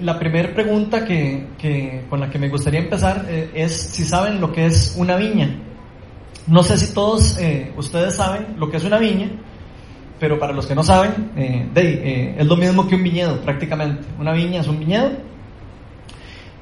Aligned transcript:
La 0.00 0.16
primera 0.16 0.54
pregunta 0.54 1.04
que, 1.04 2.04
con 2.08 2.20
la 2.20 2.30
que 2.30 2.38
me 2.38 2.48
gustaría 2.48 2.78
empezar 2.78 3.26
eh, 3.28 3.50
es 3.52 3.72
si 3.76 4.04
saben 4.04 4.40
lo 4.40 4.52
que 4.52 4.64
es 4.66 4.94
una 4.96 5.16
viña. 5.16 5.56
No 6.46 6.62
sé 6.62 6.78
si 6.78 6.94
todos 6.94 7.36
eh, 7.36 7.72
ustedes 7.76 8.14
saben 8.14 8.54
lo 8.58 8.70
que 8.70 8.76
es 8.76 8.84
una 8.84 8.98
viña, 8.98 9.28
pero 10.20 10.38
para 10.38 10.52
los 10.52 10.68
que 10.68 10.76
no 10.76 10.84
saben, 10.84 11.32
eh, 11.34 12.36
es 12.38 12.46
lo 12.46 12.56
mismo 12.56 12.86
que 12.86 12.94
un 12.94 13.02
viñedo 13.02 13.40
prácticamente. 13.40 14.06
Una 14.20 14.30
viña 14.34 14.60
es 14.60 14.68
un 14.68 14.78
viñedo 14.78 15.10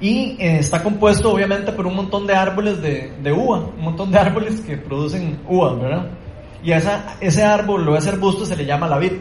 y 0.00 0.38
está 0.38 0.82
compuesto 0.82 1.30
obviamente 1.30 1.72
por 1.72 1.86
un 1.86 1.94
montón 1.94 2.26
de 2.26 2.34
árboles 2.34 2.80
de, 2.80 3.12
de, 3.22 3.32
uva, 3.34 3.58
un 3.58 3.84
montón 3.84 4.10
de 4.10 4.18
árboles 4.18 4.62
que 4.62 4.78
producen 4.78 5.40
uva, 5.46 5.74
¿verdad? 5.74 6.06
Y 6.64 6.72
ese 6.72 7.44
árbol 7.44 7.86
o 7.86 7.98
ese 7.98 8.08
arbusto 8.08 8.46
se 8.46 8.56
le 8.56 8.64
llama 8.64 8.88
la 8.88 8.96
vid. 8.96 9.12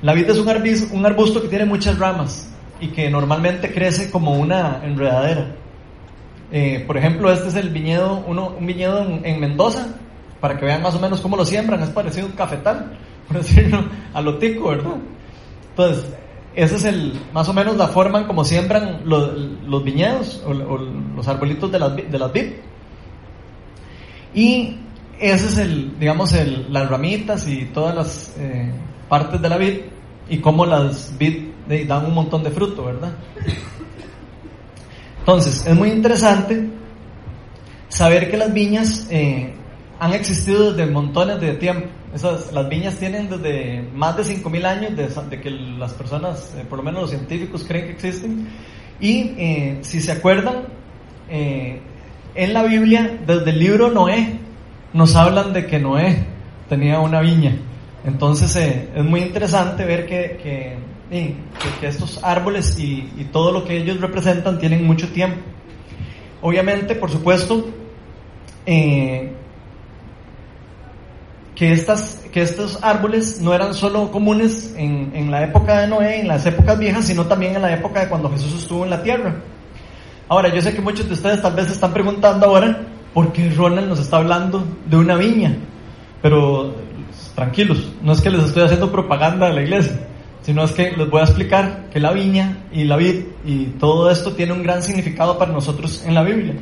La 0.00 0.14
vid 0.14 0.30
es 0.30 0.38
un 0.90 1.04
arbusto 1.04 1.42
que 1.42 1.48
tiene 1.48 1.66
muchas 1.66 1.98
ramas 1.98 2.52
y 2.80 2.88
que 2.88 3.10
normalmente 3.10 3.72
crece 3.72 4.10
como 4.10 4.34
una 4.34 4.80
enredadera. 4.84 5.54
Eh, 6.52 6.84
por 6.86 6.96
ejemplo, 6.96 7.32
este 7.32 7.48
es 7.48 7.56
el 7.56 7.70
viñedo, 7.70 8.22
uno, 8.26 8.54
un 8.58 8.66
viñedo 8.66 9.00
en, 9.22 9.40
Mendoza, 9.40 9.88
para 10.40 10.56
que 10.56 10.64
vean 10.64 10.82
más 10.82 10.94
o 10.94 11.00
menos 11.00 11.20
cómo 11.20 11.36
lo 11.36 11.44
siembran, 11.44 11.82
es 11.82 11.90
parecido 11.90 12.26
a 12.26 12.30
un 12.30 12.36
cafetal, 12.36 12.98
por 13.28 13.38
decirlo, 13.38 13.84
a 14.12 14.20
lo 14.20 14.38
tico, 14.38 14.68
¿verdad? 14.68 14.96
Entonces, 15.70 16.06
esa 16.54 16.76
es 16.76 16.84
el, 16.84 17.20
más 17.32 17.48
o 17.48 17.52
menos 17.52 17.76
la 17.76 17.88
forma 17.88 18.20
en 18.20 18.26
como 18.26 18.44
siembran 18.44 19.00
los, 19.04 19.84
viñedos 19.84 20.42
o, 20.46 20.52
los 20.52 21.26
arbolitos 21.26 21.72
de 21.72 21.78
las, 21.78 21.96
de 21.96 22.18
las 22.18 22.32
vid. 22.32 22.52
Y 24.34 24.76
ese 25.18 25.46
es 25.46 25.58
el, 25.58 25.98
digamos, 25.98 26.32
el, 26.34 26.72
las 26.72 26.88
ramitas 26.88 27.48
y 27.48 27.64
todas 27.66 27.94
las 27.94 28.36
eh, 28.38 28.72
partes 29.08 29.40
de 29.40 29.48
la 29.48 29.56
vid 29.56 29.80
y 30.28 30.38
cómo 30.38 30.64
las 30.66 31.16
vid 31.18 31.53
dan 31.66 32.06
un 32.06 32.14
montón 32.14 32.42
de 32.42 32.50
fruto, 32.50 32.84
¿verdad? 32.84 33.12
Entonces, 35.20 35.66
es 35.66 35.74
muy 35.74 35.90
interesante 35.90 36.68
saber 37.88 38.30
que 38.30 38.36
las 38.36 38.52
viñas 38.52 39.08
eh, 39.10 39.54
han 39.98 40.12
existido 40.12 40.72
desde 40.72 40.90
montones 40.92 41.40
de 41.40 41.54
tiempo. 41.54 41.88
Esas, 42.14 42.52
las 42.52 42.68
viñas 42.68 42.96
tienen 42.96 43.30
desde 43.30 43.88
más 43.94 44.16
de 44.16 44.22
5.000 44.22 44.64
años 44.66 45.30
de, 45.30 45.40
que 45.40 45.50
las 45.50 45.94
personas, 45.94 46.54
eh, 46.58 46.64
por 46.68 46.78
lo 46.78 46.84
menos 46.84 47.02
los 47.02 47.10
científicos, 47.10 47.64
creen 47.66 47.86
que 47.86 47.92
existen. 47.92 48.48
Y 49.00 49.32
eh, 49.38 49.78
si 49.80 50.00
se 50.00 50.12
acuerdan, 50.12 50.64
en 51.26 52.52
la 52.52 52.62
Biblia, 52.64 53.18
desde 53.26 53.50
el 53.50 53.58
libro 53.58 53.90
Noé, 53.90 54.38
nos 54.92 55.16
hablan 55.16 55.54
de 55.54 55.66
que 55.66 55.78
Noé 55.78 56.26
tenía 56.68 57.00
una 57.00 57.20
viña. 57.20 57.56
Entonces 58.04 58.54
es 58.56 59.04
muy 59.04 59.20
interesante 59.20 59.86
ver 59.86 60.06
que 60.06 60.38
que, 60.42 60.76
estos 61.82 62.22
árboles 62.22 62.78
y, 62.78 63.28
todo 63.32 63.52
lo 63.52 63.64
que 63.64 63.76
ellos 63.76 64.00
representan 64.00 64.58
tienen 64.58 64.86
mucho 64.86 65.08
tiempo. 65.08 65.38
Obviamente, 66.42 66.94
por 66.94 67.10
supuesto, 67.10 67.66
eh, 68.66 69.32
que, 71.54 71.72
estas, 71.72 72.26
que 72.32 72.42
estos 72.42 72.78
árboles 72.82 73.40
no 73.40 73.54
eran 73.54 73.74
solo 73.74 74.10
comunes 74.10 74.74
en, 74.76 75.12
en, 75.14 75.30
la 75.30 75.42
época 75.42 75.80
de 75.80 75.86
Noé, 75.86 76.20
en 76.20 76.28
las 76.28 76.44
épocas 76.46 76.78
viejas, 76.78 77.06
sino 77.06 77.26
también 77.26 77.56
en 77.56 77.62
la 77.62 77.72
época 77.72 78.00
de 78.00 78.08
cuando 78.08 78.30
Jesús 78.30 78.62
estuvo 78.62 78.84
en 78.84 78.90
la 78.90 79.02
tierra. 79.02 79.36
Ahora, 80.28 80.52
yo 80.54 80.60
sé 80.60 80.74
que 80.74 80.80
muchos 80.80 81.06
de 81.06 81.14
ustedes 81.14 81.42
tal 81.42 81.54
vez 81.54 81.66
se 81.66 81.74
están 81.74 81.92
preguntando 81.92 82.46
ahora, 82.46 82.82
¿por 83.12 83.32
qué 83.32 83.50
Ronald 83.50 83.88
nos 83.88 84.00
está 84.00 84.18
hablando 84.18 84.64
de 84.86 84.96
una 84.96 85.16
viña? 85.16 85.56
Pero 86.22 86.74
tranquilos, 87.34 87.90
no 88.02 88.12
es 88.12 88.20
que 88.20 88.30
les 88.30 88.44
estoy 88.44 88.64
haciendo 88.64 88.90
propaganda 88.90 89.48
de 89.48 89.54
la 89.54 89.62
iglesia 89.62 89.98
sino 90.44 90.62
es 90.64 90.72
que 90.72 90.90
les 90.90 91.08
voy 91.08 91.20
a 91.20 91.24
explicar 91.24 91.88
que 91.90 91.98
la 91.98 92.12
viña 92.12 92.64
y 92.70 92.84
la 92.84 92.96
vid 92.96 93.22
y 93.46 93.64
todo 93.78 94.10
esto 94.10 94.34
tiene 94.34 94.52
un 94.52 94.62
gran 94.62 94.82
significado 94.82 95.38
para 95.38 95.50
nosotros 95.52 96.04
en 96.06 96.14
la 96.14 96.22
Biblia. 96.22 96.54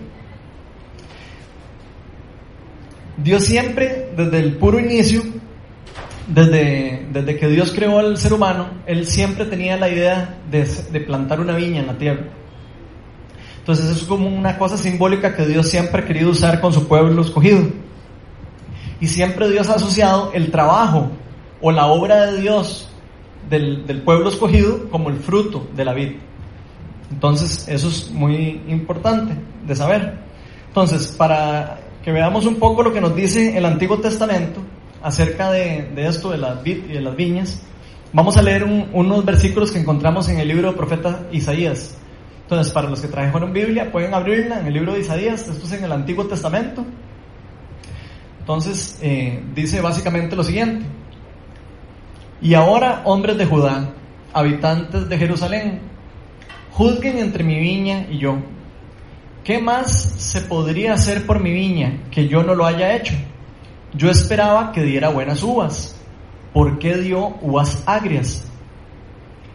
Dios 3.16 3.44
siempre, 3.44 4.10
desde 4.16 4.38
el 4.38 4.56
puro 4.56 4.78
inicio, 4.78 5.22
desde, 6.28 7.08
desde 7.12 7.36
que 7.36 7.48
Dios 7.48 7.72
creó 7.72 7.98
al 7.98 8.16
ser 8.18 8.32
humano, 8.32 8.68
Él 8.86 9.04
siempre 9.04 9.46
tenía 9.46 9.76
la 9.76 9.88
idea 9.88 10.38
de, 10.48 10.64
de 10.64 11.00
plantar 11.00 11.40
una 11.40 11.56
viña 11.56 11.80
en 11.80 11.88
la 11.88 11.98
tierra. 11.98 12.22
Entonces 13.58 13.96
es 13.96 14.04
como 14.04 14.28
una 14.28 14.58
cosa 14.58 14.76
simbólica 14.76 15.34
que 15.34 15.44
Dios 15.44 15.68
siempre 15.68 16.02
ha 16.02 16.04
querido 16.04 16.30
usar 16.30 16.60
con 16.60 16.72
su 16.72 16.86
pueblo 16.86 17.20
escogido. 17.20 17.68
Y 19.00 19.08
siempre 19.08 19.50
Dios 19.50 19.68
ha 19.68 19.74
asociado 19.74 20.30
el 20.34 20.52
trabajo 20.52 21.10
o 21.60 21.72
la 21.72 21.86
obra 21.86 22.26
de 22.26 22.40
Dios 22.40 22.91
del, 23.58 24.02
pueblo 24.02 24.30
escogido 24.30 24.88
como 24.88 25.10
el 25.10 25.16
fruto 25.16 25.68
de 25.76 25.84
la 25.84 25.92
vida. 25.92 26.12
Entonces, 27.10 27.68
eso 27.68 27.88
es 27.88 28.10
muy 28.10 28.62
importante 28.68 29.34
de 29.66 29.76
saber. 29.76 30.18
Entonces, 30.68 31.08
para 31.08 31.80
que 32.02 32.10
veamos 32.10 32.46
un 32.46 32.56
poco 32.56 32.82
lo 32.82 32.92
que 32.92 33.00
nos 33.00 33.14
dice 33.14 33.56
el 33.56 33.66
Antiguo 33.66 33.98
Testamento 33.98 34.60
acerca 35.02 35.52
de, 35.52 35.92
esto 35.96 36.30
de 36.30 36.38
las 36.38 36.62
vid 36.62 36.84
y 36.88 36.92
de 36.94 37.00
las 37.02 37.14
viñas, 37.14 37.62
vamos 38.12 38.36
a 38.38 38.42
leer 38.42 38.64
unos 38.64 39.24
versículos 39.24 39.70
que 39.70 39.78
encontramos 39.78 40.28
en 40.30 40.38
el 40.38 40.48
libro 40.48 40.68
del 40.68 40.76
profeta 40.76 41.26
Isaías. 41.30 41.98
Entonces, 42.44 42.72
para 42.72 42.88
los 42.88 43.00
que 43.00 43.08
trajeron 43.08 43.52
Biblia, 43.52 43.92
pueden 43.92 44.14
abrirla 44.14 44.60
en 44.60 44.66
el 44.66 44.72
libro 44.72 44.94
de 44.94 45.00
Isaías, 45.00 45.46
esto 45.46 45.66
es 45.66 45.72
en 45.72 45.84
el 45.84 45.92
Antiguo 45.92 46.24
Testamento. 46.24 46.84
Entonces, 48.40 48.98
eh, 49.02 49.42
dice 49.54 49.80
básicamente 49.82 50.34
lo 50.34 50.42
siguiente. 50.42 50.86
Y 52.42 52.54
ahora, 52.54 53.02
hombres 53.04 53.38
de 53.38 53.46
Judá, 53.46 53.90
habitantes 54.32 55.08
de 55.08 55.16
Jerusalén, 55.16 55.80
juzguen 56.72 57.18
entre 57.18 57.44
mi 57.44 57.60
viña 57.60 58.08
y 58.10 58.18
yo. 58.18 58.38
¿Qué 59.44 59.60
más 59.60 59.92
se 59.92 60.40
podría 60.40 60.94
hacer 60.94 61.24
por 61.24 61.38
mi 61.38 61.52
viña 61.52 62.00
que 62.10 62.26
yo 62.26 62.42
no 62.42 62.56
lo 62.56 62.66
haya 62.66 62.96
hecho? 62.96 63.14
Yo 63.94 64.10
esperaba 64.10 64.72
que 64.72 64.82
diera 64.82 65.10
buenas 65.10 65.40
uvas. 65.44 65.94
¿Por 66.52 66.80
qué 66.80 66.96
dio 66.96 67.36
uvas 67.42 67.84
agrias? 67.86 68.44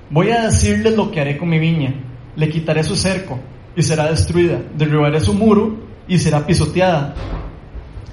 Voy 0.09 0.31
a 0.31 0.45
decirles 0.45 0.95
lo 0.95 1.11
que 1.11 1.19
haré 1.19 1.37
con 1.37 1.49
mi 1.49 1.59
viña. 1.59 1.93
Le 2.37 2.47
quitaré 2.47 2.85
su 2.85 2.95
cerco 2.95 3.37
y 3.75 3.83
será 3.83 4.09
destruida. 4.09 4.61
Derribaré 4.77 5.19
su 5.19 5.33
muro 5.33 5.75
y 6.07 6.17
será 6.19 6.45
pisoteada. 6.45 7.13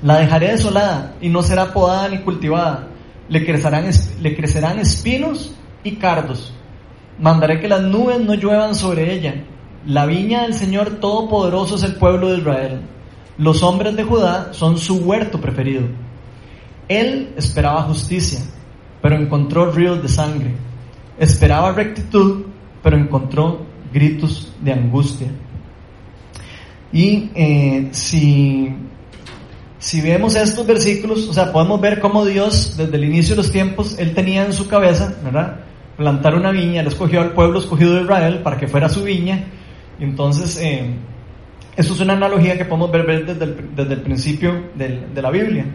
La 0.02 0.18
dejaré 0.18 0.48
desolada 0.48 1.14
y 1.20 1.28
no 1.28 1.44
será 1.44 1.72
podada 1.72 2.08
ni 2.08 2.18
cultivada 2.18 2.88
le 3.28 3.44
crecerán, 3.44 3.90
le 4.20 4.36
crecerán 4.36 4.78
espinos 4.78 5.54
y 5.82 5.92
cardos. 5.96 6.52
Mandaré 7.18 7.60
que 7.60 7.68
las 7.68 7.82
nubes 7.82 8.20
no 8.20 8.34
lluevan 8.34 8.74
sobre 8.74 9.14
ella. 9.14 9.44
La 9.86 10.06
viña 10.06 10.42
del 10.42 10.54
Señor 10.54 10.98
Todopoderoso 11.00 11.76
es 11.76 11.82
el 11.82 11.96
pueblo 11.96 12.32
de 12.32 12.38
Israel. 12.38 12.80
Los 13.36 13.62
hombres 13.62 13.96
de 13.96 14.04
Judá 14.04 14.52
son 14.52 14.78
su 14.78 14.98
huerto 14.98 15.40
preferido. 15.40 15.82
Él 16.88 17.32
esperaba 17.36 17.82
justicia, 17.82 18.40
pero 19.02 19.16
encontró 19.16 19.70
ríos 19.70 20.02
de 20.02 20.08
sangre. 20.08 20.54
Esperaba 21.18 21.72
rectitud, 21.72 22.44
pero 22.82 22.96
encontró 22.96 23.66
gritos 23.92 24.52
de 24.60 24.72
angustia. 24.72 25.28
Y 26.92 27.30
eh, 27.34 27.88
si 27.92 28.74
si 29.84 30.00
vemos 30.00 30.34
estos 30.34 30.66
versículos, 30.66 31.28
o 31.28 31.34
sea, 31.34 31.52
podemos 31.52 31.78
ver 31.78 32.00
cómo 32.00 32.24
Dios, 32.24 32.74
desde 32.74 32.96
el 32.96 33.04
inicio 33.04 33.36
de 33.36 33.42
los 33.42 33.52
tiempos, 33.52 33.98
Él 33.98 34.14
tenía 34.14 34.42
en 34.46 34.54
su 34.54 34.66
cabeza, 34.66 35.14
¿verdad? 35.22 35.60
Plantar 35.98 36.34
una 36.36 36.52
viña, 36.52 36.80
Él 36.80 36.86
escogió 36.86 37.20
al 37.20 37.32
pueblo 37.32 37.58
escogido 37.58 37.96
de 37.96 38.00
Israel 38.04 38.40
para 38.42 38.56
que 38.56 38.66
fuera 38.66 38.88
su 38.88 39.04
viña. 39.04 39.44
Entonces, 40.00 40.58
eh, 40.62 40.86
eso 41.76 41.92
es 41.92 42.00
una 42.00 42.14
analogía 42.14 42.56
que 42.56 42.64
podemos 42.64 42.90
ver, 42.92 43.26
desde, 43.26 43.92
el, 43.92 44.00
principio 44.00 44.54
de 44.74 45.20
la 45.20 45.30
Biblia. 45.30 45.66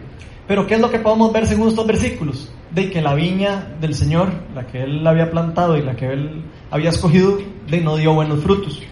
Pero, 0.48 0.66
¿qué 0.66 0.74
es 0.74 0.80
lo 0.80 0.90
que 0.90 0.98
podemos 0.98 1.32
ver 1.32 1.46
según 1.46 1.68
estos 1.68 1.86
versículos? 1.86 2.52
De 2.72 2.90
que 2.90 3.00
la 3.00 3.14
viña 3.14 3.76
del 3.80 3.94
Señor, 3.94 4.32
la 4.56 4.66
que 4.66 4.82
Él 4.82 5.06
había 5.06 5.30
plantado 5.30 5.76
y 5.76 5.82
la 5.82 5.94
que 5.94 6.06
Él 6.06 6.42
había 6.72 6.88
escogido, 6.88 7.38
de 7.68 7.80
no 7.80 7.96
dio 7.96 8.12
buenos 8.12 8.40
frutos. 8.40 8.82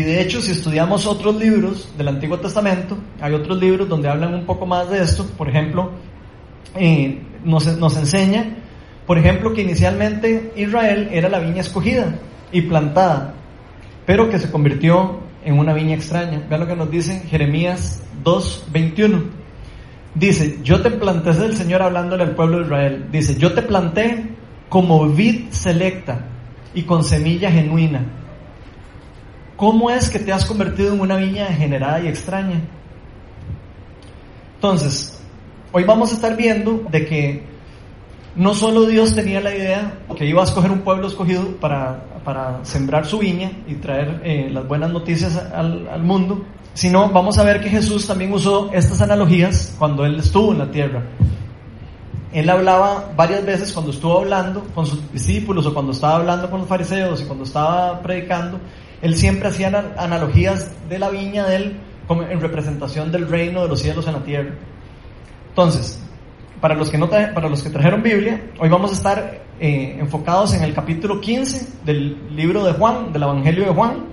Y 0.00 0.02
de 0.02 0.22
hecho, 0.22 0.40
si 0.40 0.52
estudiamos 0.52 1.06
otros 1.06 1.36
libros 1.36 1.92
del 1.98 2.08
Antiguo 2.08 2.38
Testamento, 2.38 2.96
hay 3.20 3.34
otros 3.34 3.60
libros 3.60 3.86
donde 3.86 4.08
hablan 4.08 4.32
un 4.32 4.46
poco 4.46 4.64
más 4.64 4.88
de 4.88 5.02
esto. 5.02 5.26
Por 5.36 5.46
ejemplo, 5.46 5.90
eh, 6.74 7.20
nos, 7.44 7.66
nos 7.76 7.98
enseña, 7.98 8.46
por 9.06 9.18
ejemplo, 9.18 9.52
que 9.52 9.60
inicialmente 9.60 10.54
Israel 10.56 11.10
era 11.12 11.28
la 11.28 11.38
viña 11.38 11.60
escogida 11.60 12.18
y 12.50 12.62
plantada, 12.62 13.34
pero 14.06 14.30
que 14.30 14.38
se 14.38 14.50
convirtió 14.50 15.20
en 15.44 15.58
una 15.58 15.74
viña 15.74 15.96
extraña. 15.96 16.46
Vean 16.48 16.62
lo 16.62 16.66
que 16.66 16.76
nos 16.76 16.90
dice 16.90 17.20
Jeremías 17.28 18.02
2:21. 18.24 19.22
Dice, 20.14 20.60
yo 20.62 20.80
te 20.80 20.92
planté, 20.92 21.28
es 21.28 21.40
el 21.40 21.56
Señor 21.58 21.82
hablándole 21.82 22.22
al 22.22 22.34
pueblo 22.34 22.60
de 22.60 22.64
Israel. 22.64 23.06
Dice, 23.12 23.36
yo 23.38 23.52
te 23.52 23.60
planté 23.60 24.34
como 24.70 25.06
vid 25.10 25.50
selecta 25.50 26.24
y 26.72 26.84
con 26.84 27.04
semilla 27.04 27.50
genuina 27.50 28.16
¿Cómo 29.60 29.90
es 29.90 30.08
que 30.08 30.18
te 30.18 30.32
has 30.32 30.46
convertido 30.46 30.94
en 30.94 31.02
una 31.02 31.16
viña 31.16 31.44
degenerada 31.44 32.00
y 32.00 32.08
extraña? 32.08 32.62
Entonces, 34.54 35.20
hoy 35.70 35.84
vamos 35.84 36.12
a 36.12 36.14
estar 36.14 36.34
viendo 36.34 36.82
de 36.90 37.04
que 37.04 37.42
no 38.36 38.54
solo 38.54 38.86
Dios 38.86 39.14
tenía 39.14 39.38
la 39.42 39.54
idea 39.54 39.98
que 40.16 40.24
iba 40.24 40.40
a 40.40 40.46
escoger 40.46 40.70
un 40.70 40.80
pueblo 40.80 41.08
escogido 41.08 41.46
para, 41.60 42.02
para 42.24 42.64
sembrar 42.64 43.04
su 43.04 43.18
viña 43.18 43.52
y 43.68 43.74
traer 43.74 44.22
eh, 44.24 44.48
las 44.50 44.66
buenas 44.66 44.92
noticias 44.92 45.36
al, 45.36 45.86
al 45.88 46.02
mundo, 46.02 46.42
sino 46.72 47.10
vamos 47.10 47.36
a 47.36 47.44
ver 47.44 47.60
que 47.60 47.68
Jesús 47.68 48.06
también 48.06 48.32
usó 48.32 48.70
estas 48.72 49.02
analogías 49.02 49.74
cuando 49.78 50.06
él 50.06 50.20
estuvo 50.20 50.52
en 50.52 50.58
la 50.58 50.70
tierra. 50.70 51.02
Él 52.32 52.48
hablaba 52.48 53.12
varias 53.14 53.44
veces 53.44 53.74
cuando 53.74 53.90
estuvo 53.90 54.20
hablando 54.20 54.64
con 54.74 54.86
sus 54.86 55.12
discípulos 55.12 55.66
o 55.66 55.74
cuando 55.74 55.92
estaba 55.92 56.16
hablando 56.16 56.48
con 56.48 56.60
los 56.60 56.68
fariseos 56.68 57.20
y 57.20 57.24
cuando 57.24 57.44
estaba 57.44 58.00
predicando, 58.00 58.58
él 59.02 59.16
siempre 59.16 59.48
hacía 59.48 59.68
analogías 59.96 60.70
de 60.88 60.98
la 60.98 61.10
viña 61.10 61.46
de 61.46 61.56
él 61.56 61.76
como 62.06 62.22
en 62.22 62.40
representación 62.40 63.12
del 63.12 63.28
reino 63.28 63.62
de 63.62 63.68
los 63.68 63.80
cielos 63.80 64.06
en 64.06 64.14
la 64.14 64.24
tierra. 64.24 64.50
Entonces, 65.50 65.98
para 66.60 66.74
los 66.74 66.90
que, 66.90 66.98
no 66.98 67.08
para 67.08 67.48
los 67.48 67.62
que 67.62 67.70
trajeron 67.70 68.02
Biblia, 68.02 68.40
hoy 68.58 68.68
vamos 68.68 68.90
a 68.90 68.94
estar 68.94 69.40
eh, 69.58 69.96
enfocados 69.98 70.54
en 70.54 70.62
el 70.62 70.74
capítulo 70.74 71.20
15 71.20 71.84
del 71.84 72.34
libro 72.34 72.64
de 72.64 72.72
Juan, 72.72 73.12
del 73.12 73.22
Evangelio 73.22 73.64
de 73.64 73.70
Juan, 73.70 74.04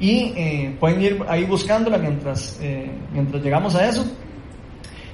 y 0.00 0.32
eh, 0.36 0.76
pueden 0.80 1.02
ir 1.02 1.24
ahí 1.28 1.44
buscándola 1.44 1.98
mientras, 1.98 2.58
eh, 2.60 2.90
mientras 3.12 3.42
llegamos 3.42 3.74
a 3.76 3.88
eso. 3.88 4.04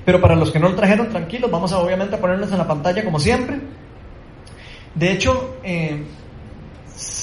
Pero 0.05 0.21
para 0.21 0.37
los 0.37 0.51
que 0.51 0.59
no 0.59 0.69
lo 0.69 0.75
trajeron, 0.75 1.09
tranquilos, 1.09 1.51
vamos 1.51 1.73
a 1.73 1.79
obviamente 1.79 2.15
a 2.15 2.21
ponerles 2.21 2.53
en 2.53 2.59
la 2.59 2.67
pantalla 2.67 3.05
como 3.05 3.19
siempre. 3.19 3.59
De 4.95 5.13
hecho, 5.13 5.57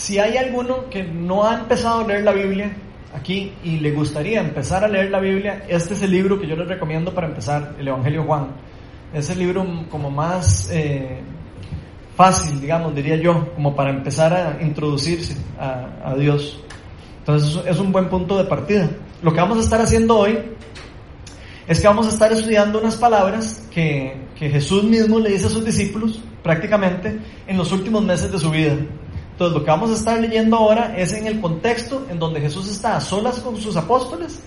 si 0.02 0.18
hay 0.18 0.36
alguno 0.36 0.90
que 0.90 1.04
no 1.04 1.48
ha 1.48 1.54
empezado 1.54 2.00
a 2.00 2.08
leer 2.08 2.24
la 2.24 2.32
Biblia 2.32 2.76
aquí 3.16 3.54
y 3.64 3.78
le 3.78 3.92
gustaría 3.92 4.42
empezar 4.42 4.84
a 4.84 4.88
leer 4.88 5.12
la 5.12 5.20
Biblia, 5.20 5.64
este 5.68 5.94
es 5.94 6.02
el 6.02 6.10
libro 6.10 6.42
que 6.42 6.48
yo 6.48 6.56
les 6.56 6.68
recomiendo 6.68 7.14
para 7.14 7.28
empezar, 7.28 7.76
el 7.78 7.88
Evangelio 7.88 8.24
Juan. 8.24 8.48
Es 9.14 9.30
el 9.30 9.38
libro 9.38 9.64
como 9.92 10.10
más 10.10 10.72
eh, 10.72 11.20
fácil, 12.16 12.60
digamos, 12.60 12.96
diría 12.96 13.16
yo, 13.18 13.54
como 13.54 13.76
para 13.76 13.92
empezar 13.92 14.34
a 14.34 14.64
introducirse 14.64 15.38
a, 15.60 15.90
a 16.04 16.16
Dios. 16.16 16.60
Entonces 17.20 17.64
es 17.68 17.78
un 17.78 17.92
buen 17.92 18.10
punto 18.10 18.40
de 18.40 18.46
partida. 18.46 18.90
Lo 19.22 19.32
que 19.32 19.40
vamos 19.40 19.60
a 19.60 19.62
estar 19.62 19.82
haciendo 19.82 20.18
hoy 20.18 20.40
es 21.68 21.80
que 21.80 21.88
vamos 21.88 22.08
a 22.08 22.10
estar 22.10 22.32
estudiando 22.32 22.80
unas 22.80 22.96
palabras 22.96 23.68
que, 23.72 24.18
que, 24.36 24.50
Jesús 24.50 24.84
mismo 24.84 25.20
le 25.20 25.30
dice 25.30 25.46
a 25.46 25.50
sus 25.50 25.64
discípulos 25.64 26.20
prácticamente 26.42 27.20
en 27.46 27.56
los 27.56 27.72
últimos 27.72 28.04
meses 28.04 28.32
de 28.32 28.40
su 28.40 28.50
vida. 28.50 28.78
Entonces 29.42 29.60
lo 29.60 29.66
que 29.66 29.72
vamos 29.72 29.90
a 29.90 29.96
estar 29.96 30.20
leyendo 30.20 30.56
ahora 30.56 30.94
es 30.96 31.14
en 31.14 31.26
el 31.26 31.42
contexto 31.42 32.06
en 32.12 32.20
donde 32.20 32.40
Jesús 32.40 32.70
está 32.70 32.98
a 32.98 33.02
solas 33.02 33.40
con 33.40 33.58
sus 33.58 33.76
apóstoles, 33.76 34.40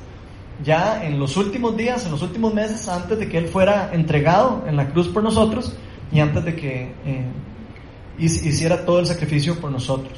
ya 0.62 1.04
en 1.04 1.18
los 1.18 1.36
últimos 1.36 1.76
días, 1.76 2.06
en 2.06 2.12
los 2.12 2.22
últimos 2.22 2.54
meses, 2.54 2.88
antes 2.88 3.18
de 3.18 3.28
que 3.28 3.38
Él 3.38 3.48
fuera 3.48 3.90
entregado 3.92 4.62
en 4.68 4.76
la 4.76 4.86
cruz 4.86 5.08
por 5.08 5.24
nosotros 5.24 5.72
y 6.12 6.20
antes 6.20 6.44
de 6.44 6.54
que 6.54 6.94
eh, 7.04 7.26
hiciera 8.18 8.86
todo 8.86 9.00
el 9.00 9.06
sacrificio 9.06 9.60
por 9.60 9.72
nosotros. 9.72 10.16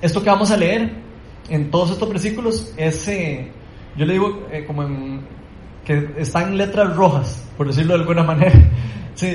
Esto 0.00 0.22
que 0.22 0.30
vamos 0.30 0.50
a 0.50 0.56
leer 0.56 0.90
en 1.50 1.70
todos 1.70 1.90
estos 1.90 2.08
versículos 2.08 2.72
es, 2.78 3.06
eh, 3.08 3.52
yo 3.98 4.06
le 4.06 4.14
digo, 4.14 4.46
eh, 4.50 4.64
como 4.66 4.84
en, 4.84 5.20
que 5.84 6.08
están 6.16 6.56
letras 6.56 6.96
rojas, 6.96 7.46
por 7.58 7.66
decirlo 7.66 7.92
de 7.92 8.00
alguna 8.00 8.22
manera. 8.22 8.54
Sí, 9.14 9.30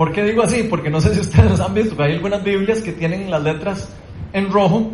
¿Por 0.00 0.12
qué 0.12 0.24
digo 0.24 0.42
así? 0.42 0.62
Porque 0.62 0.88
no 0.88 0.98
sé 0.98 1.12
si 1.12 1.20
ustedes 1.20 1.60
han 1.60 1.74
visto, 1.74 2.02
hay 2.02 2.14
algunas 2.14 2.42
Biblias 2.42 2.80
que 2.80 2.92
tienen 2.92 3.30
las 3.30 3.42
letras 3.42 3.86
en 4.32 4.50
rojo. 4.50 4.92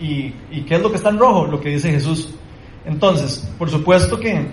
¿Y, 0.00 0.32
¿Y 0.50 0.62
qué 0.66 0.76
es 0.76 0.80
lo 0.80 0.88
que 0.88 0.96
está 0.96 1.10
en 1.10 1.18
rojo? 1.18 1.44
Lo 1.44 1.60
que 1.60 1.68
dice 1.68 1.90
Jesús. 1.90 2.34
Entonces, 2.86 3.46
por 3.58 3.68
supuesto 3.68 4.18
que 4.18 4.46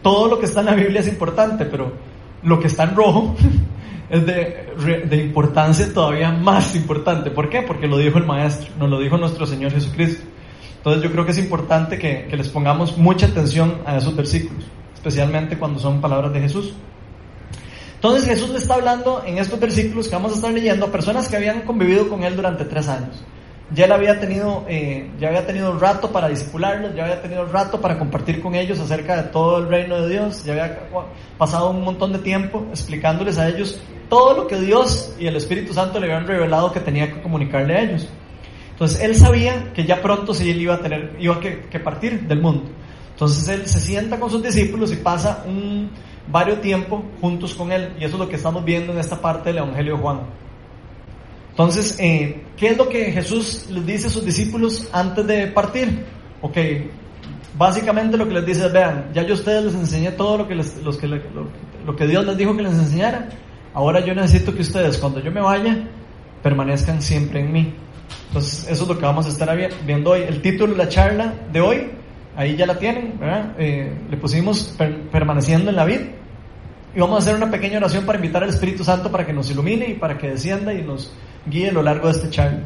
todo 0.00 0.26
lo 0.26 0.38
que 0.38 0.46
está 0.46 0.60
en 0.60 0.66
la 0.66 0.74
Biblia 0.74 1.00
es 1.00 1.08
importante, 1.08 1.66
pero 1.66 1.92
lo 2.42 2.58
que 2.60 2.68
está 2.68 2.84
en 2.84 2.96
rojo 2.96 3.36
es 4.08 4.24
de, 4.24 5.04
de, 5.06 5.16
importancia 5.18 5.92
todavía 5.92 6.32
más 6.32 6.74
importante. 6.74 7.30
¿Por 7.30 7.50
qué? 7.50 7.60
Porque 7.60 7.86
lo 7.86 7.98
dijo 7.98 8.16
el 8.16 8.24
Maestro, 8.24 8.70
nos 8.78 8.88
lo 8.88 9.00
dijo 9.00 9.18
nuestro 9.18 9.44
Señor 9.44 9.72
Jesucristo. 9.72 10.24
Entonces 10.78 11.02
yo 11.02 11.12
creo 11.12 11.26
que 11.26 11.32
es 11.32 11.38
importante 11.38 11.98
que, 11.98 12.26
que 12.26 12.38
les 12.38 12.48
pongamos 12.48 12.96
mucha 12.96 13.26
atención 13.26 13.82
a 13.84 13.98
esos 13.98 14.16
versículos 14.16 14.64
especialmente 14.94 15.58
cuando 15.58 15.80
son 15.80 16.00
palabras 16.00 16.32
de 16.32 16.40
Jesús. 16.40 16.72
Entonces 18.02 18.24
Jesús 18.24 18.50
le 18.50 18.58
está 18.58 18.74
hablando 18.74 19.22
en 19.24 19.38
estos 19.38 19.60
versículos 19.60 20.08
que 20.08 20.16
vamos 20.16 20.32
a 20.32 20.34
estar 20.34 20.52
leyendo 20.52 20.86
a 20.86 20.90
personas 20.90 21.28
que 21.28 21.36
habían 21.36 21.60
convivido 21.60 22.08
con 22.08 22.24
él 22.24 22.34
durante 22.34 22.64
tres 22.64 22.88
años. 22.88 23.22
Ya 23.72 23.84
él 23.84 23.92
había 23.92 24.18
tenido, 24.18 24.64
eh, 24.68 25.08
ya 25.20 25.28
había 25.28 25.46
tenido 25.46 25.78
rato 25.78 26.10
para 26.10 26.28
discipularlos, 26.28 26.96
ya 26.96 27.04
había 27.04 27.22
tenido 27.22 27.46
rato 27.46 27.80
para 27.80 28.00
compartir 28.00 28.42
con 28.42 28.56
ellos 28.56 28.80
acerca 28.80 29.22
de 29.22 29.28
todo 29.28 29.58
el 29.58 29.68
reino 29.68 30.02
de 30.02 30.08
Dios, 30.08 30.42
ya 30.42 30.54
había 30.54 30.80
pasado 31.38 31.70
un 31.70 31.84
montón 31.84 32.12
de 32.12 32.18
tiempo 32.18 32.66
explicándoles 32.70 33.38
a 33.38 33.48
ellos 33.48 33.78
todo 34.08 34.36
lo 34.36 34.46
que 34.48 34.58
Dios 34.58 35.14
y 35.20 35.28
el 35.28 35.36
Espíritu 35.36 35.72
Santo 35.72 36.00
le 36.00 36.06
habían 36.06 36.26
revelado 36.26 36.72
que 36.72 36.80
tenía 36.80 37.06
que 37.06 37.22
comunicarle 37.22 37.76
a 37.76 37.82
ellos. 37.82 38.08
Entonces 38.72 39.00
él 39.00 39.14
sabía 39.14 39.72
que 39.72 39.84
ya 39.84 40.02
pronto 40.02 40.34
sí 40.34 40.50
él 40.50 40.60
iba 40.60 40.74
a 40.74 40.80
tener, 40.80 41.14
iba 41.20 41.36
a 41.36 41.40
que 41.40 41.78
partir 41.78 42.22
del 42.22 42.40
mundo. 42.40 42.64
Entonces 43.12 43.46
él 43.46 43.66
se 43.68 43.78
sienta 43.78 44.18
con 44.18 44.28
sus 44.28 44.42
discípulos 44.42 44.92
y 44.92 44.96
pasa 44.96 45.44
un 45.46 45.88
varios 46.28 46.60
tiempo 46.60 47.04
juntos 47.20 47.54
con 47.54 47.72
él. 47.72 47.94
Y 47.98 48.04
eso 48.04 48.14
es 48.14 48.20
lo 48.20 48.28
que 48.28 48.36
estamos 48.36 48.64
viendo 48.64 48.92
en 48.92 48.98
esta 48.98 49.20
parte 49.20 49.50
del 49.50 49.58
Evangelio 49.58 49.96
de 49.96 50.02
Juan. 50.02 50.20
Entonces, 51.50 51.96
eh, 51.98 52.42
¿qué 52.56 52.68
es 52.68 52.78
lo 52.78 52.88
que 52.88 53.12
Jesús 53.12 53.66
les 53.70 53.84
dice 53.84 54.06
a 54.06 54.10
sus 54.10 54.24
discípulos 54.24 54.88
antes 54.92 55.26
de 55.26 55.48
partir? 55.48 56.04
Ok, 56.40 56.56
básicamente 57.58 58.16
lo 58.16 58.26
que 58.26 58.34
les 58.34 58.46
dice 58.46 58.66
es, 58.66 58.72
vean, 58.72 59.10
ya 59.12 59.22
yo 59.22 59.34
a 59.34 59.36
ustedes 59.36 59.64
les 59.64 59.74
enseñé 59.74 60.12
todo 60.12 60.38
lo 60.38 60.48
que, 60.48 60.54
los 60.54 60.96
que 60.96 61.06
lo 61.06 61.96
que 61.96 62.06
Dios 62.06 62.24
les 62.24 62.36
dijo 62.36 62.56
que 62.56 62.62
les 62.62 62.72
enseñara. 62.72 63.28
Ahora 63.74 64.00
yo 64.00 64.14
necesito 64.14 64.54
que 64.54 64.62
ustedes, 64.62 64.98
cuando 64.98 65.20
yo 65.20 65.30
me 65.30 65.40
vaya, 65.40 65.76
permanezcan 66.42 67.00
siempre 67.00 67.40
en 67.40 67.52
mí. 67.52 67.74
Entonces, 68.28 68.66
eso 68.68 68.82
es 68.84 68.88
lo 68.88 68.98
que 68.98 69.04
vamos 69.04 69.26
a 69.26 69.28
estar 69.28 69.56
viendo 69.84 70.10
hoy. 70.10 70.22
El 70.22 70.40
título 70.40 70.72
de 70.72 70.78
la 70.78 70.88
charla 70.88 71.34
de 71.52 71.60
hoy 71.60 71.90
Ahí 72.34 72.56
ya 72.56 72.66
la 72.66 72.78
tienen, 72.78 73.18
¿verdad? 73.18 73.54
Eh, 73.58 73.92
le 74.10 74.16
pusimos 74.16 74.74
permaneciendo 75.10 75.70
en 75.70 75.76
la 75.76 75.84
vida. 75.84 76.02
Y 76.94 77.00
vamos 77.00 77.16
a 77.16 77.18
hacer 77.18 77.36
una 77.36 77.50
pequeña 77.50 77.78
oración 77.78 78.04
para 78.04 78.18
invitar 78.18 78.42
al 78.42 78.50
Espíritu 78.50 78.84
Santo 78.84 79.10
para 79.10 79.26
que 79.26 79.32
nos 79.32 79.50
ilumine 79.50 79.86
y 79.88 79.94
para 79.94 80.16
que 80.16 80.30
descienda 80.30 80.72
y 80.72 80.82
nos 80.82 81.12
guíe 81.46 81.70
a 81.70 81.72
lo 81.72 81.82
largo 81.82 82.08
de 82.08 82.12
este 82.12 82.30
charla. 82.30 82.60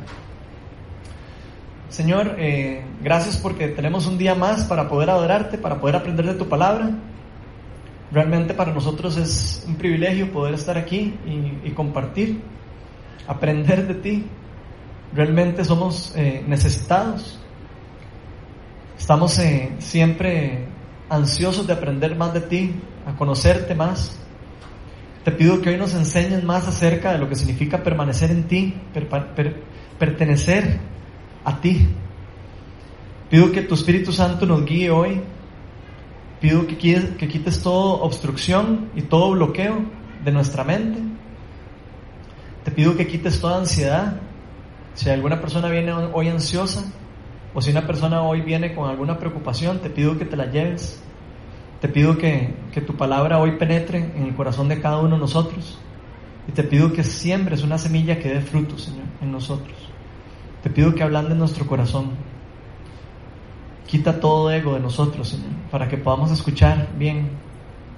Señor, 1.89 2.35
eh, 2.39 2.83
gracias 3.03 3.37
porque 3.37 3.69
tenemos 3.69 4.07
un 4.07 4.19
día 4.19 4.35
más 4.35 4.65
para 4.65 4.89
poder 4.89 5.11
adorarte, 5.11 5.59
para 5.59 5.81
poder 5.81 5.97
aprender 5.97 6.27
de 6.27 6.35
tu 6.35 6.49
palabra. 6.49 6.91
Realmente 8.13 8.55
para 8.55 8.73
nosotros 8.73 9.17
es 9.17 9.65
un 9.67 9.77
privilegio 9.77 10.31
poder 10.33 10.55
estar 10.55 10.77
aquí 10.77 11.15
y, 11.27 11.69
y 11.69 11.71
compartir, 11.73 12.41
aprender 13.27 13.87
de 13.87 13.95
ti. 13.95 14.27
Realmente 15.15 15.65
somos 15.65 16.13
eh, 16.17 16.45
necesitados 16.47 17.41
Estamos 18.99 19.39
eh, 19.39 19.73
siempre 19.79 20.67
ansiosos 21.09 21.67
de 21.67 21.75
aprender 21.75 22.17
más 22.17 22.33
de 22.35 22.41
ti, 22.41 22.75
a 23.07 23.15
conocerte 23.17 23.75
más. 23.75 24.19
Te 25.23 25.33
pido 25.33 25.61
que 25.61 25.71
hoy 25.71 25.77
nos 25.77 25.95
enseñes 25.95 26.43
más 26.43 26.67
acerca 26.67 27.13
de 27.13 27.19
lo 27.19 27.29
que 27.29 27.35
significa 27.35 27.83
permanecer 27.83 28.31
en 28.31 28.45
ti, 28.45 28.75
pertenecer 29.99 30.79
a 31.45 31.61
ti. 31.61 31.89
Pido 33.29 33.53
que 33.53 33.63
tu 33.63 33.75
Espíritu 33.75 34.13
Santo 34.13 34.47
nos 34.47 34.65
guíe 34.65 34.91
hoy. 34.91 35.21
Pido 36.41 36.67
que, 36.67 36.77
que 36.77 37.29
quites 37.29 37.63
toda 37.63 38.03
obstrucción 38.03 38.91
y 38.95 39.03
todo 39.03 39.33
bloqueo 39.33 39.85
de 40.25 40.33
nuestra 40.33 40.65
mente. 40.65 41.01
Te 42.65 42.71
pido 42.71 42.97
que 42.97 43.07
quites 43.07 43.41
toda 43.41 43.59
ansiedad. 43.59 44.21
Si 44.95 45.11
alguna 45.11 45.41
persona 45.41 45.69
viene 45.69 45.93
hoy 45.93 46.29
ansiosa, 46.29 46.85
o 47.57 47.63
si 47.63 47.71
una 47.71 47.87
persona 47.87 48.21
hoy 48.21 48.43
viene 48.43 48.75
con 48.75 48.91
alguna 48.91 49.19
preocupación, 49.19 49.79
te 49.79 49.89
pido 49.89 50.19
que 50.19 50.27
te 50.27 50.37
la 50.37 50.45
lleves. 50.45 51.03
Te 51.81 51.89
pido 51.89 52.19
que, 52.19 52.55
que 52.71 52.83
tu 52.83 52.95
palabra 52.99 53.39
hoy 53.39 53.53
penetre 53.53 54.13
en 54.15 54.25
el 54.25 54.35
corazón 54.35 54.69
de 54.69 54.79
cada 54.79 54.99
uno 54.99 55.15
de 55.15 55.21
nosotros. 55.23 55.79
Y 56.47 56.53
te 56.53 56.63
pido 56.63 56.93
que 56.93 57.03
siembres 57.03 57.63
una 57.63 57.79
semilla 57.79 58.19
que 58.19 58.29
dé 58.29 58.43
fruto, 58.43 58.77
Señor, 58.77 59.07
en 59.23 59.33
nosotros. 59.33 59.75
Te 60.63 60.69
pido 60.69 60.95
que 60.95 61.03
hablan 61.03 61.31
de 61.31 61.35
nuestro 61.35 61.67
corazón. 61.67 62.11
Quita 63.87 64.21
todo 64.21 64.51
ego 64.51 64.75
de 64.75 64.81
nosotros, 64.81 65.27
Señor, 65.31 65.49
para 65.71 65.89
que 65.89 65.97
podamos 65.97 66.31
escuchar 66.33 66.89
bien. 66.99 67.31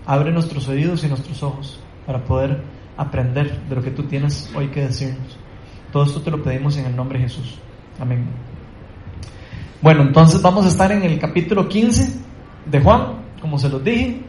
Abre 0.06 0.30
nuestros 0.30 0.68
oídos 0.68 1.02
y 1.02 1.08
nuestros 1.08 1.42
ojos 1.42 1.80
para 2.06 2.24
poder 2.24 2.62
aprender 2.96 3.58
de 3.68 3.74
lo 3.74 3.82
que 3.82 3.90
tú 3.90 4.04
tienes 4.04 4.52
hoy 4.54 4.68
que 4.68 4.82
decirnos. 4.82 5.36
Todo 5.92 6.04
esto 6.04 6.22
te 6.22 6.30
lo 6.30 6.44
pedimos 6.44 6.76
en 6.76 6.86
el 6.86 6.94
nombre 6.94 7.18
de 7.18 7.24
Jesús. 7.24 7.58
Amén. 7.98 8.24
Bueno, 9.80 10.02
entonces 10.02 10.42
vamos 10.42 10.64
a 10.64 10.68
estar 10.68 10.90
en 10.90 11.04
el 11.04 11.20
capítulo 11.20 11.68
15 11.68 12.12
de 12.66 12.80
Juan, 12.80 13.12
como 13.40 13.60
se 13.60 13.68
los 13.68 13.84
dije, 13.84 14.20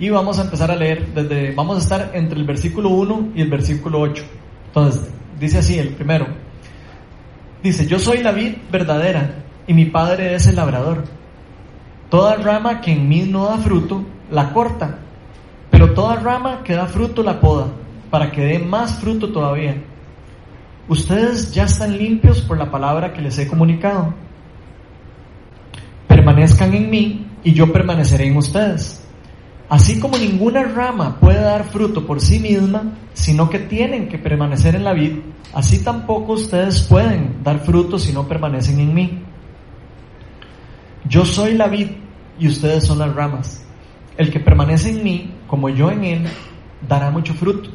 y 0.00 0.08
vamos 0.08 0.40
a 0.40 0.42
empezar 0.42 0.68
a 0.72 0.74
leer 0.74 1.14
desde, 1.14 1.54
vamos 1.54 1.76
a 1.76 1.78
estar 1.78 2.10
entre 2.12 2.40
el 2.40 2.44
versículo 2.44 2.88
1 2.88 3.28
y 3.36 3.42
el 3.42 3.50
versículo 3.50 4.00
8. 4.00 4.24
Entonces, 4.66 5.12
dice 5.38 5.58
así 5.58 5.78
el 5.78 5.90
primero. 5.90 6.26
Dice, 7.62 7.86
yo 7.86 8.00
soy 8.00 8.18
la 8.18 8.32
vid 8.32 8.54
verdadera 8.72 9.44
y 9.68 9.74
mi 9.74 9.84
padre 9.84 10.34
es 10.34 10.48
el 10.48 10.56
labrador. 10.56 11.04
Toda 12.10 12.34
rama 12.34 12.80
que 12.80 12.90
en 12.90 13.08
mí 13.08 13.28
no 13.30 13.44
da 13.44 13.58
fruto, 13.58 14.04
la 14.32 14.52
corta, 14.52 14.98
pero 15.70 15.94
toda 15.94 16.16
rama 16.16 16.64
que 16.64 16.74
da 16.74 16.86
fruto 16.86 17.22
la 17.22 17.40
poda, 17.40 17.68
para 18.10 18.32
que 18.32 18.40
dé 18.40 18.58
más 18.58 18.96
fruto 18.96 19.30
todavía. 19.30 19.76
Ustedes 20.88 21.54
ya 21.54 21.62
están 21.62 21.96
limpios 21.96 22.40
por 22.40 22.58
la 22.58 22.72
palabra 22.72 23.12
que 23.12 23.22
les 23.22 23.38
he 23.38 23.46
comunicado. 23.46 24.23
Permanezcan 26.08 26.74
en 26.74 26.90
mí 26.90 27.26
y 27.42 27.52
yo 27.52 27.72
permaneceré 27.72 28.26
en 28.26 28.36
ustedes. 28.36 29.04
Así 29.68 29.98
como 29.98 30.18
ninguna 30.18 30.62
rama 30.62 31.18
puede 31.18 31.40
dar 31.40 31.64
fruto 31.64 32.06
por 32.06 32.20
sí 32.20 32.38
misma, 32.38 32.92
sino 33.14 33.48
que 33.48 33.58
tienen 33.58 34.08
que 34.08 34.18
permanecer 34.18 34.74
en 34.74 34.84
la 34.84 34.92
vid, 34.92 35.18
así 35.54 35.82
tampoco 35.82 36.34
ustedes 36.34 36.82
pueden 36.82 37.42
dar 37.42 37.60
fruto 37.60 37.98
si 37.98 38.12
no 38.12 38.28
permanecen 38.28 38.80
en 38.80 38.94
mí. 38.94 39.22
Yo 41.08 41.24
soy 41.24 41.54
la 41.54 41.68
vid 41.68 41.88
y 42.38 42.48
ustedes 42.48 42.84
son 42.84 42.98
las 42.98 43.14
ramas. 43.14 43.64
El 44.16 44.30
que 44.30 44.40
permanece 44.40 44.90
en 44.90 45.02
mí, 45.02 45.32
como 45.46 45.68
yo 45.68 45.90
en 45.90 46.04
él, 46.04 46.26
dará 46.86 47.10
mucho 47.10 47.34
fruto. 47.34 47.70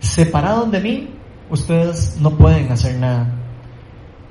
Separados 0.00 0.70
de 0.70 0.80
mí, 0.80 1.08
ustedes 1.50 2.18
no 2.20 2.32
pueden 2.32 2.70
hacer 2.70 2.96
nada. 2.96 3.32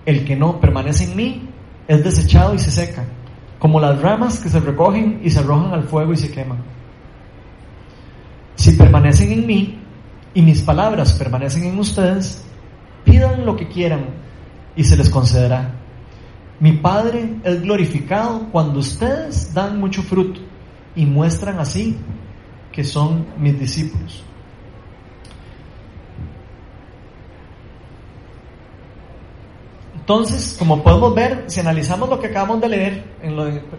El 0.05 0.25
que 0.25 0.35
no 0.35 0.59
permanece 0.59 1.05
en 1.05 1.15
mí 1.15 1.49
es 1.87 2.03
desechado 2.03 2.53
y 2.53 2.59
se 2.59 2.71
seca 2.71 3.05
como 3.59 3.79
las 3.79 3.99
ramas 4.01 4.39
que 4.39 4.49
se 4.49 4.59
recogen 4.59 5.21
y 5.23 5.29
se 5.29 5.39
arrojan 5.39 5.73
al 5.73 5.83
fuego 5.85 6.13
y 6.13 6.17
se 6.17 6.31
queman. 6.31 6.59
Si 8.55 8.73
permanecen 8.73 9.31
en 9.31 9.47
mí 9.47 9.79
y 10.33 10.41
mis 10.41 10.61
palabras 10.61 11.13
permanecen 11.13 11.63
en 11.65 11.79
ustedes, 11.79 12.43
pidan 13.03 13.45
lo 13.45 13.55
que 13.55 13.67
quieran 13.67 14.05
y 14.75 14.83
se 14.83 14.97
les 14.97 15.09
concederá. 15.09 15.73
Mi 16.59 16.73
Padre 16.73 17.37
es 17.43 17.61
glorificado 17.61 18.47
cuando 18.51 18.79
ustedes 18.79 19.53
dan 19.53 19.79
mucho 19.79 20.03
fruto 20.03 20.41
y 20.95 21.05
muestran 21.05 21.59
así 21.59 21.97
que 22.71 22.83
son 22.83 23.25
mis 23.39 23.59
discípulos. 23.59 24.23
Entonces, 30.05 30.55
como 30.59 30.83
podemos 30.83 31.15
ver, 31.15 31.45
si 31.47 31.61
analizamos 31.61 32.07
lo 32.07 32.19
que 32.19 32.27
acabamos 32.27 32.61
de 32.61 32.69
leer, 32.69 33.03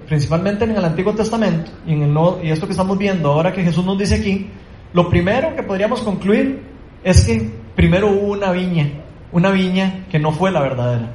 principalmente 0.09 0.65
en 0.65 0.73
el 0.73 0.85
Antiguo 0.85 1.15
Testamento 1.15 1.71
y, 1.87 1.93
en 1.93 2.03
el 2.03 2.19
y 2.43 2.51
esto 2.51 2.67
que 2.67 2.73
estamos 2.73 2.99
viendo 2.99 3.31
ahora 3.31 3.53
que 3.53 3.63
Jesús 3.63 3.85
nos 3.85 3.97
dice 3.97 4.17
aquí, 4.17 4.51
lo 4.93 5.09
primero 5.09 5.55
que 5.55 5.63
podríamos 5.63 6.01
concluir 6.01 6.65
es 7.05 7.25
que 7.25 7.49
primero 7.77 8.11
hubo 8.11 8.33
una 8.33 8.51
viña, 8.51 8.91
una 9.31 9.53
viña 9.53 10.05
que 10.11 10.19
no 10.19 10.33
fue 10.33 10.51
la 10.51 10.63
verdadera, 10.63 11.13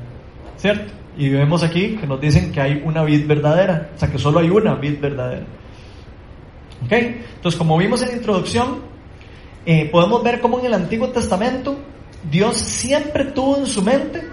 ¿cierto? 0.56 0.94
Y 1.18 1.27
vemos 1.27 1.62
aquí 1.62 1.98
que 1.98 2.08
nos 2.08 2.22
dicen 2.22 2.53
que 2.53 2.62
hay 2.62 2.82
una 2.86 3.03
vid 3.03 3.27
verdadera, 3.27 3.89
o 3.94 4.00
sea 4.00 4.10
que 4.10 4.18
solo 4.18 4.39
hay 4.39 4.50
una 4.50 4.75
vid 4.75 4.98
verdadera. 5.01 5.44
¿Ok? 6.86 6.91
Entonces, 6.94 7.58
como 7.58 7.77
vimos 7.77 8.01
en 8.01 8.12
la 8.12 8.15
introducción, 8.15 8.80
eh, 9.65 9.89
podemos 9.91 10.24
ver 10.24 10.39
cómo 10.39 10.58
en 10.60 10.68
el 10.68 10.74
Antiguo 10.74 11.10
Testamento 11.10 11.77
Dios 12.32 12.56
siempre 12.56 13.25
tuvo 13.25 13.58
en 13.58 13.65
su 13.65 13.82
mente 13.82 14.30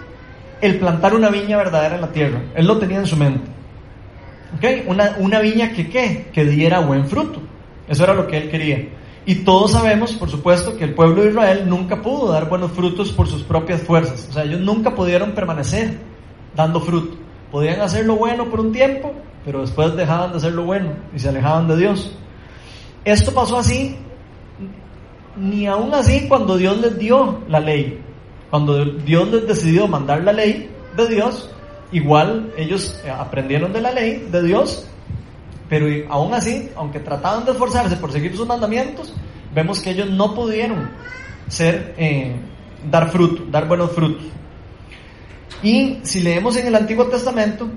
el 0.61 0.79
plantar 0.79 1.15
una 1.15 1.29
viña 1.29 1.57
verdadera 1.57 1.95
en 1.95 2.01
la 2.01 2.11
tierra. 2.11 2.41
Él 2.55 2.67
lo 2.67 2.77
tenía 2.77 2.99
en 2.99 3.07
su 3.07 3.17
mente. 3.17 3.49
¿Okay? 4.57 4.83
Una, 4.87 5.15
una 5.19 5.39
viña 5.39 5.71
que 5.71 5.89
qué? 5.89 6.29
Que 6.33 6.45
diera 6.45 6.79
buen 6.79 7.07
fruto. 7.07 7.41
Eso 7.87 8.03
era 8.03 8.13
lo 8.13 8.27
que 8.27 8.37
él 8.37 8.49
quería. 8.49 8.87
Y 9.25 9.35
todos 9.35 9.73
sabemos, 9.73 10.13
por 10.13 10.29
supuesto, 10.29 10.75
que 10.77 10.85
el 10.85 10.93
pueblo 10.93 11.21
de 11.21 11.29
Israel 11.29 11.65
nunca 11.67 12.01
pudo 12.01 12.31
dar 12.31 12.49
buenos 12.49 12.71
frutos 12.71 13.11
por 13.11 13.27
sus 13.27 13.43
propias 13.43 13.81
fuerzas. 13.81 14.27
O 14.29 14.33
sea, 14.33 14.43
ellos 14.43 14.59
nunca 14.61 14.95
pudieron 14.95 15.31
permanecer 15.33 15.97
dando 16.55 16.79
fruto. 16.79 17.17
Podían 17.51 17.81
hacer 17.81 18.05
lo 18.05 18.15
bueno 18.15 18.49
por 18.49 18.59
un 18.59 18.71
tiempo, 18.71 19.13
pero 19.45 19.61
después 19.61 19.95
dejaban 19.95 20.31
de 20.31 20.37
hacer 20.37 20.53
lo 20.53 20.63
bueno 20.63 20.91
y 21.15 21.19
se 21.19 21.29
alejaban 21.29 21.67
de 21.67 21.77
Dios. 21.77 22.15
Esto 23.05 23.33
pasó 23.33 23.57
así, 23.57 23.97
ni 25.37 25.67
aún 25.67 25.93
así 25.93 26.27
cuando 26.27 26.57
Dios 26.57 26.77
les 26.79 26.97
dio 26.97 27.41
la 27.47 27.59
ley. 27.59 27.99
Cuando 28.49 28.83
Dios 28.83 29.29
les 29.29 29.47
decidió 29.47 29.87
mandar 29.87 30.23
la 30.23 30.33
ley 30.33 30.69
de 30.97 31.07
Dios, 31.07 31.49
igual 31.91 32.51
ellos 32.57 32.99
eh, 33.05 33.11
aprendieron 33.11 33.71
de 33.73 33.81
la 33.81 33.91
ley 33.91 34.27
de 34.31 34.43
Dios, 34.43 34.87
pero 35.67 35.87
aún 36.09 36.33
así, 36.33 36.69
aunque 36.75 36.99
trataban 36.99 37.45
de 37.45 37.51
esforzarse 37.51 37.95
por 37.97 38.11
seguir 38.11 38.35
sus 38.35 38.47
mandamientos, 38.47 39.13
vemos 39.53 39.79
que 39.79 39.91
ellos 39.91 40.09
no 40.09 40.33
pudieron 40.33 40.89
eh, 41.59 42.35
dar 42.89 43.11
fruto, 43.11 43.43
dar 43.51 43.67
buenos 43.67 43.91
frutos. 43.91 44.25
Y 45.61 45.99
si 46.03 46.21
leemos 46.21 46.55
en 46.57 46.67
el 46.67 46.75
Antiguo 46.75 47.05
Testamento, 47.05 47.69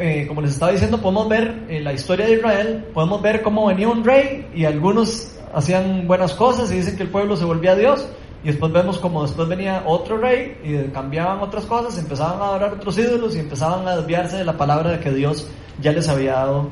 eh, 0.00 0.24
como, 0.26 0.40
les 0.40 0.52
estaba 0.52 0.72
diciendo, 0.72 1.00
podemos 1.00 1.28
ver 1.28 1.66
la 1.68 1.92
historia 1.92 2.26
de 2.26 2.34
Israel, 2.34 2.84
podemos 2.92 3.22
ver 3.22 3.42
cómo 3.42 3.66
venía 3.66 3.88
un 3.88 4.02
rey 4.02 4.48
y 4.54 4.64
algunos 4.64 5.36
hacían 5.54 6.08
buenas 6.08 6.32
cosas 6.34 6.72
y 6.72 6.76
dicen 6.76 6.96
que 6.96 7.04
el 7.04 7.10
pueblo 7.10 7.36
se 7.36 7.44
volvía 7.44 7.72
a 7.72 7.76
Dios, 7.76 8.08
y 8.44 8.48
después 8.48 8.70
vemos 8.72 8.98
como 8.98 9.22
después 9.22 9.48
venía 9.48 9.82
otro 9.86 10.18
rey 10.18 10.58
y 10.62 10.92
cambiaban 10.92 11.40
otras 11.40 11.64
cosas, 11.64 11.96
empezaban 11.98 12.42
a 12.42 12.44
adorar 12.44 12.74
otros 12.74 12.98
ídolos 12.98 13.34
y 13.34 13.38
empezaban 13.38 13.88
a 13.88 13.96
desviarse 13.96 14.36
de 14.36 14.44
la 14.44 14.52
palabra 14.52 15.00
que 15.00 15.10
Dios 15.10 15.48
ya 15.80 15.92
les 15.92 16.06
había 16.10 16.34
dado 16.34 16.68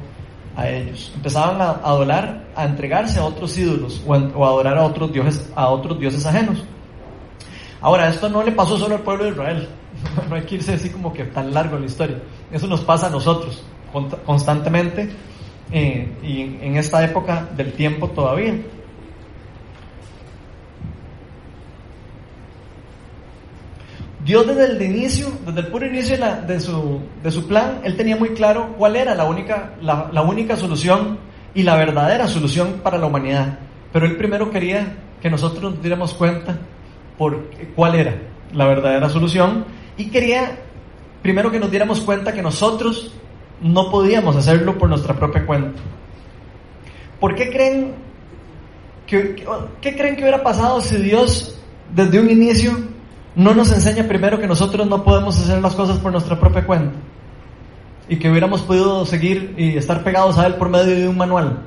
a 0.55 0.69
ellos. 0.69 1.11
Empezaban 1.17 1.63
a 1.63 1.71
adorar, 1.71 2.45
a 2.55 2.67
entregarse 2.67 3.19
a 3.19 3.25
otros 3.25 3.57
ídolos 3.57 4.03
o 4.07 4.15
a, 4.15 4.49
adorar 4.49 4.77
a 4.77 4.85
otros 4.85 5.11
dioses, 5.15 5.51
a 5.57 5.71
otros 5.71 5.99
dioses 5.99 6.27
ajenos. 6.27 6.63
Ahora, 7.81 8.11
esto 8.11 8.29
no 8.29 8.43
le 8.43 8.53
pasó 8.53 8.77
solo 8.77 8.97
al 8.97 9.01
pueblo 9.01 9.25
de 9.25 9.31
Israel. 9.31 9.69
no 10.29 10.37
hay 10.37 10.43
que 10.43 10.57
irse 10.57 10.75
así 10.75 10.91
como 10.91 11.11
que 11.11 11.25
tan 11.25 11.55
largo 11.55 11.77
en 11.77 11.83
la 11.83 11.87
historia. 11.87 12.19
Eso 12.51 12.67
nos 12.67 12.83
pasa 12.83 13.07
a 13.07 13.11
nosotros 13.11 13.65
constantemente 14.27 15.11
eh, 15.71 16.13
y 16.23 16.43
en 16.43 16.77
esta 16.77 17.03
época 17.03 17.49
del 17.57 17.73
tiempo 17.73 18.09
todavía. 18.09 18.61
Dios 24.25 24.47
desde 24.47 24.67
el 24.67 24.83
inicio, 24.83 25.33
desde 25.45 25.61
el 25.61 25.67
puro 25.67 25.87
inicio 25.87 26.17
de, 26.47 26.61
su, 26.61 27.01
de 27.23 27.31
su 27.31 27.49
plan, 27.49 27.81
Él 27.83 27.97
tenía 27.97 28.17
muy 28.17 28.31
claro 28.31 28.75
cuál 28.79 28.95
era 28.95 29.15
la 29.15 29.25
única, 29.25 29.75
la, 29.81 30.23
única 30.23 30.57
solución 30.57 31.19
y 31.55 31.65
la 31.65 31.77
verdadera 31.77 32.29
solución 32.29 32.81
para 32.85 32.99
la 32.99 33.07
humanidad. 33.07 33.59
Pero 33.93 34.07
Él 34.07 34.17
primero 34.17 34.51
quería 34.51 34.97
que 35.21 35.29
nosotros 35.29 35.73
nos 35.73 35.83
diéramos 35.83 36.15
cuenta 36.15 36.57
por 37.19 37.51
cuál 37.75 37.97
era 37.97 38.15
la 38.53 38.67
verdadera 38.67 39.09
solución 39.09 39.65
y 39.97 40.09
quería 40.11 40.59
primero 41.21 41.51
que 41.51 41.59
nos 41.59 41.71
diéramos 41.71 42.01
cuenta 42.01 42.33
que 42.33 42.43
nosotros 42.43 43.13
no 43.61 43.91
podíamos 43.91 44.37
hacerlo 44.37 44.79
por 44.79 44.89
nuestra 44.89 45.15
propia 45.15 45.45
cuenta. 45.47 45.81
¿Por 47.19 47.35
qué 47.35 47.51
creen 47.51 47.95
que, 49.07 49.45
qué 49.81 49.97
creen 49.97 50.17
que 50.17 50.23
hubiera 50.23 50.43
pasado 50.43 50.81
si 50.81 50.97
Dios 50.97 51.59
desde 51.93 52.21
un 52.21 52.31
inicio 52.31 52.92
no 53.35 53.55
nos 53.55 53.73
enseña 53.73 54.05
primero 54.05 54.39
que 54.39 54.47
nosotros 54.47 54.87
no 54.87 55.05
podemos 55.05 55.39
hacer 55.39 55.61
las 55.63 55.75
cosas 55.75 55.99
por 55.99 56.13
nuestra 56.13 56.39
propia 56.39 56.67
cuenta 56.67 56.95
y 58.09 58.17
que 58.19 58.31
hubiéramos 58.31 58.63
podido 58.63 59.07
seguir 59.07 59.55
y 59.57 59.77
estar 59.77 60.05
pegados 60.05 60.39
a 60.39 60.47
Él 60.47 60.55
por 60.55 60.69
medio 60.69 60.95
de 60.95 61.09
un 61.09 61.17
manual. 61.17 61.63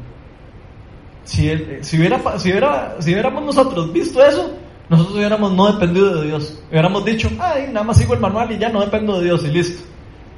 Si, 1.24 1.50
si, 1.82 1.98
hubiera, 1.98 2.38
si, 2.38 2.52
hubiera, 2.52 2.98
si 3.00 3.12
hubiéramos 3.12 3.44
nosotros 3.44 3.92
visto 3.92 4.24
eso, 4.24 4.54
nosotros 4.90 5.16
hubiéramos 5.16 5.52
no 5.54 5.72
dependido 5.74 6.22
de 6.22 6.28
Dios. 6.28 6.62
Hubiéramos 6.70 7.04
dicho, 7.04 7.30
ay, 7.40 7.70
nada 7.72 7.84
más 7.84 7.98
sigo 7.98 8.14
el 8.14 8.20
manual 8.20 8.52
y 8.52 8.60
ya 8.60 8.70
no 8.70 8.82
dependo 8.82 9.18
de 9.18 9.26
Dios 9.26 9.44
y 9.44 9.48
listo. 9.48 9.84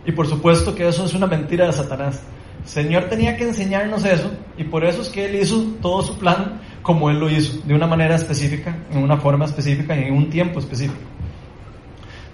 Y 0.06 0.14
por 0.14 0.28
supuesto 0.28 0.74
que 0.74 0.88
eso 0.88 1.04
es 1.04 1.14
una 1.14 1.28
mentira 1.28 1.66
de 1.66 1.74
Satanás. 1.74 2.22
El 2.62 2.70
Señor 2.70 3.04
tenía 3.06 3.36
que 3.36 3.44
enseñarnos 3.44 4.06
eso 4.06 4.32
y 4.58 4.64
por 4.64 4.86
eso 4.86 5.02
es 5.02 5.10
que 5.10 5.26
Él 5.26 5.36
hizo 5.36 5.62
todo 5.82 6.02
su 6.02 6.18
plan 6.18 6.62
como 6.88 7.10
Él 7.10 7.20
lo 7.20 7.30
hizo, 7.30 7.60
de 7.66 7.76
una 7.76 7.86
manera 7.86 8.16
específica, 8.16 8.74
en 8.94 9.04
una 9.04 9.18
forma 9.18 9.44
específica 9.44 9.94
y 9.94 10.06
en 10.06 10.14
un 10.14 10.30
tiempo 10.30 10.60
específico. 10.60 11.02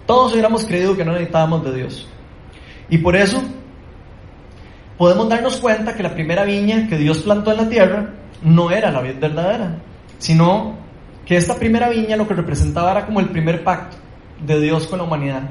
Todos 0.05 0.33
hubiéramos 0.33 0.63
creído 0.63 0.95
que 0.95 1.03
no 1.03 1.13
necesitábamos 1.13 1.65
de 1.65 1.73
Dios. 1.73 2.07
Y 2.87 2.99
por 2.99 3.15
eso 3.15 3.41
podemos 4.95 5.27
darnos 5.27 5.57
cuenta 5.57 5.95
que 5.95 6.03
la 6.03 6.13
primera 6.13 6.43
viña 6.43 6.87
que 6.87 6.99
Dios 6.99 7.23
plantó 7.23 7.49
en 7.49 7.57
la 7.57 7.67
tierra 7.67 8.13
no 8.43 8.69
era 8.69 8.91
la 8.91 9.01
vida 9.01 9.15
verdadera, 9.19 9.79
sino 10.19 10.75
que 11.25 11.35
esta 11.35 11.55
primera 11.55 11.89
viña 11.89 12.15
lo 12.15 12.27
que 12.27 12.35
representaba 12.35 12.91
era 12.91 13.07
como 13.07 13.21
el 13.21 13.29
primer 13.29 13.63
pacto 13.63 13.97
de 14.45 14.61
Dios 14.61 14.85
con 14.85 14.99
la 14.99 15.05
humanidad. 15.05 15.49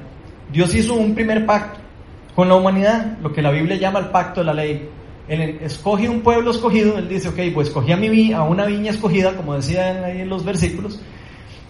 Dios 0.53 0.73
hizo 0.77 0.95
un 0.95 1.13
primer 1.17 1.45
pacto 1.45 1.81
con 2.37 2.49
la 2.49 2.55
humanidad, 2.55 3.19
lo 3.21 3.33
que 3.33 3.43
la 3.43 3.51
Biblia 3.51 3.75
llama 3.75 3.99
el 3.99 4.11
pacto 4.11 4.43
de 4.43 4.47
la 4.47 4.55
ley. 4.55 4.89
Él 5.33 5.61
escoge 5.63 6.11
un 6.11 6.21
pueblo 6.21 6.51
escogido, 6.51 6.99
él 6.99 7.09
dice, 7.09 7.31
ok, 7.31 7.55
pues 7.55 7.69
escogí 7.69 7.91
a, 7.91 7.97
mi, 7.97 8.35
a 8.35 8.43
una 8.43 8.67
viña 8.67 8.91
escogida, 8.91 9.35
como 9.35 9.55
decían 9.55 10.05
ahí 10.05 10.21
en 10.21 10.29
los 10.29 10.45
versículos, 10.45 11.01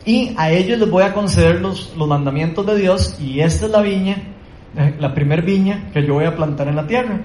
y 0.04 0.34
a 0.36 0.50
ellos 0.50 0.80
les 0.80 0.90
voy 0.90 1.04
a 1.04 1.14
conceder 1.14 1.60
los, 1.60 1.94
los 1.96 2.08
mandamientos 2.08 2.66
de 2.66 2.76
Dios 2.76 3.16
y 3.20 3.38
esta 3.38 3.66
es 3.66 3.70
la 3.70 3.80
viña, 3.80 4.16
eh, 4.76 4.96
la 4.98 5.14
primer 5.14 5.42
viña 5.42 5.90
que 5.92 6.04
yo 6.04 6.14
voy 6.14 6.24
a 6.24 6.34
plantar 6.34 6.66
en 6.66 6.74
la 6.74 6.88
tierra. 6.88 7.20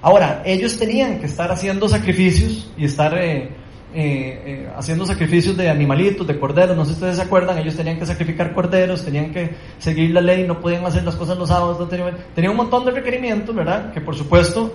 Ahora, 0.00 0.42
ellos 0.46 0.78
tenían 0.78 1.18
que 1.18 1.26
estar 1.26 1.50
haciendo 1.50 1.88
sacrificios 1.88 2.72
y 2.76 2.84
estar 2.84 3.12
eh, 3.18 3.50
eh, 3.98 4.68
haciendo 4.76 5.06
sacrificios 5.06 5.56
de 5.56 5.70
animalitos, 5.70 6.26
de 6.26 6.38
corderos, 6.38 6.76
no 6.76 6.84
sé 6.84 6.90
si 6.90 6.94
ustedes 6.96 7.16
se 7.16 7.22
acuerdan, 7.22 7.58
ellos 7.58 7.76
tenían 7.76 7.98
que 7.98 8.06
sacrificar 8.06 8.52
corderos, 8.52 9.04
tenían 9.04 9.32
que 9.32 9.54
seguir 9.78 10.10
la 10.10 10.20
ley, 10.20 10.46
no 10.46 10.60
podían 10.60 10.84
hacer 10.84 11.02
las 11.04 11.16
cosas 11.16 11.38
los 11.38 11.48
sábados, 11.48 11.80
no 11.80 11.86
tenían, 11.86 12.16
tenían 12.34 12.50
un 12.50 12.58
montón 12.58 12.84
de 12.84 12.90
requerimientos, 12.90 13.54
¿verdad? 13.54 13.92
Que 13.92 14.00
por 14.00 14.14
supuesto 14.14 14.74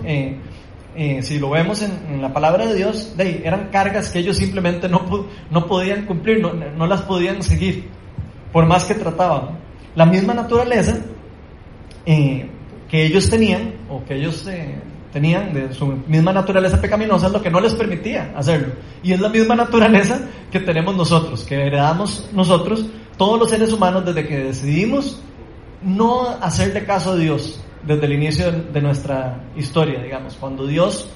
eh, 0.94 1.22
si 1.22 1.38
lo 1.38 1.48
vemos 1.48 1.82
en, 1.82 2.20
la 2.20 2.32
palabra 2.32 2.66
de 2.66 2.74
Dios, 2.74 3.16
de, 3.16 3.42
eran 3.44 3.68
cargas 3.70 4.10
que 4.10 4.18
ellos 4.18 4.36
simplemente 4.36 4.88
no, 4.88 5.26
no 5.50 5.66
podían 5.66 6.04
cumplir, 6.04 6.40
no, 6.40 6.52
no, 6.52 6.86
las 6.86 7.02
podían 7.02 7.42
seguir, 7.42 7.88
por 8.52 8.66
más 8.66 8.84
que 8.84 8.94
trataban. 8.94 9.58
La 9.94 10.04
misma 10.04 10.34
naturaleza 10.34 10.98
eh, 12.04 12.46
que 12.88 13.06
ellos 13.06 13.30
tenían, 13.30 13.74
o 13.88 14.04
que 14.04 14.16
ellos 14.16 14.46
eh, 14.48 14.74
tenían 15.12 15.52
de 15.52 15.72
su 15.74 15.86
misma 15.86 16.32
naturaleza 16.32 16.80
pecaminosa, 16.80 17.28
lo 17.28 17.42
que 17.42 17.50
no 17.50 17.60
les 17.60 17.74
permitía 17.74 18.32
hacerlo. 18.34 18.72
Y 19.02 19.12
es 19.12 19.20
la 19.20 19.28
misma 19.28 19.54
naturaleza 19.54 20.20
que 20.50 20.60
tenemos 20.60 20.96
nosotros, 20.96 21.44
que 21.44 21.66
heredamos 21.66 22.28
nosotros, 22.32 22.86
todos 23.18 23.38
los 23.38 23.50
seres 23.50 23.72
humanos, 23.72 24.04
desde 24.06 24.26
que 24.26 24.38
decidimos 24.38 25.20
no 25.82 26.28
hacerle 26.40 26.84
caso 26.84 27.12
a 27.12 27.16
Dios 27.16 27.60
desde 27.86 28.06
el 28.06 28.12
inicio 28.14 28.52
de, 28.52 28.80
nuestra 28.80 29.44
historia, 29.56 30.00
digamos, 30.02 30.36
cuando 30.36 30.66
Dios 30.66 31.08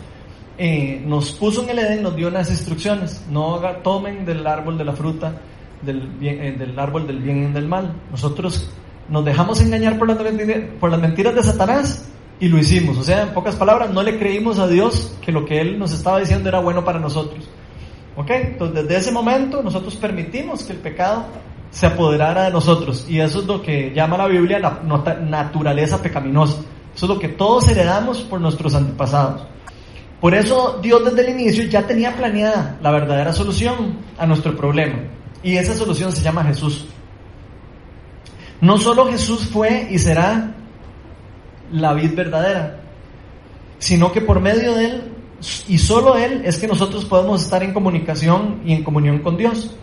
eh, 0.59 1.03
nos 1.07 1.33
puso 1.33 1.63
en 1.63 1.71
el 1.71 1.79
Edén, 1.79 2.03
nos 2.03 2.17
dio 2.17 2.29
unas 2.29 2.51
instrucciones, 2.51 3.25
no 3.31 3.61
tomen 3.83 4.25
del 4.25 4.47
árbol 4.47 4.77
de 4.77 4.85
la 4.85 4.93
fruta, 4.93 5.41
del, 5.83 6.11
eh, 6.21 6.55
del 6.59 6.79
árbol 6.79 7.07
del 7.07 7.21
bien 7.21 7.51
y 7.51 7.53
del 7.53 7.67
mal. 7.67 7.95
Nosotros 8.11 8.69
nos 9.09 9.25
dejamos 9.25 9.61
engañar 9.61 9.99
por 9.99 10.09
las, 10.09 10.19
por 10.81 10.91
las 10.91 11.01
mentiras 11.01 11.35
de 11.35 11.43
Satanás 11.43 12.09
y 12.41 12.49
lo 12.49 12.59
hicimos. 12.59 12.99
O 12.99 13.03
sea, 13.03 13.23
en 13.23 13.31
pocas 13.31 13.57
palabras, 13.57 13.91
no 13.91 14.03
le 14.03 14.19
creímos 14.19 14.59
a 14.59 14.67
Dios 14.67 15.17
que 15.21 15.33
lo 15.33 15.45
que 15.45 15.61
Él 15.61 15.79
nos 15.79 15.93
estaba 15.93 16.21
diciendo 16.21 16.49
era 16.49 16.61
bueno 16.61 16.85
para 16.85 16.99
nosotros. 16.99 17.49
¿Ok? 18.17 18.31
Entonces, 18.31 18.83
desde 18.83 18.97
ese 18.97 19.13
momento, 19.13 19.63
nosotros 19.63 19.97
permitimos 19.97 20.65
que 20.65 20.73
el 20.73 20.79
pecado 20.79 21.27
se 21.71 21.87
apoderara 21.87 22.45
de 22.45 22.51
nosotros. 22.51 23.07
Y 23.09 23.21
eso 23.21 23.41
es 23.41 23.47
lo 23.47 23.63
que 23.63 23.93
llama 23.95 24.17
la 24.17 24.27
Biblia 24.27 24.59
la 24.59 24.81
naturaleza 25.21 26.01
pecaminosa. 26.01 26.59
Eso 26.95 27.07
es 27.07 27.11
lo 27.11 27.19
que 27.19 27.29
todos 27.29 27.69
heredamos 27.69 28.23
por 28.23 28.41
nuestros 28.41 28.75
antepasados. 28.75 29.47
Por 30.21 30.35
eso 30.35 30.79
Dios 30.83 31.05
desde 31.05 31.31
el 31.31 31.39
inicio 31.39 31.65
ya 31.65 31.87
tenía 31.87 32.17
planeada 32.17 32.79
la 32.81 32.91
verdadera 32.91 33.33
solución 33.33 33.99
a 34.17 34.27
nuestro 34.27 34.57
problema. 34.57 34.99
Y 35.43 35.57
esa 35.57 35.75
solución 35.75 36.11
se 36.13 36.23
llama 36.23 36.45
Jesús. 36.45 36.87
No 38.63 38.79
solo 38.79 39.07
Jesús 39.07 39.47
fue 39.47 39.89
y 39.91 39.99
será 39.99 40.56
la 41.73 41.93
vid 41.95 42.15
verdadera, 42.15 42.81
sino 43.79 44.13
que 44.13 44.21
por 44.21 44.41
medio 44.41 44.75
de 44.75 44.87
Él 44.87 45.03
y 45.69 45.79
solo 45.79 46.17
Él 46.17 46.43
es 46.45 46.59
que 46.59 46.67
nosotros 46.67 47.05
podemos 47.05 47.43
estar 47.43 47.63
en 47.63 47.73
comunicación 47.73 48.61
y 48.65 48.73
en 48.73 48.83
comunión 48.83 49.19
con 49.19 49.37
Dios 49.37 49.77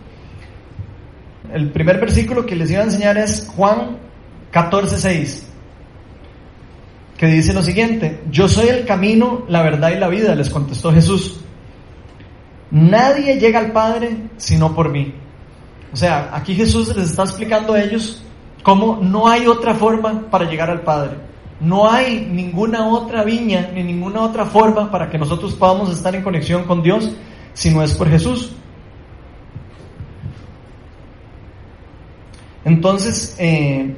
el 1.54 1.70
primer 1.70 2.00
versículo 2.00 2.44
que 2.44 2.56
les 2.56 2.70
iba 2.70 2.80
a 2.80 2.84
enseñar 2.84 3.16
es 3.16 3.48
Juan 3.54 3.98
14:6, 4.52 5.44
que 7.16 7.26
dice 7.26 7.52
lo 7.52 7.62
siguiente, 7.62 8.22
yo 8.30 8.48
soy 8.48 8.68
el 8.68 8.84
camino, 8.84 9.44
la 9.48 9.62
verdad 9.62 9.92
y 9.92 9.98
la 9.98 10.08
vida, 10.08 10.34
les 10.34 10.50
contestó 10.50 10.92
Jesús. 10.92 11.40
Nadie 12.72 13.38
llega 13.38 13.60
al 13.60 13.72
Padre 13.72 14.16
sino 14.36 14.74
por 14.74 14.88
mí. 14.88 15.14
O 15.92 15.96
sea, 15.96 16.30
aquí 16.32 16.56
Jesús 16.56 16.94
les 16.96 17.10
está 17.10 17.22
explicando 17.22 17.74
a 17.74 17.80
ellos 17.80 18.20
cómo 18.64 18.98
no 19.00 19.28
hay 19.28 19.46
otra 19.46 19.74
forma 19.74 20.28
para 20.28 20.50
llegar 20.50 20.70
al 20.70 20.80
Padre. 20.80 21.12
No 21.60 21.90
hay 21.90 22.28
ninguna 22.30 22.88
otra 22.88 23.22
viña 23.22 23.70
ni 23.72 23.82
ninguna 23.82 24.22
otra 24.22 24.44
forma 24.44 24.90
para 24.90 25.08
que 25.08 25.18
nosotros 25.18 25.54
podamos 25.54 25.90
estar 25.90 26.14
en 26.14 26.22
conexión 26.22 26.64
con 26.64 26.82
Dios 26.82 27.10
si 27.52 27.70
no 27.70 27.82
es 27.82 27.94
por 27.94 28.08
Jesús. 28.10 28.52
Entonces, 32.64 33.36
eh, 33.38 33.94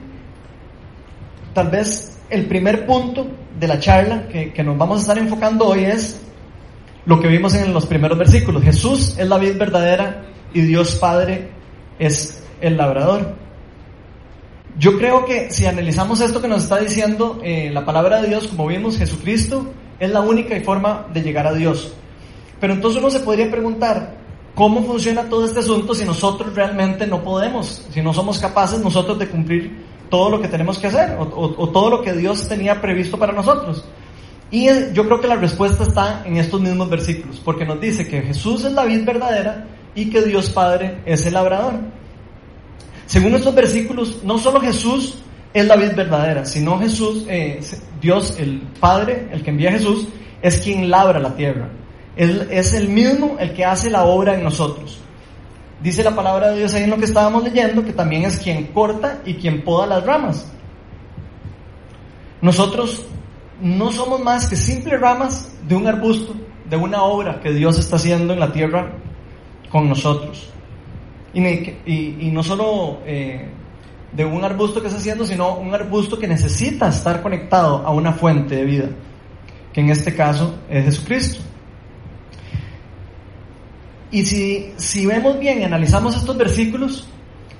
tal 1.55 1.71
vez 1.71 2.21
el 2.29 2.47
primer 2.47 2.85
punto 2.85 3.27
de 3.59 3.69
la 3.69 3.79
charla 3.79 4.29
que, 4.29 4.53
que, 4.53 4.63
nos 4.63 4.77
vamos 4.77 4.99
a 4.99 5.01
estar 5.03 5.19
enfocando 5.19 5.67
hoy 5.67 5.85
es 5.85 6.21
lo 7.07 7.21
que 7.21 7.29
vimos 7.29 7.55
en 7.55 7.73
los 7.73 7.87
primeros 7.87 8.19
versículos. 8.19 8.63
Jesús 8.63 9.17
es 9.17 9.29
la 9.29 9.39
vid 9.39 9.57
verdadera 9.57 10.25
y 10.53 10.63
Dios 10.63 10.97
Padre 10.97 11.49
es 11.99 12.45
el 12.61 12.77
labrador. 12.77 13.46
Yo 14.79 14.99
creo 14.99 15.25
que 15.25 15.51
si 15.51 15.67
analizamos 15.67 16.21
esto 16.21 16.43
que 16.43 16.49
nos 16.49 16.65
está 16.65 16.79
diciendo 16.79 17.41
eh, 17.43 17.71
la 17.73 17.85
palabra 17.85 18.21
de 18.21 18.29
Dios, 18.29 18.49
como 18.49 18.67
vimos, 18.67 18.99
Jesucristo 18.99 19.67
es 19.99 20.11
la 20.11 20.21
única 20.21 20.59
forma 20.61 21.07
de 21.13 21.23
llegar 21.23 21.47
a 21.47 21.55
Dios. 21.55 21.93
Pero 22.61 22.75
entonces 22.75 23.01
uno 23.01 23.11
se 23.11 23.21
podría 23.21 23.51
preguntar, 23.51 24.17
¿Cómo 24.57 24.83
funciona 24.85 25.25
todo 25.25 25.45
este 25.45 25.59
asunto 25.59 25.95
si 25.95 26.07
nosotros 26.07 26.55
realmente 26.55 27.07
no 27.07 27.23
podemos, 27.23 27.87
si 27.93 28.01
no 28.01 28.15
somos 28.15 28.39
capaces 28.39 28.81
nosotros 28.81 29.19
de 29.19 29.29
cumplir 29.29 29.85
todo 30.09 30.31
lo 30.31 30.41
que 30.41 30.49
tenemos 30.49 30.79
que 30.79 30.87
hacer 30.87 31.15
o, 31.19 31.69
todo 31.69 31.91
lo 31.91 32.01
que 32.01 32.15
Dios 32.15 32.49
tenía 32.49 32.81
previsto 32.81 33.19
para 33.19 33.35
nosotros? 33.35 33.85
Y 34.51 34.67
yo 34.95 35.05
creo 35.05 35.21
que 35.21 35.27
la 35.27 35.37
respuesta 35.37 35.83
está 35.83 36.23
en 36.25 36.39
estos 36.39 36.59
mismos 36.59 36.89
versículos, 36.89 37.39
porque 37.45 37.67
nos 37.67 37.79
dice 37.79 38.09
que 38.09 38.23
Jesús 38.23 38.65
es 38.65 38.73
la 38.73 38.87
vid 38.87 39.05
verdadera 39.05 39.67
y 39.95 40.09
que 40.09 40.23
Dios 40.23 40.49
Padre 40.49 41.03
es 41.05 41.27
el 41.27 41.35
labrador. 41.35 41.75
Según 43.07 43.35
estos 43.35 43.55
versículos, 43.55 44.23
no 44.23 44.39
solo 44.39 44.61
Jesús 44.61 45.19
es 45.55 45.67
la 45.67 45.77
vid 45.77 45.95
verdadera, 45.95 46.45
sino 46.45 46.79
Jesús, 46.79 47.25
eh, 47.29 47.61
Dios, 48.01 48.37
el 48.39 48.61
Padre, 48.79 49.29
el 49.33 49.43
que 49.43 49.51
envía 49.51 49.71
a 49.71 49.73
Jesús, 49.73 50.09
es 50.43 50.59
quien 50.59 50.91
labra 50.91 51.19
la 51.19 51.35
tierra 51.35 51.71
es 52.17 52.73
el 52.73 52.89
mismo 52.89 53.37
el 53.39 53.53
que 53.53 53.65
hace 53.65 53.91
la 53.91 54.05
obra 54.05 54.35
en 54.35 54.43
nosotros. 54.43 54.99
Dice 55.83 56.03
la 56.03 56.15
palabra 56.15 56.51
de 56.51 56.59
Dios 56.59 56.75
ahí 56.75 56.85
en 56.85 56.91
lo 56.91 56.97
que 56.97 57.05
estábamos 57.05 57.45
leyendo, 57.45 57.85
que 57.85 57.93
también 57.93 58.25
es 58.25 58.39
quien 58.39 58.69
corta 58.69 59.21
y 59.27 59.35
quien 59.35 59.63
poda 59.63 59.87
las 59.87 60.05
ramas. 60.05 60.51
Nosotros 62.41 63.05
no 63.61 63.93
somos 63.93 64.21
más 64.21 64.49
que 64.49 64.57
simples 64.57 64.99
ramas 64.99 65.53
de 65.69 65.75
un 65.75 65.87
arbusto, 65.87 66.35
de 66.69 66.77
una 66.77 67.03
obra 67.03 67.41
que 67.41 67.53
Dios 67.53 67.79
está 67.79 67.97
haciendo 67.97 68.33
en 68.33 68.41
la 68.41 68.53
tierra 68.53 68.93
con 69.71 69.89
nosotros. 69.89 70.51
Y, 71.37 72.31
no 72.33 72.43
solo 72.43 73.01
eh, 73.05 73.47
de 74.13 74.25
un 74.25 74.43
arbusto 74.43 74.81
que 74.81 74.87
está 74.87 74.99
haciendo, 74.99 75.27
sino 75.27 75.59
un 75.59 75.75
arbusto 75.75 76.19
que 76.19 76.27
necesita 76.27 76.89
estar 76.89 77.23
conectado 77.23 77.87
a 77.87 77.91
una 77.91 78.15
fuente 78.15 78.57
de 78.57 78.65
vida, 78.65 78.89
que 79.73 79.83
en 79.83 79.91
este 79.91 80.15
caso 80.15 80.59
es 80.71 80.85
Jesucristo. 80.85 81.43
Y 84.11 84.25
si, 84.25 84.73
si 84.77 85.05
vemos 85.05 85.39
bien 85.39 85.61
y 85.61 85.65
analizamos 85.65 86.17
estos 86.17 86.39
versículos, 86.39 87.07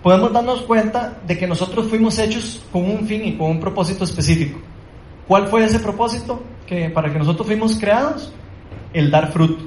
podemos 0.03 0.33
darnos 0.33 0.63
cuenta 0.63 1.19
de 1.27 1.37
que 1.37 1.47
nosotros 1.47 1.89
fuimos 1.89 2.19
hechos 2.19 2.65
con 2.73 2.91
un 2.91 3.07
fin 3.07 3.27
y 3.27 3.37
con 3.37 3.51
un 3.51 3.61
propósito 3.61 4.05
específico. 4.05 4.59
¿Cuál 5.29 5.49
fue 5.49 5.65
ese 5.65 5.81
propósito 5.81 6.43
que, 6.67 6.89
para 6.89 7.13
que 7.13 7.19
nosotros 7.19 7.47
fuimos 7.47 7.77
creados? 7.77 8.33
El 8.95 9.11
dar 9.11 9.33
fruto. 9.33 9.65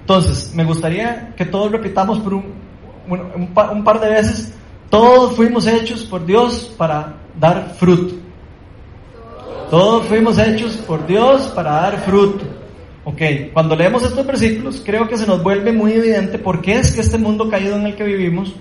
Entonces, 0.00 0.52
me 0.52 0.64
gustaría 0.64 1.32
que 1.36 1.44
todos 1.44 1.70
repitamos 1.70 2.18
por 2.18 2.34
un, 2.34 2.63
un 3.08 3.84
par 3.84 4.00
de 4.00 4.08
veces, 4.08 4.52
todos 4.90 5.34
fuimos 5.36 5.66
hechos 5.66 6.04
por 6.04 6.24
Dios 6.24 6.74
para 6.76 7.14
dar 7.38 7.74
fruto. 7.78 8.14
Todos 9.70 10.06
fuimos 10.06 10.38
hechos 10.38 10.76
por 10.76 11.06
Dios 11.06 11.48
para 11.54 11.72
dar 11.72 12.04
fruto. 12.04 12.44
Ok, 13.04 13.20
cuando 13.52 13.76
leemos 13.76 14.02
estos 14.02 14.26
versículos, 14.26 14.82
creo 14.84 15.06
que 15.08 15.18
se 15.18 15.26
nos 15.26 15.42
vuelve 15.42 15.72
muy 15.72 15.92
evidente 15.92 16.38
por 16.38 16.62
qué 16.62 16.78
es 16.78 16.92
que 16.92 17.00
este 17.00 17.18
mundo 17.18 17.50
caído 17.50 17.76
en 17.76 17.86
el 17.86 17.96
que 17.96 18.04
vivimos 18.04 18.54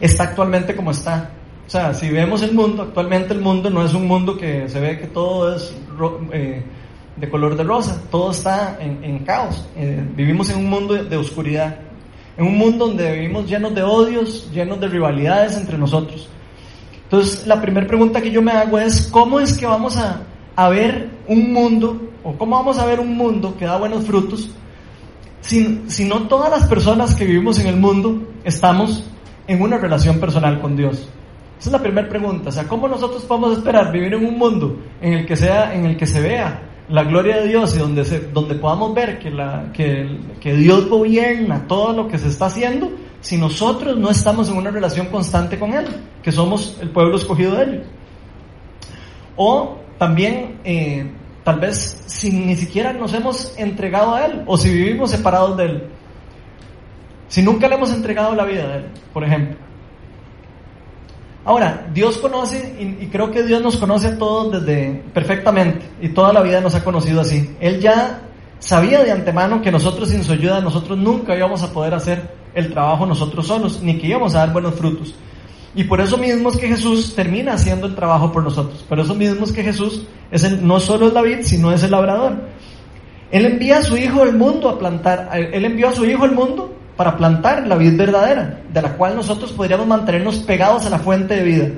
está 0.00 0.24
actualmente 0.24 0.74
como 0.74 0.90
está. 0.90 1.30
O 1.66 1.70
sea, 1.70 1.92
si 1.94 2.08
vemos 2.08 2.42
el 2.42 2.52
mundo, 2.52 2.82
actualmente 2.82 3.34
el 3.34 3.40
mundo 3.40 3.70
no 3.70 3.84
es 3.84 3.94
un 3.94 4.06
mundo 4.06 4.36
que 4.36 4.68
se 4.68 4.80
ve 4.80 4.98
que 4.98 5.06
todo 5.06 5.54
es 5.54 5.76
eh, 6.32 6.62
de 7.16 7.28
color 7.28 7.56
de 7.56 7.62
rosa, 7.62 8.02
todo 8.10 8.30
está 8.30 8.78
en, 8.80 9.18
caos. 9.20 9.68
Eh, 9.76 10.02
vivimos 10.16 10.50
en 10.50 10.58
un 10.58 10.70
mundo 10.70 10.94
de, 10.94 11.16
oscuridad, 11.16 11.76
en 12.38 12.46
un 12.46 12.56
mundo 12.56 12.86
donde 12.86 13.12
vivimos 13.12 13.46
llenos 13.46 13.74
de 13.74 13.82
odios, 13.82 14.50
llenos 14.50 14.80
de 14.80 14.88
rivalidades 14.88 15.56
entre 15.58 15.76
nosotros. 15.76 16.28
Entonces, 17.04 17.46
la 17.46 17.60
primera 17.60 17.86
pregunta 17.86 18.22
que 18.22 18.30
yo 18.30 18.40
me 18.40 18.52
hago 18.52 18.78
es, 18.78 19.06
¿cómo 19.08 19.40
es 19.40 19.58
que 19.58 19.66
vamos 19.66 19.98
a, 19.98 20.22
a 20.56 20.68
ver 20.70 21.10
un 21.26 21.52
mundo 21.52 22.08
¿O 22.24 22.32
cómo 22.34 22.56
vamos 22.56 22.78
a 22.78 22.84
ver 22.84 23.00
un 23.00 23.16
mundo 23.16 23.56
que 23.56 23.64
da 23.64 23.78
buenos 23.78 24.04
frutos 24.04 24.50
si, 25.40 25.82
si 25.86 26.04
no 26.04 26.28
todas 26.28 26.50
las 26.50 26.68
personas 26.68 27.14
que 27.14 27.24
vivimos 27.24 27.58
en 27.60 27.68
el 27.68 27.76
mundo 27.76 28.22
estamos 28.44 29.08
en 29.46 29.62
una 29.62 29.78
relación 29.78 30.18
personal 30.18 30.60
con 30.60 30.76
Dios? 30.76 31.08
Esa 31.58 31.70
es 31.70 31.72
la 31.72 31.82
primera 31.82 32.08
pregunta. 32.08 32.50
O 32.50 32.52
sea, 32.52 32.64
¿cómo 32.64 32.86
nosotros 32.86 33.24
podemos 33.24 33.56
esperar 33.56 33.90
vivir 33.92 34.12
en 34.12 34.26
un 34.26 34.36
mundo 34.36 34.78
en 35.00 35.14
el 35.14 35.26
que, 35.26 35.36
sea, 35.36 35.74
en 35.74 35.86
el 35.86 35.96
que 35.96 36.06
se 36.06 36.20
vea 36.20 36.67
la 36.88 37.04
gloria 37.04 37.38
de 37.40 37.48
Dios 37.48 37.74
y 37.76 37.78
donde, 37.78 38.04
se, 38.04 38.20
donde 38.20 38.54
podamos 38.54 38.94
ver 38.94 39.18
que, 39.18 40.18
que 40.40 40.54
Dios 40.54 40.88
gobierna 40.88 41.66
todo 41.66 41.92
lo 41.92 42.08
que 42.08 42.18
se 42.18 42.28
está 42.28 42.46
haciendo 42.46 42.90
si 43.20 43.36
nosotros 43.36 43.96
no 43.96 44.10
estamos 44.10 44.48
en 44.48 44.56
una 44.56 44.70
relación 44.70 45.06
constante 45.06 45.58
con 45.58 45.74
Él, 45.74 45.86
que 46.22 46.32
somos 46.32 46.78
el 46.80 46.90
pueblo 46.90 47.16
escogido 47.16 47.56
de 47.56 47.62
Él? 47.62 47.82
O 49.36 49.78
también 49.98 50.60
eh, 50.64 51.10
Tal 51.48 51.60
vez 51.60 52.02
si 52.04 52.30
ni 52.30 52.54
siquiera 52.56 52.92
nos 52.92 53.14
hemos 53.14 53.58
entregado 53.58 54.14
a 54.14 54.26
Él 54.26 54.42
o 54.44 54.58
si 54.58 54.68
vivimos 54.68 55.10
separados 55.10 55.56
de 55.56 55.64
Él. 55.64 55.82
Si 57.26 57.40
nunca 57.40 57.66
le 57.66 57.76
hemos 57.76 57.90
entregado 57.90 58.34
la 58.34 58.44
vida 58.44 58.64
a 58.64 58.76
Él, 58.76 58.84
por 59.14 59.24
ejemplo. 59.24 59.56
Ahora, 61.48 61.88
Dios 61.94 62.18
conoce, 62.18 62.76
y, 62.78 63.06
creo 63.06 63.30
que 63.30 63.42
Dios 63.42 63.62
nos 63.62 63.78
conoce 63.78 64.08
a 64.08 64.18
todos 64.18 64.52
desde 64.52 65.02
perfectamente, 65.14 65.80
y 65.98 66.10
toda 66.10 66.30
la 66.30 66.42
vida 66.42 66.60
nos 66.60 66.74
ha 66.74 66.84
conocido 66.84 67.22
así. 67.22 67.56
Él 67.58 67.80
ya 67.80 68.20
sabía 68.58 69.02
de 69.02 69.12
antemano 69.12 69.62
que 69.62 69.72
nosotros 69.72 70.10
sin 70.10 70.22
su 70.22 70.32
ayuda, 70.32 70.60
nosotros 70.60 70.98
nunca 70.98 71.34
íbamos 71.34 71.62
a 71.62 71.72
poder 71.72 71.94
hacer 71.94 72.34
el 72.52 72.70
trabajo 72.70 73.06
nosotros 73.06 73.46
solos, 73.46 73.80
ni 73.82 73.96
que 73.96 74.08
íbamos 74.08 74.34
a 74.34 74.40
dar 74.40 74.52
buenos 74.52 74.74
frutos. 74.74 75.14
Y 75.74 75.84
por 75.84 76.02
eso 76.02 76.18
mismo 76.18 76.50
es 76.50 76.58
que 76.58 76.68
Jesús 76.68 77.14
termina 77.14 77.54
haciendo 77.54 77.86
el 77.86 77.94
trabajo 77.94 78.30
por 78.30 78.42
nosotros. 78.42 78.84
Por 78.86 79.00
eso 79.00 79.14
mismo 79.14 79.46
es 79.46 79.52
que 79.52 79.62
Jesús 79.62 80.04
es 80.30 80.60
no 80.60 80.78
solo 80.78 81.06
es 81.06 81.14
David, 81.14 81.38
sino 81.44 81.72
es 81.72 81.82
el 81.82 81.92
labrador. 81.92 82.42
Él 83.30 83.46
envía 83.46 83.78
a 83.78 83.82
su 83.82 83.96
hijo 83.96 84.20
al 84.20 84.36
mundo 84.36 84.68
a 84.68 84.78
plantar, 84.78 85.30
él 85.32 85.64
envió 85.64 85.88
a 85.88 85.94
su 85.94 86.04
hijo 86.04 86.24
al 86.24 86.32
mundo 86.32 86.77
para 86.98 87.16
plantar 87.16 87.64
la 87.64 87.76
vid 87.76 87.96
verdadera, 87.96 88.58
de 88.72 88.82
la 88.82 88.94
cual 88.94 89.14
nosotros 89.14 89.52
podríamos 89.52 89.86
mantenernos 89.86 90.38
pegados 90.38 90.84
a 90.84 90.90
la 90.90 90.98
fuente 90.98 91.36
de 91.36 91.42
vida, 91.44 91.68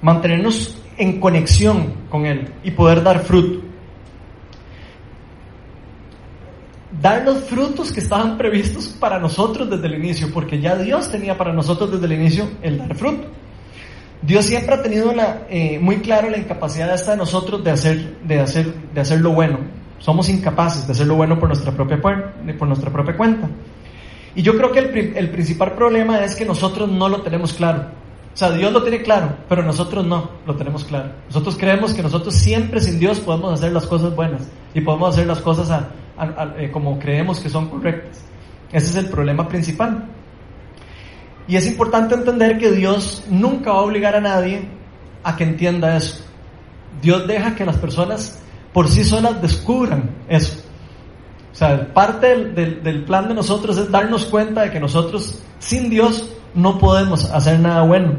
mantenernos 0.00 0.78
en 0.96 1.20
conexión 1.20 1.92
con 2.08 2.24
Él 2.24 2.50
y 2.64 2.70
poder 2.70 3.02
dar 3.02 3.18
fruto. 3.18 3.60
Dar 7.02 7.22
los 7.22 7.44
frutos 7.44 7.92
que 7.92 8.00
estaban 8.00 8.38
previstos 8.38 8.88
para 8.98 9.18
nosotros 9.18 9.68
desde 9.68 9.88
el 9.88 9.96
inicio, 9.96 10.32
porque 10.32 10.58
ya 10.58 10.74
Dios 10.74 11.10
tenía 11.10 11.36
para 11.36 11.52
nosotros 11.52 11.92
desde 11.92 12.06
el 12.06 12.12
inicio 12.12 12.48
el 12.62 12.78
dar 12.78 12.94
fruto. 12.94 13.28
Dios 14.22 14.46
siempre 14.46 14.74
ha 14.74 14.82
tenido 14.82 15.12
eh, 15.50 15.78
muy 15.78 15.96
claro 15.96 16.30
la 16.30 16.38
incapacidad 16.38 16.94
esta 16.94 17.10
de 17.10 17.18
nosotros 17.18 17.62
de 17.62 17.72
hacer, 17.72 18.16
de, 18.22 18.40
hacer, 18.40 18.72
de 18.94 19.00
hacer 19.02 19.20
lo 19.20 19.32
bueno, 19.32 19.58
somos 19.98 20.28
incapaces 20.28 20.86
de 20.86 20.92
hacer 20.92 21.06
lo 21.06 21.16
bueno 21.16 21.38
por 21.38 21.48
nuestra 21.48 21.72
propia, 21.72 22.00
por 22.00 22.68
nuestra 22.68 22.90
propia 22.90 23.16
cuenta. 23.16 23.48
Y 24.34 24.42
yo 24.42 24.56
creo 24.56 24.70
que 24.70 24.80
el, 24.80 25.16
el 25.16 25.30
principal 25.30 25.72
problema 25.72 26.24
es 26.24 26.36
que 26.36 26.44
nosotros 26.44 26.90
no 26.90 27.08
lo 27.08 27.22
tenemos 27.22 27.54
claro. 27.54 27.86
O 28.36 28.38
sea, 28.38 28.50
Dios 28.50 28.70
lo 28.70 28.82
tiene 28.82 29.00
claro, 29.00 29.34
pero 29.48 29.62
nosotros 29.62 30.04
no 30.04 30.30
lo 30.46 30.54
tenemos 30.56 30.84
claro. 30.84 31.10
Nosotros 31.28 31.56
creemos 31.56 31.94
que 31.94 32.02
nosotros 32.02 32.34
siempre 32.34 32.80
sin 32.80 32.98
Dios 32.98 33.18
podemos 33.18 33.54
hacer 33.54 33.72
las 33.72 33.86
cosas 33.86 34.14
buenas 34.14 34.42
y 34.74 34.82
podemos 34.82 35.14
hacer 35.14 35.26
las 35.26 35.40
cosas 35.40 35.86
eh, 36.58 36.70
como 36.70 36.98
creemos 36.98 37.40
que 37.40 37.48
son 37.48 37.68
correctas. 37.68 38.22
Ese 38.70 38.86
es 38.90 38.96
el 38.96 39.08
problema 39.08 39.48
principal. 39.48 40.04
Y 41.48 41.56
es 41.56 41.66
importante 41.66 42.14
entender 42.14 42.58
que 42.58 42.72
Dios 42.72 43.24
nunca 43.30 43.72
va 43.72 43.78
a 43.78 43.82
obligar 43.82 44.14
a 44.14 44.20
nadie 44.20 44.68
a 45.24 45.34
que 45.34 45.44
entienda 45.44 45.96
eso. 45.96 46.22
Dios 47.00 47.26
deja 47.26 47.54
que 47.54 47.64
las 47.64 47.78
personas 47.78 48.42
por 48.76 48.90
sí 48.90 49.04
solas 49.04 49.40
descubran 49.40 50.10
eso. 50.28 50.58
O 51.50 51.54
sea, 51.54 51.94
parte 51.94 52.44
del, 52.44 53.04
plan 53.04 53.26
de 53.26 53.32
nosotros 53.32 53.78
es 53.78 53.90
darnos 53.90 54.26
cuenta 54.26 54.64
de 54.64 54.70
que 54.70 54.78
nosotros 54.78 55.38
sin 55.58 55.88
Dios 55.88 56.28
no 56.52 56.76
podemos 56.76 57.24
hacer 57.24 57.58
nada 57.58 57.84
bueno. 57.84 58.18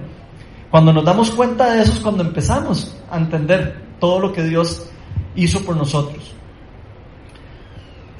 Cuando 0.71 0.91
nos 0.91 1.05
damos 1.05 1.29
cuenta 1.29 1.75
de 1.75 1.83
eso 1.83 1.91
es 1.91 1.99
cuando 1.99 2.23
empezamos 2.23 2.97
a 3.11 3.19
entender 3.19 3.83
todo 3.99 4.19
lo 4.19 4.33
que 4.33 4.41
Dios 4.41 4.89
hizo 5.35 5.63
por 5.63 5.75
nosotros. 5.75 6.33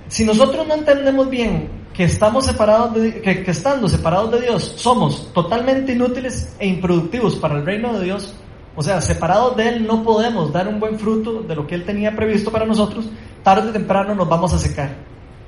Si 0.08 0.23
nosotros 0.23 0.67
no 0.67 0.76
entendemos 0.76 1.28
bien 1.32 1.71
que 1.91 2.04
estamos 2.04 2.45
separados 2.45 2.93
de, 3.02 3.19
que 3.19 3.50
estando 3.50 3.89
separados 3.89 4.30
de 4.34 4.41
Dios 4.41 4.73
somos 4.76 5.34
totalmente 5.34 5.93
inútiles 5.93 6.56
e 6.60 6.67
improductivos 6.67 7.36
para 7.38 7.56
el 7.56 7.65
reino 7.65 7.97
de 7.97 8.06
Dios, 8.06 8.36
o 8.79 8.83
sea, 8.83 9.01
separados 9.01 9.57
de 9.57 9.69
Él 9.69 9.87
no 9.87 10.03
podemos 10.03 10.53
dar 10.53 10.67
un 10.67 10.79
buen 10.79 10.99
fruto 10.99 11.41
de 11.41 11.55
lo 11.55 11.65
que 11.65 11.73
Él 11.73 11.83
tenía 11.83 12.15
previsto 12.15 12.51
para 12.51 12.63
nosotros. 12.63 13.09
Tarde 13.41 13.69
o 13.69 13.73
temprano 13.73 14.13
nos 14.13 14.29
vamos 14.29 14.53
a 14.53 14.59
secar. 14.59 14.91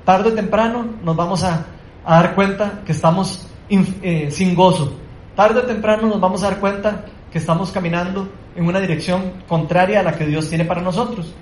Tarde 0.04 0.30
o 0.30 0.32
temprano 0.32 0.84
nos 1.04 1.14
vamos 1.14 1.44
a, 1.44 1.64
dar 2.04 2.34
cuenta 2.34 2.82
que 2.84 2.90
estamos 2.90 3.46
eh, 3.68 4.28
sin 4.32 4.52
gozo. 4.56 4.92
Tarde 5.36 5.60
o 5.60 5.62
temprano 5.62 6.08
nos 6.08 6.20
vamos 6.20 6.42
a 6.42 6.50
dar 6.50 6.58
cuenta 6.58 7.04
que 7.30 7.38
estamos 7.38 7.70
caminando 7.70 8.28
en 8.56 8.66
una 8.66 8.80
dirección 8.80 9.44
contraria 9.46 10.00
a 10.00 10.02
la 10.02 10.16
que 10.16 10.26
Dios 10.26 10.48
tiene 10.48 10.64
para 10.64 10.82
nosotros. 10.82 11.32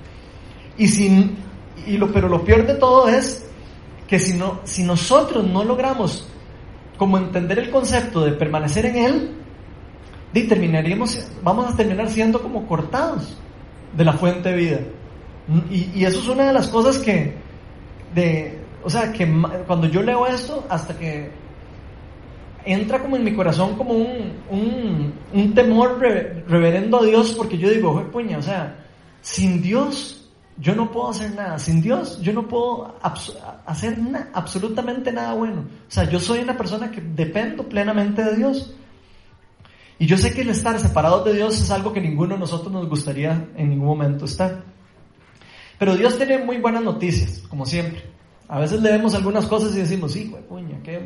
Y, 0.77 0.89
sin, 0.89 1.39
y 1.87 1.97
lo, 1.97 2.13
pero 2.13 2.29
lo 2.29 2.45
peor 2.45 2.67
de 2.67 2.75
todo 2.75 3.09
es 3.09 3.49
que 4.07 4.19
si, 4.19 4.37
no, 4.37 4.61
si 4.65 4.83
nosotros 4.83 5.43
no 5.47 5.65
logramos 5.65 6.29
como 6.99 7.17
entender 7.17 7.59
el 7.61 7.71
concepto 7.71 8.27
de 8.27 8.33
permanecer 8.33 8.85
en 8.85 8.97
Él, 8.97 9.39
y 10.35 10.43
terminaríamos, 10.43 11.27
vamos 11.43 11.73
a 11.73 11.77
terminar 11.77 12.09
siendo 12.09 12.43
como 12.43 12.67
cortados 12.67 13.37
de 13.97 14.05
la 14.05 14.13
fuente 14.13 14.51
de 14.51 14.57
vida. 14.57 14.81
Y, 15.71 16.05
eso 16.05 16.21
es 16.21 16.29
una 16.29 16.49
de 16.49 16.53
las 16.53 16.69
cosas 16.69 16.99
que, 16.99 17.35
de, 18.15 18.59
o 18.85 18.91
sea, 18.91 19.11
que 19.13 19.27
cuando 19.67 19.87
yo 19.87 20.03
leo 20.03 20.27
esto, 20.27 20.65
hasta 20.69 20.97
que 20.97 21.31
entra 22.65 23.01
como 23.01 23.17
en 23.17 23.25
mi 23.25 23.35
corazón 23.35 23.77
como 23.77 23.95
un, 23.95 25.13
un, 25.33 25.55
temor 25.55 25.99
reverendo 25.99 27.01
a 27.01 27.05
Dios, 27.05 27.33
porque 27.33 27.57
yo 27.57 27.71
digo, 27.71 28.03
puña, 28.13 28.39
o 28.39 28.43
sea, 28.43 28.77
sin 29.23 29.63
Dios 29.63 30.19
yo 30.59 30.75
no 30.75 30.91
puedo 30.91 31.11
hacer 31.11 31.35
nada, 31.35 31.59
sin 31.59 31.81
Dios 31.81 32.21
yo 32.21 32.33
no 32.33 32.47
puedo 32.47 32.95
hacer 33.01 33.97
absolutamente 34.35 35.13
nada 35.13 35.33
bueno. 35.35 35.63
O 35.63 35.91
sea, 35.91 36.05
yo 36.05 36.21
soy 36.21 36.41
una 36.41 36.57
persona 36.57 36.91
que 36.91 37.01
dependo 37.01 37.69
plenamente 37.69 38.23
de 38.23 38.37
Dios. 38.37 38.75
Y 39.99 40.07
yo 40.07 40.17
sé 40.17 40.33
que 40.33 40.43
el 40.43 40.51
estar 40.51 40.79
separados 40.79 41.25
de 41.25 41.35
Dios 41.35 41.61
es 41.61 41.71
algo 41.71 41.93
que 41.93 42.01
ninguno 42.01 42.35
de 42.35 42.41
nosotros 42.41 42.73
nos 42.73 42.89
gustaría 42.89 43.49
en 43.57 43.71
ningún 43.71 43.89
momento 43.89 44.27
estar. 44.27 44.63
Pero 45.79 45.97
Dios 45.97 46.17
tiene 46.17 46.39
muy 46.39 46.59
buenas 46.59 46.83
noticias, 46.83 47.43
como 47.49 47.67
siempre. 47.67 48.03
A 48.49 48.61
veces 48.61 48.81
leemos 48.81 49.15
algunas 49.15 49.47
cosas 49.47 49.75
y 49.75 49.81
decimos, 49.81 50.13
sí, 50.13 50.35
puña, 50.49 50.81
qué 50.83 51.01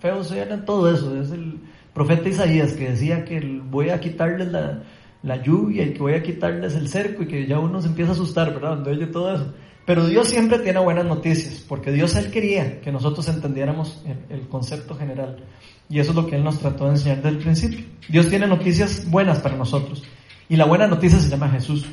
feo 0.00 0.20
en 0.32 0.64
todo 0.64 0.92
eso. 0.92 1.18
Es 1.20 1.30
el 1.30 1.60
profeta 1.92 2.28
Isaías 2.28 2.72
que 2.72 2.90
decía 2.90 3.24
que 3.24 3.40
voy 3.64 3.90
a 3.90 4.00
quitarles 4.00 4.48
la, 4.48 4.82
la, 5.22 5.42
lluvia 5.42 5.84
y 5.84 5.94
que 5.94 6.00
voy 6.00 6.14
a 6.14 6.22
quitarles 6.22 6.74
el 6.74 6.88
cerco 6.88 7.22
y 7.22 7.26
que 7.26 7.46
ya 7.46 7.58
uno 7.58 7.80
se 7.80 7.88
empieza 7.88 8.10
a 8.10 8.14
asustar, 8.14 8.52
¿verdad? 8.52 8.70
Cuando 8.70 8.90
oye 8.90 9.06
todo 9.06 9.34
eso. 9.34 9.54
Pero 9.86 10.06
Dios 10.06 10.28
siempre 10.28 10.58
tiene 10.60 10.80
buenas 10.80 11.04
noticias, 11.04 11.64
porque 11.68 11.92
Dios 11.92 12.16
Él 12.16 12.30
quería 12.30 12.80
que 12.80 12.90
nosotros 12.90 13.28
entendiéramos 13.28 14.02
el 14.30 14.48
concepto 14.48 14.96
general. 14.96 15.44
Y 15.90 15.98
eso 15.98 16.10
es 16.10 16.16
lo 16.16 16.26
que 16.26 16.36
Él 16.36 16.44
nos 16.44 16.58
trató 16.58 16.84
de 16.84 16.92
enseñar 16.92 17.18
desde 17.18 17.28
el 17.30 17.38
principio. 17.38 17.84
Dios 18.08 18.28
tiene 18.28 18.46
noticias 18.46 19.08
buenas 19.10 19.40
para 19.40 19.56
nosotros. 19.56 20.02
Y 20.48 20.56
la 20.56 20.64
buena 20.64 20.86
noticia 20.86 21.18
se 21.18 21.28
llama 21.28 21.50
Jesús. 21.50 21.86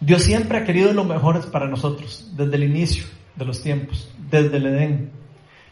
Dios 0.00 0.22
siempre 0.22 0.58
ha 0.58 0.64
querido 0.64 0.92
lo 0.92 1.04
mejor 1.04 1.50
para 1.50 1.68
nosotros, 1.68 2.32
desde 2.36 2.56
el 2.56 2.64
inicio 2.64 3.04
de 3.36 3.44
los 3.44 3.62
tiempos, 3.62 4.10
desde 4.30 4.56
el 4.56 4.66
Edén. 4.66 5.10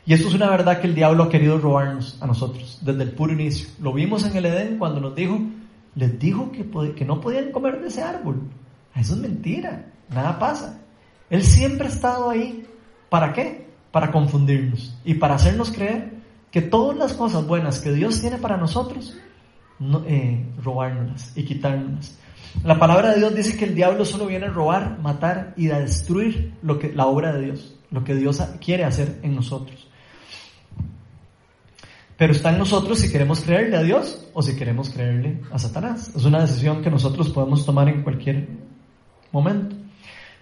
Y 0.04 0.14
eso 0.14 0.28
es 0.28 0.34
una 0.34 0.48
verdad 0.48 0.80
que 0.80 0.86
el 0.86 0.94
diablo 0.94 1.24
ha 1.24 1.28
querido 1.28 1.58
robarnos 1.58 2.20
a 2.20 2.26
nosotros, 2.26 2.78
desde 2.82 3.02
el 3.02 3.10
puro 3.10 3.32
inicio. 3.32 3.68
Lo 3.80 3.92
vimos 3.92 4.24
en 4.24 4.36
el 4.36 4.46
Edén 4.46 4.78
cuando 4.78 5.00
nos 5.00 5.14
dijo, 5.16 5.40
les 5.96 6.18
dijo 6.18 6.52
que, 6.52 6.64
que 6.94 7.04
no 7.04 7.20
podían 7.20 7.50
comer 7.50 7.80
de 7.80 7.88
ese 7.88 8.02
árbol. 8.02 8.48
Eso 8.98 9.14
es 9.14 9.20
mentira, 9.20 9.86
nada 10.10 10.38
pasa. 10.38 10.80
Él 11.28 11.42
siempre 11.42 11.86
ha 11.86 11.90
estado 11.90 12.30
ahí. 12.30 12.66
¿Para 13.08 13.32
qué? 13.32 13.66
Para 13.90 14.10
confundirnos 14.10 14.96
y 15.04 15.14
para 15.14 15.34
hacernos 15.34 15.70
creer 15.70 16.14
que 16.50 16.62
todas 16.62 16.96
las 16.96 17.12
cosas 17.12 17.46
buenas 17.46 17.80
que 17.80 17.92
Dios 17.92 18.20
tiene 18.20 18.38
para 18.38 18.56
nosotros, 18.56 19.16
no, 19.78 20.02
eh, 20.06 20.44
robárnoslas 20.62 21.36
y 21.36 21.44
quitárnoslas. 21.44 22.18
La 22.64 22.78
palabra 22.78 23.10
de 23.10 23.18
Dios 23.18 23.34
dice 23.34 23.56
que 23.56 23.66
el 23.66 23.74
diablo 23.74 24.04
solo 24.04 24.26
viene 24.26 24.46
a 24.46 24.50
robar, 24.50 24.98
matar 25.00 25.52
y 25.56 25.70
a 25.70 25.78
destruir 25.78 26.54
lo 26.62 26.78
que, 26.78 26.92
la 26.92 27.06
obra 27.06 27.32
de 27.32 27.44
Dios, 27.44 27.76
lo 27.90 28.02
que 28.02 28.14
Dios 28.14 28.42
quiere 28.60 28.84
hacer 28.84 29.20
en 29.22 29.34
nosotros. 29.34 29.86
Pero 32.16 32.32
está 32.32 32.50
en 32.50 32.58
nosotros 32.58 32.98
si 32.98 33.12
queremos 33.12 33.40
creerle 33.42 33.76
a 33.76 33.82
Dios 33.82 34.26
o 34.32 34.40
si 34.40 34.56
queremos 34.56 34.88
creerle 34.88 35.42
a 35.52 35.58
Satanás. 35.58 36.12
Es 36.16 36.24
una 36.24 36.40
decisión 36.40 36.82
que 36.82 36.90
nosotros 36.90 37.28
podemos 37.28 37.66
tomar 37.66 37.88
en 37.90 38.02
cualquier 38.02 38.48
momento. 39.36 39.76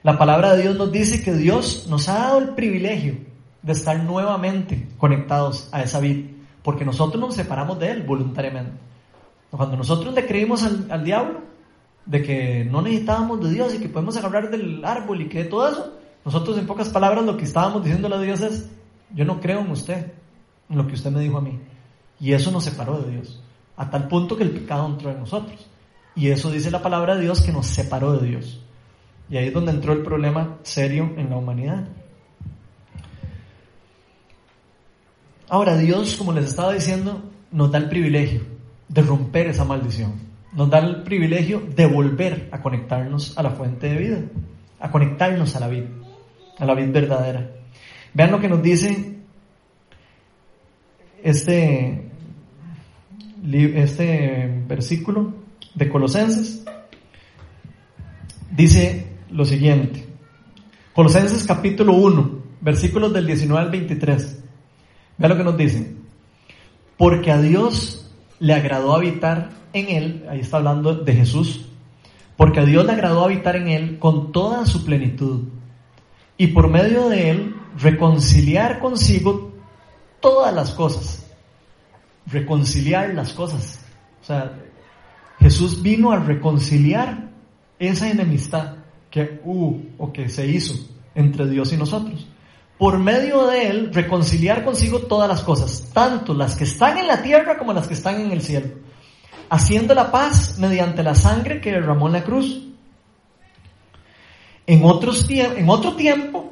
La 0.02 0.18
palabra 0.18 0.54
de 0.54 0.62
Dios 0.62 0.76
nos 0.76 0.92
dice 0.92 1.22
que 1.22 1.32
Dios 1.32 1.86
nos 1.88 2.08
ha 2.08 2.14
dado 2.14 2.38
el 2.38 2.50
privilegio 2.50 3.16
de 3.62 3.72
estar 3.72 3.98
nuevamente 4.02 4.88
conectados 4.98 5.68
a 5.72 5.82
esa 5.82 5.98
vida, 6.00 6.28
porque 6.62 6.84
nosotros 6.84 7.20
nos 7.20 7.34
separamos 7.34 7.78
de 7.78 7.90
Él 7.90 8.02
voluntariamente. 8.02 8.72
Cuando 9.50 9.76
nosotros 9.76 10.12
le 10.14 10.26
creímos 10.26 10.62
al, 10.62 11.04
diablo, 11.04 11.40
de 12.04 12.22
que 12.22 12.64
no 12.64 12.82
necesitábamos 12.82 13.40
de 13.40 13.50
Dios 13.50 13.74
y 13.74 13.78
que 13.78 13.88
podemos 13.88 14.16
hablar 14.16 14.50
del 14.50 14.84
árbol 14.84 15.22
y 15.22 15.28
que 15.28 15.44
todo 15.44 15.68
eso, 15.68 15.92
nosotros 16.24 16.58
en 16.58 16.66
pocas 16.66 16.88
palabras 16.90 17.24
lo 17.24 17.36
que 17.36 17.44
estábamos 17.44 17.82
diciéndole 17.84 18.16
a 18.16 18.20
Dios 18.20 18.40
es, 18.42 18.68
yo 19.14 19.24
no 19.24 19.40
creo 19.40 19.60
en 19.60 19.70
usted, 19.70 20.12
en 20.68 20.76
lo 20.76 20.86
que 20.86 20.94
usted 20.94 21.10
me 21.10 21.20
dijo 21.20 21.38
a 21.38 21.40
mí. 21.40 21.58
Y 22.20 22.32
eso 22.32 22.50
nos 22.50 22.64
separó 22.64 22.98
de 23.00 23.12
Dios, 23.12 23.42
a 23.76 23.88
tal 23.88 24.08
punto 24.08 24.36
que 24.36 24.44
el 24.44 24.50
pecado 24.50 24.86
entró 24.86 25.10
en 25.10 25.20
nosotros. 25.20 25.66
Y 26.14 26.28
eso 26.28 26.50
dice 26.50 26.70
la 26.70 26.82
palabra 26.82 27.16
de 27.16 27.22
Dios 27.22 27.40
que 27.40 27.52
nos 27.52 27.66
separó 27.66 28.18
de 28.18 28.28
Dios. 28.28 28.63
Y 29.30 29.36
ahí 29.36 29.48
es 29.48 29.52
donde 29.54 29.72
entró 29.72 29.92
el 29.92 30.02
problema 30.02 30.58
serio 30.62 31.12
en 31.16 31.30
la 31.30 31.36
humanidad. 31.36 31.88
Ahora 35.48 35.76
Dios, 35.76 36.16
como 36.16 36.32
les 36.32 36.46
estaba 36.46 36.72
diciendo, 36.72 37.22
nos 37.50 37.70
da 37.70 37.78
el 37.78 37.88
privilegio 37.88 38.42
de 38.88 39.02
romper 39.02 39.48
esa 39.48 39.64
maldición. 39.64 40.14
Nos 40.52 40.70
da 40.70 40.78
el 40.78 41.02
privilegio 41.02 41.60
de 41.74 41.86
volver 41.86 42.48
a 42.52 42.60
conectarnos 42.60 43.36
a 43.36 43.42
la 43.42 43.50
fuente 43.50 43.88
de 43.88 43.96
vida, 43.96 44.22
a 44.80 44.90
conectarnos 44.90 45.54
a 45.56 45.60
la 45.60 45.68
vida, 45.68 45.88
a 46.58 46.64
la 46.64 46.74
vida 46.74 46.92
verdadera. 46.92 47.50
Vean 48.12 48.30
lo 48.30 48.40
que 48.40 48.48
nos 48.48 48.62
dice 48.62 49.18
este 51.22 52.10
este 53.52 54.64
versículo 54.66 55.34
de 55.74 55.88
Colosenses, 55.88 56.64
dice 58.50 59.13
lo 59.34 59.44
siguiente. 59.44 60.06
Colosenses 60.94 61.44
capítulo 61.44 61.94
1, 61.94 62.30
versículos 62.60 63.12
del 63.12 63.26
19 63.26 63.64
al 63.64 63.70
23. 63.70 64.44
Vea 65.18 65.28
lo 65.28 65.36
que 65.36 65.44
nos 65.44 65.56
dice. 65.56 65.96
Porque 66.96 67.32
a 67.32 67.40
Dios 67.40 68.12
le 68.38 68.54
agradó 68.54 68.94
habitar 68.94 69.50
en 69.72 69.88
él, 69.88 70.26
ahí 70.30 70.38
está 70.38 70.58
hablando 70.58 70.94
de 70.94 71.12
Jesús, 71.12 71.66
porque 72.36 72.60
a 72.60 72.64
Dios 72.64 72.86
le 72.86 72.92
agradó 72.92 73.24
habitar 73.24 73.56
en 73.56 73.68
él 73.68 73.98
con 73.98 74.30
toda 74.30 74.64
su 74.66 74.84
plenitud 74.84 75.48
y 76.38 76.48
por 76.48 76.68
medio 76.68 77.08
de 77.08 77.30
él 77.30 77.56
reconciliar 77.76 78.78
consigo 78.78 79.52
todas 80.20 80.54
las 80.54 80.70
cosas. 80.70 81.26
Reconciliar 82.26 83.12
las 83.14 83.32
cosas. 83.32 83.80
O 84.22 84.24
sea, 84.24 84.52
Jesús 85.40 85.82
vino 85.82 86.12
a 86.12 86.20
reconciliar 86.20 87.30
esa 87.80 88.08
enemistad 88.08 88.83
que 89.14 89.40
hubo 89.44 89.80
o 89.96 90.12
que 90.12 90.28
se 90.28 90.44
hizo 90.44 90.74
entre 91.14 91.48
Dios 91.48 91.72
y 91.72 91.76
nosotros. 91.76 92.26
Por 92.76 92.98
medio 92.98 93.46
de 93.46 93.68
él 93.68 93.94
reconciliar 93.94 94.64
consigo 94.64 94.98
todas 94.98 95.28
las 95.28 95.44
cosas, 95.44 95.88
tanto 95.92 96.34
las 96.34 96.56
que 96.56 96.64
están 96.64 96.98
en 96.98 97.06
la 97.06 97.22
tierra 97.22 97.56
como 97.56 97.72
las 97.72 97.86
que 97.86 97.94
están 97.94 98.20
en 98.20 98.32
el 98.32 98.42
cielo, 98.42 98.66
haciendo 99.48 99.94
la 99.94 100.10
paz 100.10 100.58
mediante 100.58 101.04
la 101.04 101.14
sangre 101.14 101.60
que 101.60 101.70
derramó 101.70 102.08
en 102.08 102.12
la 102.14 102.24
cruz. 102.24 102.66
En, 104.66 104.84
otros 104.84 105.30
en 105.30 105.68
otro 105.68 105.94
tiempo, 105.94 106.50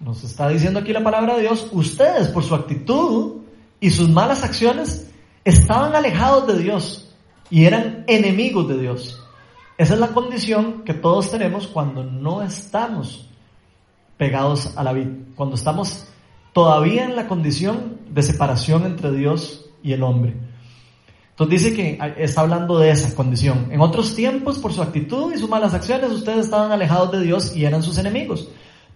nos 0.00 0.24
está 0.24 0.48
diciendo 0.48 0.80
aquí 0.80 0.94
la 0.94 1.04
palabra 1.04 1.34
de 1.34 1.42
Dios, 1.42 1.68
ustedes 1.70 2.28
por 2.28 2.44
su 2.44 2.54
actitud 2.54 3.42
y 3.78 3.90
sus 3.90 4.08
malas 4.08 4.42
acciones 4.42 5.10
estaban 5.44 5.94
alejados 5.94 6.46
de 6.46 6.62
Dios 6.62 7.14
y 7.50 7.66
eran 7.66 8.04
enemigos 8.06 8.68
de 8.68 8.78
Dios. 8.78 9.22
Esa 9.80 9.94
es 9.94 10.00
la 10.00 10.08
condición 10.08 10.82
que 10.84 10.92
todos 10.92 11.30
tenemos 11.30 11.66
cuando 11.66 12.04
no 12.04 12.42
estamos 12.42 13.30
pegados 14.18 14.76
a 14.76 14.84
la 14.84 14.92
vida, 14.92 15.08
cuando 15.34 15.54
estamos 15.54 16.04
todavía 16.52 17.04
en 17.04 17.16
la 17.16 17.26
condición 17.26 17.96
de 18.10 18.22
separación 18.22 18.84
entre 18.84 19.10
Dios 19.10 19.70
y 19.82 19.92
el 19.94 20.02
hombre. 20.02 20.36
Entonces 21.30 21.62
dice 21.62 21.74
que 21.74 21.98
está 22.18 22.42
hablando 22.42 22.78
de 22.78 22.90
esa 22.90 23.16
condición. 23.16 23.68
En 23.70 23.80
otros 23.80 24.14
tiempos, 24.14 24.58
por 24.58 24.74
su 24.74 24.82
actitud 24.82 25.32
y 25.32 25.38
sus 25.38 25.48
malas 25.48 25.72
acciones, 25.72 26.10
ustedes 26.10 26.44
estaban 26.44 26.70
alejados 26.72 27.12
de 27.12 27.22
Dios 27.22 27.56
y 27.56 27.64
eran 27.64 27.82
sus 27.82 27.96
enemigos. 27.96 28.50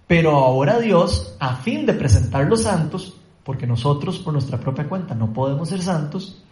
Pero 0.07 0.33
ahora 0.33 0.81
Dios, 0.81 1.35
a 1.41 1.57
fin 1.57 1.87
de 1.87 1.95
presentar 1.95 2.45
los 2.45 2.65
santos, 2.65 3.15
porque 3.43 3.67
nosotros 3.67 4.19
por 4.19 4.35
nuestra 4.35 4.61
propia 4.61 4.87
cuenta 4.87 5.15
no 5.15 5.33
podemos 5.33 5.67
ser 5.71 5.81
santos, 5.81 6.45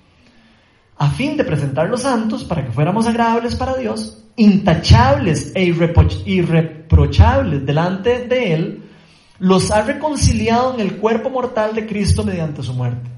a 1.03 1.11
fin 1.11 1.37
de 1.37 1.43
presentar 1.43 1.89
los 1.89 2.03
santos 2.03 2.45
para 2.45 2.65
que 2.65 2.71
fuéramos 2.71 3.09
agradables 3.09 3.57
para 3.57 3.75
Dios, 3.75 4.23
intachables 4.37 5.51
e 5.53 5.65
irreprochables 5.65 7.67
delante 7.67 8.29
de 8.29 8.55
Él, 8.55 8.85
los 9.41 9.73
ha 9.73 9.83
reconciliado 9.83 10.75
en 10.75 10.79
el 10.79 10.99
cuerpo 10.99 11.29
mortal 11.29 11.75
de 11.75 11.89
Cristo 11.89 12.23
mediante 12.23 12.63
su 12.63 12.73
muerte. 12.73 13.11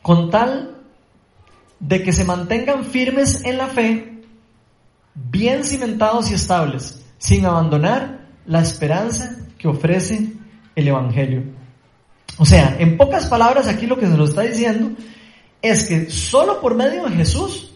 Con 0.00 0.30
tal 0.30 0.78
de 1.78 2.02
que 2.02 2.14
se 2.14 2.24
mantengan 2.24 2.86
firmes 2.86 3.44
en 3.44 3.58
la 3.58 3.66
fe, 3.66 4.22
bien 5.14 5.64
cimentados 5.64 6.30
y 6.30 6.34
estables, 6.34 7.04
sin 7.18 7.44
abandonar 7.44 8.20
la 8.46 8.62
esperanza 8.62 9.36
que 9.58 9.68
ofrece 9.68 10.32
el 10.74 10.88
Evangelio. 10.88 11.42
O 12.38 12.46
sea, 12.46 12.74
en 12.78 12.96
pocas 12.96 13.26
palabras 13.26 13.68
aquí 13.68 13.86
lo 13.86 13.98
que 13.98 14.06
se 14.06 14.16
nos 14.16 14.30
está 14.30 14.40
diciendo 14.40 14.92
es 15.62 15.86
que 15.86 16.10
solo 16.10 16.60
por 16.60 16.74
medio 16.74 17.04
de 17.04 17.16
Jesús 17.16 17.70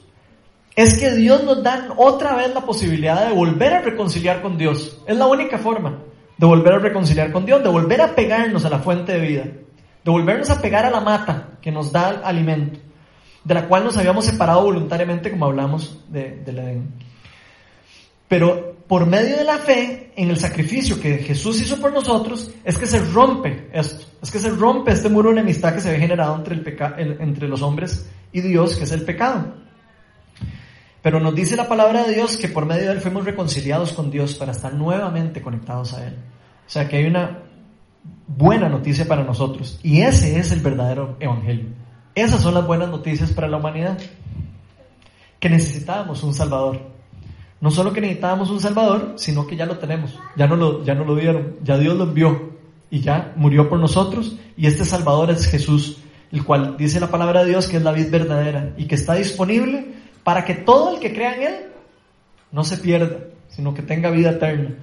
es 0.76 0.98
que 0.98 1.10
Dios 1.12 1.44
nos 1.44 1.62
da 1.62 1.88
otra 1.96 2.34
vez 2.34 2.52
la 2.52 2.62
posibilidad 2.62 3.28
de 3.28 3.34
volver 3.34 3.74
a 3.74 3.80
reconciliar 3.80 4.42
con 4.42 4.58
Dios. 4.58 5.00
Es 5.06 5.16
la 5.16 5.26
única 5.26 5.58
forma 5.58 5.98
de 6.36 6.46
volver 6.46 6.74
a 6.74 6.78
reconciliar 6.78 7.30
con 7.30 7.46
Dios, 7.46 7.62
de 7.62 7.68
volver 7.68 8.00
a 8.00 8.14
pegarnos 8.14 8.64
a 8.64 8.70
la 8.70 8.80
fuente 8.80 9.12
de 9.12 9.20
vida, 9.20 9.44
de 9.44 10.10
volvernos 10.10 10.50
a 10.50 10.60
pegar 10.60 10.84
a 10.84 10.90
la 10.90 11.00
mata 11.00 11.50
que 11.60 11.70
nos 11.70 11.92
da 11.92 12.08
alimento, 12.24 12.80
de 13.44 13.54
la 13.54 13.68
cual 13.68 13.84
nos 13.84 13.96
habíamos 13.96 14.24
separado 14.24 14.62
voluntariamente 14.62 15.30
como 15.30 15.46
hablamos 15.46 16.00
de, 16.08 16.42
del 16.44 16.58
Edén. 16.58 16.94
Pero 18.26 18.73
por 18.86 19.06
medio 19.06 19.36
de 19.36 19.44
la 19.44 19.58
fe 19.58 20.12
en 20.16 20.30
el 20.30 20.38
sacrificio 20.38 21.00
que 21.00 21.18
Jesús 21.18 21.60
hizo 21.60 21.80
por 21.80 21.92
nosotros, 21.92 22.50
es 22.64 22.76
que 22.76 22.86
se 22.86 23.00
rompe 23.00 23.68
esto, 23.72 24.04
es 24.22 24.30
que 24.30 24.38
se 24.38 24.50
rompe 24.50 24.92
este 24.92 25.08
muro 25.08 25.30
de 25.30 25.40
enemistad 25.40 25.74
que 25.74 25.80
se 25.80 25.90
ve 25.90 25.98
generado 25.98 26.36
entre, 26.36 26.54
el 26.54 27.16
entre 27.20 27.48
los 27.48 27.62
hombres 27.62 28.08
y 28.32 28.40
Dios, 28.40 28.76
que 28.76 28.84
es 28.84 28.92
el 28.92 29.02
pecado. 29.02 29.54
Pero 31.00 31.20
nos 31.20 31.34
dice 31.34 31.56
la 31.56 31.68
palabra 31.68 32.04
de 32.04 32.14
Dios 32.14 32.36
que 32.36 32.48
por 32.48 32.66
medio 32.66 32.86
de 32.86 32.92
Él 32.92 33.00
fuimos 33.00 33.24
reconciliados 33.24 33.92
con 33.92 34.10
Dios 34.10 34.34
para 34.34 34.52
estar 34.52 34.72
nuevamente 34.74 35.42
conectados 35.42 35.94
a 35.94 36.06
Él. 36.06 36.16
O 36.66 36.70
sea 36.70 36.88
que 36.88 36.96
hay 36.96 37.06
una 37.06 37.40
buena 38.26 38.68
noticia 38.68 39.06
para 39.06 39.22
nosotros 39.22 39.78
y 39.82 40.00
ese 40.00 40.38
es 40.38 40.52
el 40.52 40.60
verdadero 40.60 41.16
evangelio. 41.20 41.66
Esas 42.14 42.42
son 42.42 42.54
las 42.54 42.66
buenas 42.66 42.88
noticias 42.88 43.32
para 43.32 43.48
la 43.48 43.56
humanidad. 43.56 43.98
Que 45.40 45.50
necesitábamos 45.50 46.22
un 46.22 46.32
Salvador 46.32 46.93
no 47.60 47.70
solo 47.70 47.92
que 47.92 48.00
necesitábamos 48.00 48.50
un 48.50 48.60
Salvador, 48.60 49.14
sino 49.16 49.46
que 49.46 49.56
ya 49.56 49.66
lo 49.66 49.78
tenemos, 49.78 50.18
ya 50.36 50.46
no 50.46 50.56
lo, 50.56 50.84
ya 50.84 50.94
no 50.94 51.04
lo 51.04 51.16
dieron, 51.16 51.56
ya 51.62 51.78
Dios 51.78 51.96
lo 51.96 52.04
envió 52.04 52.54
y 52.90 53.00
ya 53.00 53.32
murió 53.36 53.68
por 53.68 53.78
nosotros 53.78 54.36
y 54.56 54.66
este 54.66 54.84
Salvador 54.84 55.30
es 55.30 55.46
Jesús, 55.46 55.98
el 56.30 56.44
cual 56.44 56.76
dice 56.76 57.00
la 57.00 57.10
palabra 57.10 57.42
de 57.42 57.50
Dios 57.50 57.68
que 57.68 57.78
es 57.78 57.82
la 57.82 57.92
vida 57.92 58.10
verdadera 58.10 58.74
y 58.76 58.86
que 58.86 58.94
está 58.94 59.14
disponible 59.14 59.86
para 60.22 60.44
que 60.44 60.54
todo 60.54 60.94
el 60.94 61.00
que 61.00 61.12
crea 61.12 61.36
en 61.36 61.42
Él 61.42 61.54
no 62.52 62.64
se 62.64 62.76
pierda, 62.76 63.18
sino 63.48 63.74
que 63.74 63.82
tenga 63.82 64.10
vida 64.10 64.30
eterna. 64.30 64.76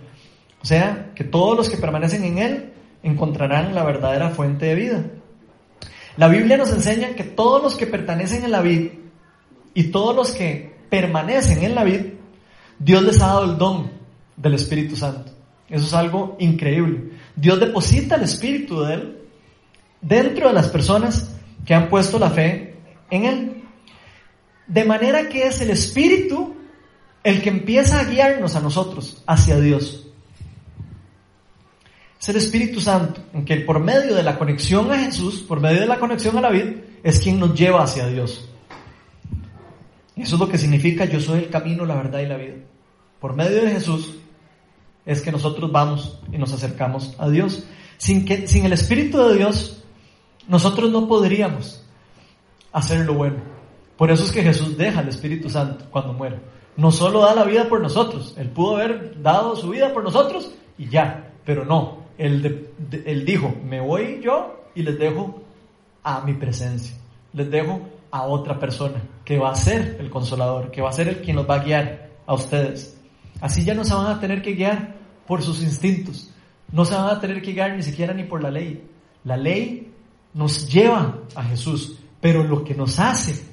O 0.62 0.66
sea, 0.66 1.12
que 1.16 1.24
todos 1.24 1.58
los 1.58 1.70
que 1.70 1.78
permanecen 1.78 2.24
en 2.24 2.38
Él 2.38 2.74
encontrarán 3.04 3.74
la 3.74 3.84
verdadera 3.84 4.30
fuente 4.30 4.68
de 4.68 4.76
vida. 4.76 5.04
La 6.18 6.28
Biblia 6.28 6.58
nos 6.58 6.72
enseña 6.72 7.16
que 7.16 7.24
todos 7.24 7.64
los 7.64 7.76
que 7.76 7.88
pertenecen 7.88 8.44
en 8.44 8.52
la 8.52 8.62
vida 8.62 8.92
y 9.74 9.86
todos 9.86 10.16
los 10.16 10.32
que 10.32 10.76
permanecen 10.90 11.64
en 11.64 11.74
la 11.74 11.84
vida 11.84 12.04
Dios 12.84 13.04
les 13.04 13.22
ha 13.22 13.28
dado 13.28 13.52
el 13.52 13.58
don 13.58 13.91
del 14.36 14.56
Espíritu 14.56 14.96
Santo. 14.96 15.32
Eso 15.70 15.86
es 15.86 15.94
algo 15.94 16.36
increíble. 16.39 17.12
Dios 17.36 17.60
deposita 17.60 18.15
el 18.15 18.24
Espíritu 18.24 18.82
de 18.82 18.94
Él 18.96 19.17
dentro 20.02 20.48
de 20.48 20.54
las 20.54 20.67
personas 20.70 21.36
que 21.63 21.76
han 21.76 21.89
puesto 21.89 22.17
la 22.17 22.32
fe 22.32 22.76
en 23.12 23.26
Él. 23.26 23.63
De 24.65 24.84
manera 24.84 25.30
que 25.30 25.46
es 25.46 25.62
el 25.62 25.70
Espíritu 25.70 26.56
el 27.24 27.41
que 27.44 27.50
empieza 27.50 28.00
a 28.00 28.06
guiarnos 28.06 28.56
a 28.56 28.62
nosotros 28.62 29.24
hacia 29.28 29.60
Dios. 29.60 30.08
Es 32.20 32.30
el 32.30 32.36
Espíritu 32.38 32.82
Santo, 32.82 33.22
en 33.34 33.46
que 33.46 33.58
por 33.58 33.80
medio 33.80 34.15
de 34.15 34.24
la 34.24 34.39
conexión 34.39 34.91
a 34.91 34.98
Jesús, 34.98 35.41
por 35.41 35.60
medio 35.60 35.82
de 35.82 35.88
la 35.88 36.00
conexión 36.00 36.36
a 36.38 36.41
la 36.41 36.50
vida, 36.50 36.74
es 37.04 37.20
quien 37.20 37.39
nos 37.39 37.54
lleva 37.54 37.84
hacia 37.84 38.08
Dios. 38.08 38.48
Eso 40.15 40.36
es 40.36 40.39
lo 40.39 40.50
que 40.50 40.58
significa 40.58 41.06
yo 41.06 41.20
soy 41.20 41.39
el 41.39 41.50
camino, 41.50 41.86
la 41.86 41.96
verdad 41.96 42.20
y 42.20 42.28
la 42.28 42.38
vida. 42.38 42.56
Por 43.22 43.36
medio 43.36 43.62
de 43.62 43.72
Jesús 43.72 44.16
es 45.06 45.22
que 45.22 45.32
nosotros 45.32 45.72
vamos 45.72 46.20
y 46.32 46.40
nos 46.40 46.52
acercamos 46.52 47.16
a 47.20 47.30
Dios. 47.30 47.66
Sin, 47.98 48.26
que, 48.26 48.48
sin 48.48 48.66
el 48.66 48.74
Espíritu 48.74 49.20
de 49.20 49.38
Dios, 49.38 49.84
nosotros 50.48 50.92
no 50.92 51.08
podríamos 51.08 51.86
hacer 52.72 53.06
lo 53.06 53.14
bueno. 53.14 53.38
Por 53.96 54.10
eso 54.10 54.24
es 54.24 54.32
que 54.32 54.42
Jesús 54.42 54.76
deja 54.76 55.02
el 55.02 55.10
Espíritu 55.10 55.52
Santo 55.52 55.86
cuando 55.92 56.14
muere. 56.14 56.40
No 56.76 56.92
solo 56.92 57.22
da 57.22 57.36
la 57.36 57.44
vida 57.44 57.70
por 57.70 57.80
nosotros, 57.80 58.34
Él 58.38 58.50
pudo 58.50 58.78
haber 58.78 59.22
dado 59.22 59.56
su 59.56 59.70
vida 59.70 59.94
por 59.94 60.04
nosotros 60.04 60.52
y 60.80 60.90
ya, 60.90 61.32
pero 61.46 61.64
no. 61.64 62.02
Él, 62.18 62.70
él 63.06 63.26
dijo, 63.26 63.54
me 63.64 63.82
voy 63.82 64.20
yo 64.24 64.64
y 64.74 64.82
les 64.82 64.98
dejo 64.98 65.44
a 66.02 66.22
mi 66.22 66.34
presencia. 66.34 66.98
Les 67.34 67.52
dejo 67.52 67.82
a 68.10 68.24
otra 68.24 68.58
persona 68.58 69.02
que 69.24 69.38
va 69.38 69.52
a 69.52 69.56
ser 69.56 69.98
el 70.00 70.10
consolador, 70.10 70.72
que 70.72 70.82
va 70.82 70.90
a 70.90 70.94
ser 70.94 71.08
el 71.08 71.22
quien 71.22 71.36
nos 71.36 71.48
va 71.48 71.56
a 71.56 71.64
guiar 71.64 72.10
a 72.26 72.34
ustedes. 72.34 73.01
Así 73.42 73.66
ya 73.66 73.74
no 73.74 73.84
se 73.84 73.94
van 73.94 74.08
a 74.08 74.20
tener 74.20 74.42
que 74.42 74.54
guiar 74.54 74.96
por 75.28 75.42
sus 75.42 75.62
instintos, 75.62 76.30
no 76.72 76.86
se 76.86 76.96
van 76.96 77.10
a 77.10 77.20
tener 77.20 77.42
que 77.42 77.54
guiar 77.54 77.76
ni 77.76 77.84
siquiera 77.84 78.14
ni 78.14 78.24
por 78.24 78.42
la 78.42 78.52
ley. 78.52 78.88
La 79.24 79.36
ley 79.36 79.92
nos 80.34 80.72
lleva 80.72 81.18
a 81.36 81.44
Jesús, 81.44 81.98
pero 82.22 82.44
lo 82.44 82.64
que 82.64 82.76
nos 82.76 83.00
hace 83.00 83.44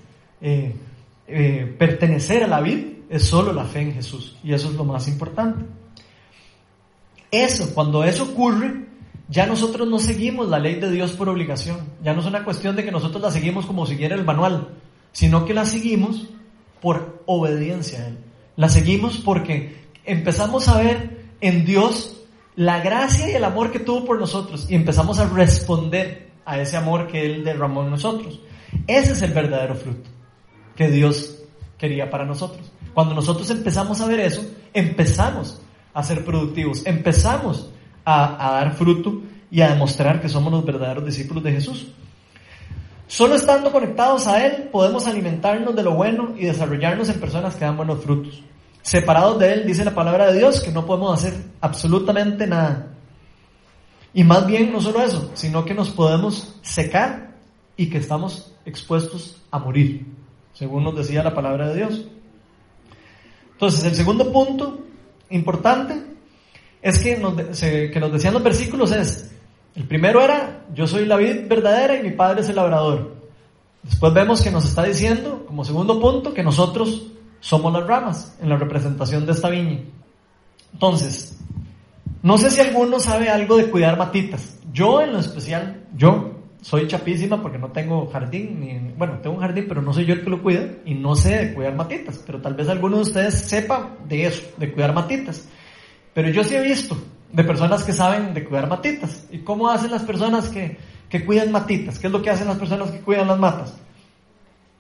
eh, 0.41 0.77
eh, 1.27 1.75
pertenecer 1.79 2.45
a 2.45 2.47
la 2.47 2.61
vida 2.61 2.87
es 3.09 3.25
solo 3.25 3.53
la 3.53 3.65
fe 3.65 3.81
en 3.81 3.95
Jesús, 3.95 4.37
y 4.45 4.53
eso 4.53 4.69
es 4.69 4.77
lo 4.77 4.85
más 4.85 5.09
importante. 5.09 5.65
Eso, 7.31 7.75
cuando 7.75 8.05
eso 8.05 8.25
ocurre, 8.25 8.87
ya 9.29 9.47
nosotros 9.47 9.87
no 9.89 9.99
seguimos 9.99 10.49
la 10.49 10.59
ley 10.59 10.77
de 10.77 10.91
Dios 10.91 11.13
por 11.13 11.29
obligación. 11.29 11.81
Ya 12.03 12.15
no 12.15 12.21
es 12.21 12.27
una 12.27 12.45
cuestión 12.45 12.77
de 12.77 12.85
que 12.85 12.91
nosotros 12.91 13.23
la 13.23 13.31
seguimos 13.31 13.67
como 13.67 13.85
siguiera 13.85 14.15
el 14.15 14.25
manual, 14.25 14.69
sino 15.13 15.45
que 15.45 15.53
la 15.53 15.67
seguimos 15.67 16.29
por 16.81 17.23
obediencia 17.27 18.01
a 18.01 18.09
Él. 18.09 18.19
La 18.57 18.69
seguimos 18.69 19.19
porque 19.19 19.78
empezamos 20.09 20.69
a 20.69 20.79
ver 20.79 21.27
en 21.41 21.65
Dios 21.65 22.23
la 22.57 22.81
gracia 22.81 23.31
y 23.31 23.35
el 23.35 23.45
amor 23.45 23.71
que 23.71 23.79
tuvo 23.79 24.05
por 24.05 24.19
nosotros 24.19 24.67
y 24.69 24.75
empezamos 24.75 25.19
a 25.21 25.29
responder 25.29 26.31
a 26.45 26.59
ese 26.59 26.77
amor 26.77 27.07
que 27.07 27.25
Él 27.25 27.45
derramó 27.45 27.85
en 27.85 27.91
nosotros. 27.91 28.41
Ese 28.87 29.13
es 29.13 29.23
el 29.23 29.33
verdadero 29.33 29.75
fruto 29.75 30.11
que 30.75 30.91
Dios 30.91 31.39
quería 31.77 32.11
para 32.11 32.25
nosotros. 32.25 32.73
Cuando 32.95 33.15
nosotros 33.15 33.49
empezamos 33.51 34.01
a 34.01 34.07
ver 34.07 34.21
eso, 34.21 34.45
empezamos 34.73 35.61
a 35.95 36.03
ser 36.03 36.25
productivos, 36.25 36.85
empezamos 36.87 37.71
a, 38.05 38.37
dar 38.39 38.75
fruto 38.75 39.23
y 39.51 39.61
a 39.61 39.69
demostrar 39.71 40.21
que 40.21 40.29
somos 40.29 40.53
los 40.53 40.65
verdaderos 40.65 41.05
discípulos 41.05 41.45
de 41.45 41.53
Jesús. 41.53 41.89
Solo 43.07 43.37
estando 43.37 43.71
conectados 43.71 44.27
a 44.27 44.45
Él 44.45 44.69
podemos 44.73 45.07
alimentarnos 45.07 45.77
de 45.77 45.83
lo 45.83 45.95
bueno 45.95 46.35
y 46.37 46.45
desarrollarnos 46.45 47.09
en 47.09 47.21
personas 47.21 47.55
que 47.57 47.65
dan 47.65 47.77
buenos 47.77 48.03
frutos. 48.03 48.43
Separados 48.83 49.39
de 49.39 49.53
Él, 49.53 49.67
dice 49.67 49.85
la 49.85 49.95
palabra 49.95 50.33
de 50.33 50.39
Dios, 50.39 50.61
que 50.61 50.71
no 50.71 50.87
podemos 50.87 51.19
hacer 51.19 51.35
absolutamente 51.61 52.47
nada. 52.47 52.89
Y 54.15 54.25
más 54.25 54.47
bien 54.47 54.73
no 54.73 54.81
solo 54.81 55.03
eso, 55.03 55.31
sino 55.35 55.65
que 55.65 55.75
nos 55.75 55.91
podemos 55.91 56.57
secar 56.63 57.35
y 57.77 57.91
que 57.91 57.99
estamos 57.99 58.53
expuestos 58.65 59.37
a 59.51 59.59
morir, 59.59 60.07
según 60.53 60.85
nos 60.85 60.97
decía 60.97 61.23
la 61.23 61.35
palabra 61.35 61.69
de 61.69 61.77
Dios. 61.77 62.05
Entonces, 63.53 63.85
el 63.85 63.95
segundo 63.95 64.33
punto 64.33 64.81
importante 65.31 66.03
es 66.81 66.99
que 66.99 67.17
nos, 67.17 67.35
que 67.61 67.99
nos 68.01 68.13
decían 68.13 68.35
los 68.35 68.43
versículos 68.43 68.93
es, 68.93 69.33
el 69.75 69.85
primero 69.85 70.21
era, 70.21 70.65
yo 70.75 70.87
soy 70.87 71.07
la 71.07 71.17
vid 71.17 71.47
verdadera 71.47 71.97
y 71.97 72.03
mi 72.03 72.11
padre 72.11 72.41
es 72.41 72.49
el 72.49 72.57
labrador. 72.57 73.15
Después 73.83 74.13
vemos 74.13 74.43
que 74.43 74.51
nos 74.51 74.65
está 74.65 74.83
diciendo, 74.83 75.45
como 75.47 75.65
segundo 75.65 76.01
punto, 76.01 76.35
que 76.35 76.43
nosotros 76.43 77.07
somos 77.41 77.73
las 77.73 77.87
ramas 77.87 78.37
en 78.41 78.49
la 78.49 78.57
representación 78.57 79.27
de 79.27 79.33
esta 79.33 79.49
viña. 79.49 79.81
Entonces, 80.73 81.39
no 82.23 82.37
sé 82.39 82.51
si 82.51 82.61
alguno 82.61 83.01
sabe 83.01 83.29
algo 83.29 83.57
de 83.57 83.71
cuidar 83.71 83.97
matitas. 83.97 84.59
Yo 84.73 85.01
en 85.01 85.13
lo 85.13 85.19
especial, 85.19 85.85
yo 85.97 86.33
soy 86.61 86.87
chapísima 86.89 87.41
porque 87.41 87.59
no 87.59 87.69
tengo 87.69 88.09
jardín, 88.11 88.61
ni, 88.61 88.93
bueno, 88.97 89.19
tengo 89.23 89.37
un 89.37 89.43
jardín, 89.43 89.67
pero 89.69 89.81
no 89.81 89.93
soy 89.93 90.05
yo 90.05 90.15
el 90.15 90.23
que 90.23 90.31
lo 90.31 90.43
cuida 90.43 90.67
y 90.85 90.95
no 90.95 91.15
sé 91.15 91.47
de 91.47 91.55
cuidar 91.55 91.75
matitas, 91.75 92.23
pero 92.27 92.41
tal 92.41 92.55
vez 92.55 92.69
alguno 92.69 92.97
de 92.97 93.03
ustedes 93.03 93.35
sepa 93.35 93.97
de 94.09 94.27
eso, 94.27 94.43
de 94.57 94.73
cuidar 94.73 94.93
matitas. 94.93 95.49
Pero 96.13 96.31
yo 96.31 96.43
sí 96.43 96.57
he 96.57 96.61
visto 96.61 96.97
de 97.33 97.45
personas 97.45 97.85
que 97.85 97.93
saben 97.93 98.35
de 98.35 98.45
cuidar 98.45 98.69
matitas. 98.69 99.27
¿Y 99.31 99.39
cómo 99.39 99.69
hacen 99.69 99.91
las 99.91 100.03
personas 100.03 100.49
que, 100.49 100.79
que 101.09 101.25
cuidan 101.25 101.53
matitas? 101.53 101.99
¿Qué 101.99 102.09
es 102.09 102.13
lo 102.13 102.23
que 102.23 102.31
hacen 102.31 102.49
las 102.49 102.59
personas 102.59 102.91
que 102.91 103.01
cuidan 103.01 103.29
las 103.29 103.39
matas? 103.39 103.75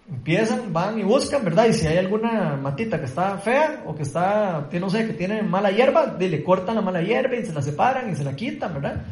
Empiezan, 0.09 0.73
van 0.73 0.99
y 0.99 1.03
buscan, 1.03 1.45
¿verdad? 1.45 1.67
Y 1.69 1.75
si 1.75 1.87
hay 1.87 1.99
alguna 1.99 2.57
matita 2.57 2.99
que 2.99 3.05
está 3.05 3.37
fea 3.39 3.83
o 3.87 3.95
que 3.95 4.03
está, 4.03 4.69
no 4.73 4.89
sé, 4.89 5.07
que 5.07 5.13
tiene 5.13 5.43
mala 5.43 5.71
hierba, 5.71 6.17
le 6.19 6.43
cortan 6.43 6.77
la 6.77 6.81
mala 6.81 7.03
hierba 7.03 7.37
y 7.37 7.45
se 7.45 7.53
la 7.53 7.61
separan 7.61 8.11
y 8.11 8.15
se 8.15 8.25
la 8.25 8.35
quitan, 8.35 8.75
¿verdad? 8.75 9.05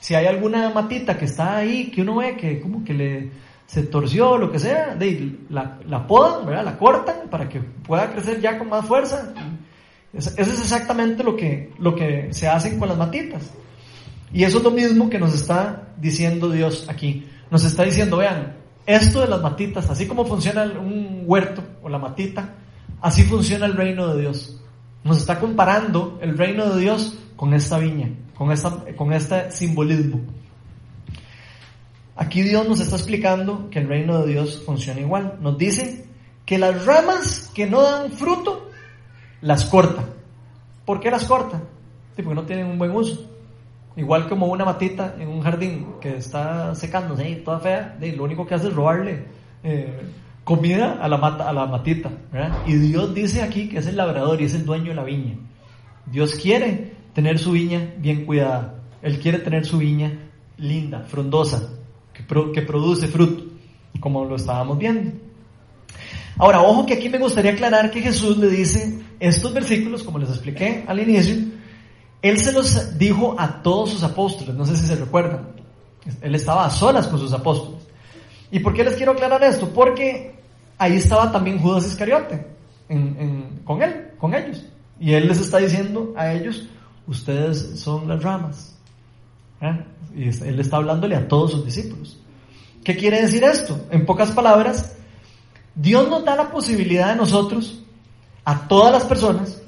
Si 0.00 0.14
hay 0.14 0.26
alguna 0.26 0.70
matita 0.70 1.18
que 1.18 1.24
está 1.24 1.56
ahí, 1.56 1.90
que 1.90 2.02
uno 2.02 2.16
ve 2.16 2.36
que 2.36 2.60
como 2.60 2.84
que 2.84 2.94
le 2.94 3.30
se 3.66 3.82
torció, 3.82 4.38
lo 4.38 4.52
que 4.52 4.60
sea, 4.60 4.94
de, 4.94 5.38
la, 5.50 5.78
la 5.88 6.06
podan, 6.06 6.46
¿verdad? 6.46 6.64
La 6.64 6.78
cortan 6.78 7.28
para 7.28 7.48
que 7.48 7.58
pueda 7.60 8.12
crecer 8.12 8.40
ya 8.40 8.56
con 8.56 8.68
más 8.68 8.86
fuerza 8.86 9.34
eso 10.16 10.30
es 10.38 10.60
exactamente 10.60 11.22
lo 11.22 11.36
que, 11.36 11.72
lo 11.78 11.94
que 11.94 12.28
se 12.32 12.48
hace 12.48 12.78
con 12.78 12.88
las 12.88 12.96
matitas. 12.96 13.50
Y 14.32 14.44
eso 14.44 14.58
es 14.58 14.64
lo 14.64 14.70
mismo 14.70 15.10
que 15.10 15.18
nos 15.18 15.34
está 15.34 15.88
diciendo 15.98 16.50
Dios 16.50 16.86
aquí. 16.88 17.26
Nos 17.50 17.64
está 17.64 17.84
diciendo, 17.84 18.16
vean, 18.16 18.55
esto 18.86 19.20
de 19.20 19.28
las 19.28 19.42
matitas, 19.42 19.90
así 19.90 20.06
como 20.06 20.24
funciona 20.24 20.64
un 20.64 21.24
huerto 21.26 21.62
o 21.82 21.88
la 21.88 21.98
matita, 21.98 22.54
así 23.00 23.24
funciona 23.24 23.66
el 23.66 23.76
reino 23.76 24.14
de 24.14 24.20
Dios. 24.22 24.60
Nos 25.04 25.18
está 25.18 25.38
comparando 25.38 26.18
el 26.22 26.38
reino 26.38 26.74
de 26.74 26.80
Dios 26.80 27.18
con 27.36 27.52
esta 27.52 27.78
viña, 27.78 28.10
con, 28.36 28.52
esta, 28.52 28.84
con 28.96 29.12
este 29.12 29.50
simbolismo. 29.50 30.20
Aquí 32.16 32.42
Dios 32.42 32.66
nos 32.66 32.80
está 32.80 32.96
explicando 32.96 33.68
que 33.70 33.80
el 33.80 33.88
reino 33.88 34.22
de 34.22 34.32
Dios 34.32 34.62
funciona 34.64 35.00
igual. 35.00 35.38
Nos 35.40 35.58
dice 35.58 36.06
que 36.46 36.58
las 36.58 36.86
ramas 36.86 37.50
que 37.54 37.66
no 37.66 37.82
dan 37.82 38.10
fruto 38.12 38.70
las 39.42 39.66
corta. 39.66 40.04
¿Por 40.84 41.00
qué 41.00 41.10
las 41.10 41.24
corta? 41.24 41.60
porque 42.16 42.34
no 42.34 42.46
tienen 42.46 42.66
un 42.66 42.78
buen 42.78 42.92
uso. 42.92 43.35
Igual 43.96 44.28
como 44.28 44.46
una 44.46 44.64
matita 44.64 45.16
en 45.18 45.28
un 45.28 45.40
jardín 45.40 45.86
que 46.00 46.16
está 46.16 46.74
secándose 46.74 47.30
y 47.30 47.36
toda 47.36 47.60
fea, 47.60 47.98
lo 48.14 48.24
único 48.24 48.46
que 48.46 48.54
hace 48.54 48.68
es 48.68 48.74
robarle 48.74 49.24
eh, 49.64 50.00
comida 50.44 50.98
a 51.00 51.08
la, 51.08 51.16
mata, 51.16 51.48
a 51.48 51.52
la 51.52 51.66
matita. 51.66 52.10
Y 52.66 52.74
Dios 52.74 53.14
dice 53.14 53.42
aquí 53.42 53.68
que 53.68 53.78
es 53.78 53.86
el 53.86 53.96
labrador 53.96 54.40
y 54.40 54.44
es 54.44 54.54
el 54.54 54.66
dueño 54.66 54.90
de 54.90 54.94
la 54.94 55.04
viña. 55.04 55.36
Dios 56.04 56.34
quiere 56.34 56.92
tener 57.14 57.38
su 57.38 57.52
viña 57.52 57.94
bien 57.96 58.26
cuidada. 58.26 58.74
Él 59.00 59.18
quiere 59.18 59.38
tener 59.38 59.64
su 59.64 59.78
viña 59.78 60.12
linda, 60.58 61.00
frondosa, 61.00 61.70
que, 62.12 62.22
que 62.52 62.62
produce 62.62 63.08
fruto, 63.08 63.44
como 63.98 64.26
lo 64.26 64.36
estábamos 64.36 64.78
viendo. 64.78 65.12
Ahora, 66.36 66.60
ojo 66.60 66.84
que 66.84 66.94
aquí 66.94 67.08
me 67.08 67.18
gustaría 67.18 67.52
aclarar 67.52 67.90
que 67.90 68.02
Jesús 68.02 68.36
le 68.36 68.48
dice 68.48 69.00
estos 69.18 69.54
versículos, 69.54 70.02
como 70.02 70.18
les 70.18 70.28
expliqué 70.28 70.84
al 70.86 71.00
inicio, 71.00 71.36
Él 72.22 72.38
se 72.38 72.52
los 72.52 72.98
dijo 72.98 73.36
a 73.38 73.62
todos 73.62 73.90
sus 73.90 74.02
apóstoles, 74.02 74.54
no 74.54 74.64
sé 74.64 74.76
si 74.76 74.86
se 74.86 74.96
recuerdan. 74.96 75.48
Él 76.20 76.34
estaba 76.34 76.66
a 76.66 76.70
solas 76.70 77.06
con 77.06 77.18
sus 77.18 77.32
apóstoles. 77.32 77.80
¿Y 78.50 78.60
por 78.60 78.74
qué 78.74 78.84
les 78.84 78.94
quiero 78.94 79.12
aclarar 79.12 79.42
esto? 79.44 79.68
Porque 79.68 80.34
ahí 80.78 80.96
estaba 80.96 81.30
también 81.30 81.58
Judas 81.58 81.86
Iscariote, 81.86 82.46
con 83.64 83.82
él, 83.82 84.12
con 84.18 84.34
ellos. 84.34 84.64
Y 84.98 85.12
Él 85.12 85.28
les 85.28 85.40
está 85.40 85.58
diciendo 85.58 86.14
a 86.16 86.32
ellos, 86.32 86.66
ustedes 87.06 87.78
son 87.78 88.08
las 88.08 88.22
ramas. 88.22 88.76
¿Eh? 89.60 89.84
Él 90.14 90.60
está 90.60 90.76
hablándole 90.76 91.16
a 91.16 91.28
todos 91.28 91.52
sus 91.52 91.64
discípulos. 91.64 92.18
¿Qué 92.82 92.96
quiere 92.96 93.20
decir 93.20 93.42
esto? 93.44 93.78
En 93.90 94.06
pocas 94.06 94.30
palabras, 94.30 94.96
Dios 95.74 96.08
nos 96.08 96.24
da 96.24 96.36
la 96.36 96.50
posibilidad 96.50 97.10
de 97.10 97.16
nosotros, 97.16 97.82
a 98.44 98.68
todas 98.68 98.92
las 98.92 99.04
personas, 99.04 99.60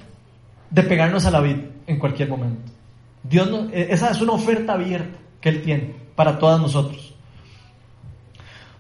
de 0.71 0.83
pegarnos 0.83 1.27
a 1.27 1.31
la 1.31 1.41
vida 1.41 1.68
en 1.89 1.99
cualquier 1.99 2.29
momento. 2.29 2.71
Dios 3.23 3.49
e, 3.73 3.89
esa 3.91 4.11
es 4.11 4.21
una 4.21 4.33
oferta 4.33 4.75
abierta 4.75 5.19
que 5.41 5.49
Él 5.49 5.63
tiene 5.63 5.97
para 6.15 6.39
todos 6.39 6.61
nosotros. 6.61 7.15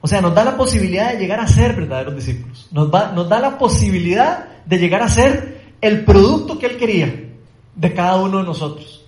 O 0.01 0.07
sea, 0.07 0.21
nos 0.21 0.35
da 0.35 0.45
la 0.45 0.57
posibilidad 0.57 1.13
de 1.13 1.19
llegar 1.19 1.41
a 1.41 1.49
ser 1.49 1.75
verdaderos 1.75 2.15
discípulos. 2.15 2.69
Nos, 2.71 2.89
nos 2.91 3.29
da 3.29 3.41
la 3.41 3.59
posibilidad 3.59 4.65
de 4.65 4.79
llegar 4.79 5.03
a 5.03 5.09
ser 5.09 5.73
el 5.81 6.05
producto 6.05 6.59
que 6.59 6.67
Él 6.67 6.77
quería 6.77 7.13
de 7.75 7.95
cada 7.95 8.17
uno 8.17 8.39
de 8.39 8.45
nosotros. 8.45 9.07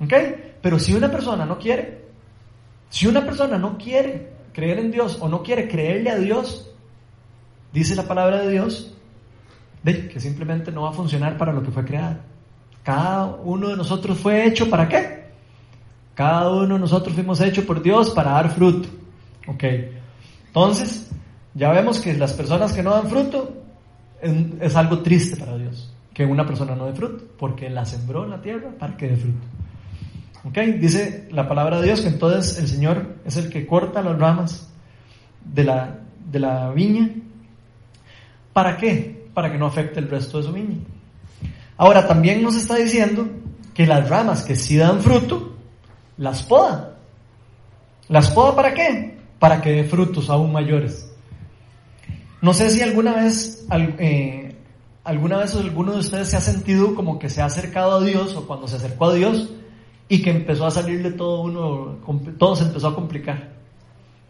¿Ok? 0.00 0.12
Pero 0.60 0.78
si 0.78 0.92
una 0.92 1.10
persona 1.10 1.46
no 1.46 1.58
quiere, 1.58 2.04
si 2.90 3.06
una 3.06 3.24
persona 3.24 3.56
no 3.56 3.78
quiere 3.78 4.32
creer 4.52 4.80
en 4.80 4.90
Dios 4.90 5.18
o 5.20 5.28
no 5.28 5.42
quiere 5.42 5.68
creerle 5.68 6.10
a 6.10 6.18
Dios, 6.18 6.70
dice 7.72 7.94
la 7.94 8.02
palabra 8.02 8.42
de 8.42 8.50
Dios 8.50 8.92
que 9.84 10.18
simplemente 10.18 10.72
no 10.72 10.82
va 10.82 10.90
a 10.90 10.92
funcionar 10.92 11.38
para 11.38 11.52
lo 11.52 11.62
que 11.62 11.70
fue 11.70 11.84
creado. 11.84 12.16
Cada 12.86 13.26
uno 13.42 13.70
de 13.70 13.76
nosotros 13.76 14.16
fue 14.16 14.46
hecho 14.46 14.70
para 14.70 14.88
qué? 14.88 15.24
Cada 16.14 16.48
uno 16.52 16.74
de 16.74 16.78
nosotros 16.78 17.16
fuimos 17.16 17.40
hechos 17.40 17.64
por 17.64 17.82
Dios 17.82 18.10
para 18.10 18.30
dar 18.30 18.48
fruto. 18.48 18.88
Ok. 19.48 19.64
Entonces, 20.46 21.10
ya 21.52 21.72
vemos 21.72 21.98
que 21.98 22.14
las 22.14 22.32
personas 22.32 22.72
que 22.72 22.84
no 22.84 22.92
dan 22.92 23.08
fruto 23.08 23.52
es, 24.60 24.76
algo 24.76 25.00
triste 25.00 25.36
para 25.36 25.58
Dios. 25.58 25.92
Que 26.14 26.24
una 26.24 26.46
persona 26.46 26.76
no 26.76 26.86
dé 26.86 26.92
fruto, 26.92 27.24
porque 27.36 27.68
la 27.68 27.84
sembró 27.84 28.22
en 28.22 28.30
la 28.30 28.40
tierra 28.40 28.70
para 28.78 28.96
que 28.96 29.08
dé 29.08 29.16
fruto. 29.16 29.46
Ok, 30.44 30.58
dice 30.78 31.26
la 31.32 31.48
palabra 31.48 31.80
de 31.80 31.86
Dios 31.86 32.02
que 32.02 32.08
entonces 32.08 32.56
el 32.60 32.68
Señor 32.68 33.16
es 33.24 33.36
el 33.36 33.50
que 33.50 33.66
corta 33.66 34.00
las 34.00 34.16
ramas 34.16 34.72
de 35.44 35.64
la, 35.64 35.98
de 36.30 36.38
la 36.38 36.70
viña 36.70 37.10
¿Para 38.52 38.76
qué? 38.76 39.28
Para 39.34 39.50
que 39.50 39.58
no 39.58 39.66
afecte 39.66 39.98
el 39.98 40.08
resto 40.08 40.38
de 40.38 40.44
su 40.44 40.52
viña. 40.52 40.78
Ahora, 41.76 42.06
también 42.06 42.42
nos 42.42 42.56
está 42.56 42.76
diciendo 42.76 43.28
que 43.74 43.86
las 43.86 44.08
ramas 44.08 44.42
que 44.42 44.56
sí 44.56 44.76
dan 44.76 45.02
fruto, 45.02 45.54
las 46.16 46.42
poda. 46.42 46.96
¿Las 48.08 48.30
poda 48.30 48.56
para 48.56 48.72
qué? 48.72 49.18
Para 49.38 49.60
que 49.60 49.72
dé 49.72 49.84
frutos 49.84 50.30
aún 50.30 50.52
mayores. 50.52 51.10
No 52.40 52.54
sé 52.54 52.70
si 52.70 52.80
alguna 52.80 53.14
vez, 53.16 53.66
eh, 53.98 54.56
alguna 55.04 55.38
vez 55.38 55.54
alguno 55.54 55.92
de 55.92 55.98
ustedes 55.98 56.28
se 56.30 56.36
ha 56.36 56.40
sentido 56.40 56.94
como 56.94 57.18
que 57.18 57.28
se 57.28 57.42
ha 57.42 57.46
acercado 57.46 57.96
a 57.96 58.04
Dios 58.04 58.34
o 58.34 58.46
cuando 58.46 58.68
se 58.68 58.76
acercó 58.76 59.06
a 59.06 59.14
Dios 59.14 59.50
y 60.08 60.22
que 60.22 60.30
empezó 60.30 60.66
a 60.66 60.70
salirle 60.70 61.10
todo 61.12 61.42
uno, 61.42 61.98
todo 62.38 62.56
se 62.56 62.64
empezó 62.64 62.88
a 62.88 62.94
complicar. 62.94 63.50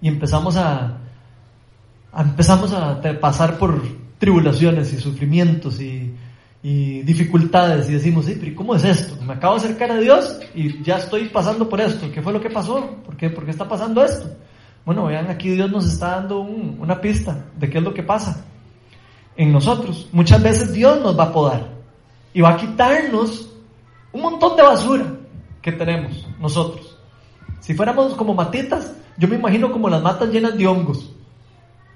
Y 0.01 0.09
empezamos 0.09 0.57
a 0.57 0.99
empezamos 2.19 2.73
a 2.73 3.01
pasar 3.21 3.59
por 3.59 3.83
tribulaciones 4.19 4.93
y 4.93 4.97
sufrimientos 4.97 5.81
y, 5.81 6.15
dificultades 6.69 7.89
y 7.89 7.93
decimos, 7.93 8.25
sí, 8.25 8.37
pero 8.41 8.57
¿cómo 8.57 8.75
es 8.75 8.85
esto? 8.85 9.23
Me 9.23 9.35
acabo 9.35 9.55
de 9.55 9.61
acercar 9.61 9.93
a 9.93 9.99
Dios 9.99 10.41
y 10.53 10.83
ya 10.83 10.97
estoy 10.97 11.29
pasando 11.29 11.69
por 11.69 11.81
esto. 11.81 12.11
¿Qué 12.11 12.21
fue 12.21 12.33
lo 12.33 12.41
que 12.41 12.51
pasó? 12.51 12.97
¿Por 13.05 13.17
qué, 13.17 13.33
está 13.47 13.69
pasando 13.69 14.05
esto? 14.05 14.29
Bueno, 14.85 15.07
vean, 15.07 15.31
aquí 15.31 15.51
Dios 15.51 15.71
nos 15.71 15.87
está 15.87 16.17
dando 16.17 16.41
una 16.41 17.01
pista 17.01 17.47
de 17.57 17.71
qué 17.71 17.79
es 17.79 17.85
lo 17.85 17.95
que 17.95 18.03
pasa 18.03 18.45
en 19.37 19.53
nosotros. 19.53 20.09
Muchas 20.11 20.43
veces 20.43 20.73
Dios 20.73 21.01
nos 21.03 21.17
va 21.17 21.25
a 21.25 21.33
podar 21.33 21.69
y 22.35 22.41
va 22.41 22.51
a 22.51 22.57
quitarnos 22.57 23.49
un 24.13 24.23
montón 24.23 24.57
de 24.57 24.63
basura 24.65 25.07
que 25.63 25.71
tenemos 25.71 26.27
nosotros. 26.41 26.99
Si 27.61 27.75
fuéramos 27.75 28.15
como 28.15 28.35
matitas, 28.35 28.93
yo 29.19 29.29
me 29.29 29.37
imagino 29.37 29.71
como 29.71 29.89
las 29.89 30.03
matas 30.03 30.31
llenas 30.31 30.59
de 30.59 30.67
hongos, 30.67 31.13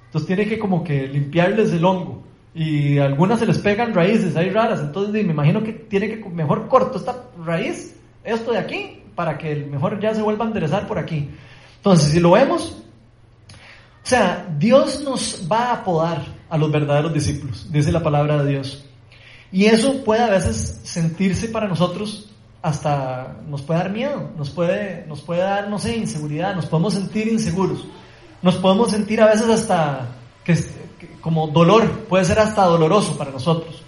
Entonces 0.06 0.28
tiene 0.28 0.46
que 0.48 0.60
como 0.60 0.84
que 0.84 1.08
limpiarles 1.08 1.72
el 1.72 1.84
hongo. 1.84 2.19
Y 2.54 2.98
algunas 2.98 3.38
se 3.38 3.46
les 3.46 3.58
pegan 3.58 3.94
raíces, 3.94 4.36
hay 4.36 4.50
raras. 4.50 4.80
Entonces 4.80 5.12
me 5.12 5.32
imagino 5.32 5.62
que 5.62 5.72
tiene 5.72 6.08
que 6.08 6.28
mejor 6.28 6.68
corto 6.68 6.98
esta 6.98 7.24
raíz, 7.44 7.96
esto 8.24 8.52
de 8.52 8.58
aquí, 8.58 9.02
para 9.14 9.38
que 9.38 9.54
mejor 9.54 10.00
ya 10.00 10.14
se 10.14 10.22
vuelva 10.22 10.44
a 10.44 10.48
enderezar 10.48 10.86
por 10.86 10.98
aquí. 10.98 11.30
Entonces, 11.76 12.12
si 12.12 12.20
lo 12.20 12.32
vemos, 12.32 12.82
o 14.02 14.06
sea, 14.06 14.46
Dios 14.58 15.02
nos 15.02 15.46
va 15.50 15.70
a 15.70 15.72
apodar 15.74 16.24
a 16.48 16.58
los 16.58 16.70
verdaderos 16.70 17.12
discípulos, 17.12 17.70
dice 17.70 17.92
la 17.92 18.02
palabra 18.02 18.42
de 18.42 18.50
Dios. 18.50 18.84
Y 19.52 19.66
eso 19.66 20.04
puede 20.04 20.22
a 20.22 20.30
veces 20.30 20.80
sentirse 20.84 21.48
para 21.48 21.68
nosotros 21.68 22.30
hasta 22.62 23.36
nos 23.48 23.62
puede 23.62 23.80
dar 23.80 23.90
miedo, 23.90 24.30
nos 24.36 24.50
puede, 24.50 25.06
nos 25.06 25.20
puede 25.22 25.40
dar, 25.40 25.68
no 25.68 25.78
sé, 25.78 25.96
inseguridad, 25.96 26.54
nos 26.54 26.66
podemos 26.66 26.94
sentir 26.94 27.28
inseguros, 27.28 27.86
nos 28.42 28.56
podemos 28.56 28.90
sentir 28.90 29.20
a 29.22 29.26
veces 29.26 29.48
hasta 29.48 30.08
que, 30.44 30.58
como 31.20 31.48
dolor, 31.48 32.06
puede 32.08 32.24
ser 32.24 32.38
hasta 32.38 32.64
doloroso 32.64 33.16
para 33.16 33.30
nosotros. 33.30 33.82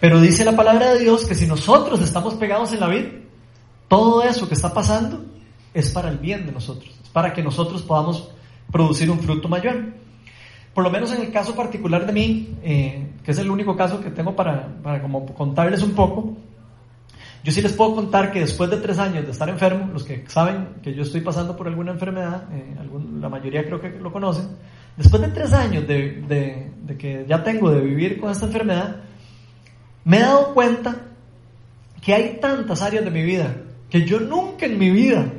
Pero 0.00 0.20
dice 0.20 0.44
la 0.44 0.56
palabra 0.56 0.94
de 0.94 1.00
Dios 1.00 1.26
que 1.26 1.34
si 1.34 1.46
nosotros 1.46 2.00
estamos 2.00 2.34
pegados 2.34 2.72
en 2.72 2.80
la 2.80 2.88
vida, 2.88 3.08
todo 3.88 4.22
eso 4.22 4.48
que 4.48 4.54
está 4.54 4.72
pasando 4.72 5.24
es 5.74 5.90
para 5.90 6.08
el 6.08 6.18
bien 6.18 6.46
de 6.46 6.52
nosotros, 6.52 6.94
es 7.02 7.08
para 7.08 7.32
que 7.32 7.42
nosotros 7.42 7.82
podamos 7.82 8.28
producir 8.70 9.10
un 9.10 9.18
fruto 9.18 9.48
mayor. 9.48 9.76
Por 10.74 10.84
lo 10.84 10.90
menos 10.90 11.12
en 11.12 11.22
el 11.22 11.32
caso 11.32 11.56
particular 11.56 12.06
de 12.06 12.12
mí, 12.12 12.56
eh, 12.62 13.08
que 13.24 13.32
es 13.32 13.38
el 13.38 13.50
único 13.50 13.76
caso 13.76 14.00
que 14.00 14.10
tengo 14.10 14.36
para, 14.36 14.68
para 14.82 15.02
como 15.02 15.26
contarles 15.34 15.82
un 15.82 15.92
poco, 15.92 16.36
yo 17.42 17.52
sí 17.52 17.62
les 17.62 17.72
puedo 17.72 17.94
contar 17.94 18.30
que 18.30 18.40
después 18.40 18.68
de 18.70 18.76
tres 18.76 18.98
años 18.98 19.24
de 19.24 19.30
estar 19.30 19.48
enfermo, 19.48 19.90
los 19.92 20.04
que 20.04 20.24
saben 20.28 20.68
que 20.82 20.94
yo 20.94 21.02
estoy 21.02 21.20
pasando 21.20 21.56
por 21.56 21.66
alguna 21.66 21.92
enfermedad, 21.92 22.44
eh, 22.52 22.76
la 23.20 23.28
mayoría 23.28 23.64
creo 23.64 23.80
que 23.80 23.90
lo 23.90 24.12
conocen, 24.12 24.48
después 24.98 25.22
de 25.22 25.28
tres 25.28 25.52
años 25.54 25.86
de, 25.86 26.70
que 26.98 27.24
ya 27.26 27.42
tengo 27.42 27.70
de 27.70 27.80
vivir 27.80 28.20
con 28.20 28.30
esta 28.30 28.44
enfermedad, 28.44 28.96
me 30.04 30.18
he 30.18 30.20
dado 30.20 30.52
cuenta 30.52 31.06
que 32.02 32.12
hay 32.12 32.38
tantas 32.40 32.82
áreas 32.82 33.04
de 33.04 33.10
mi 33.10 33.22
vida 33.22 33.56
que 33.88 34.04
yo 34.04 34.20
nunca 34.20 34.66
en 34.66 34.78
mi 34.78 34.90
vida 34.90 35.32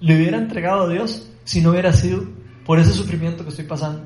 le 0.00 0.16
hubiera 0.16 0.36
entregado 0.36 0.82
a 0.82 0.88
Dios 0.88 1.30
si 1.44 1.62
no 1.62 1.70
hubiera 1.70 1.92
sido 1.92 2.24
por 2.66 2.78
ese 2.78 2.92
sufrimiento 2.92 3.44
que 3.44 3.50
estoy 3.50 3.64
pasando. 3.64 4.02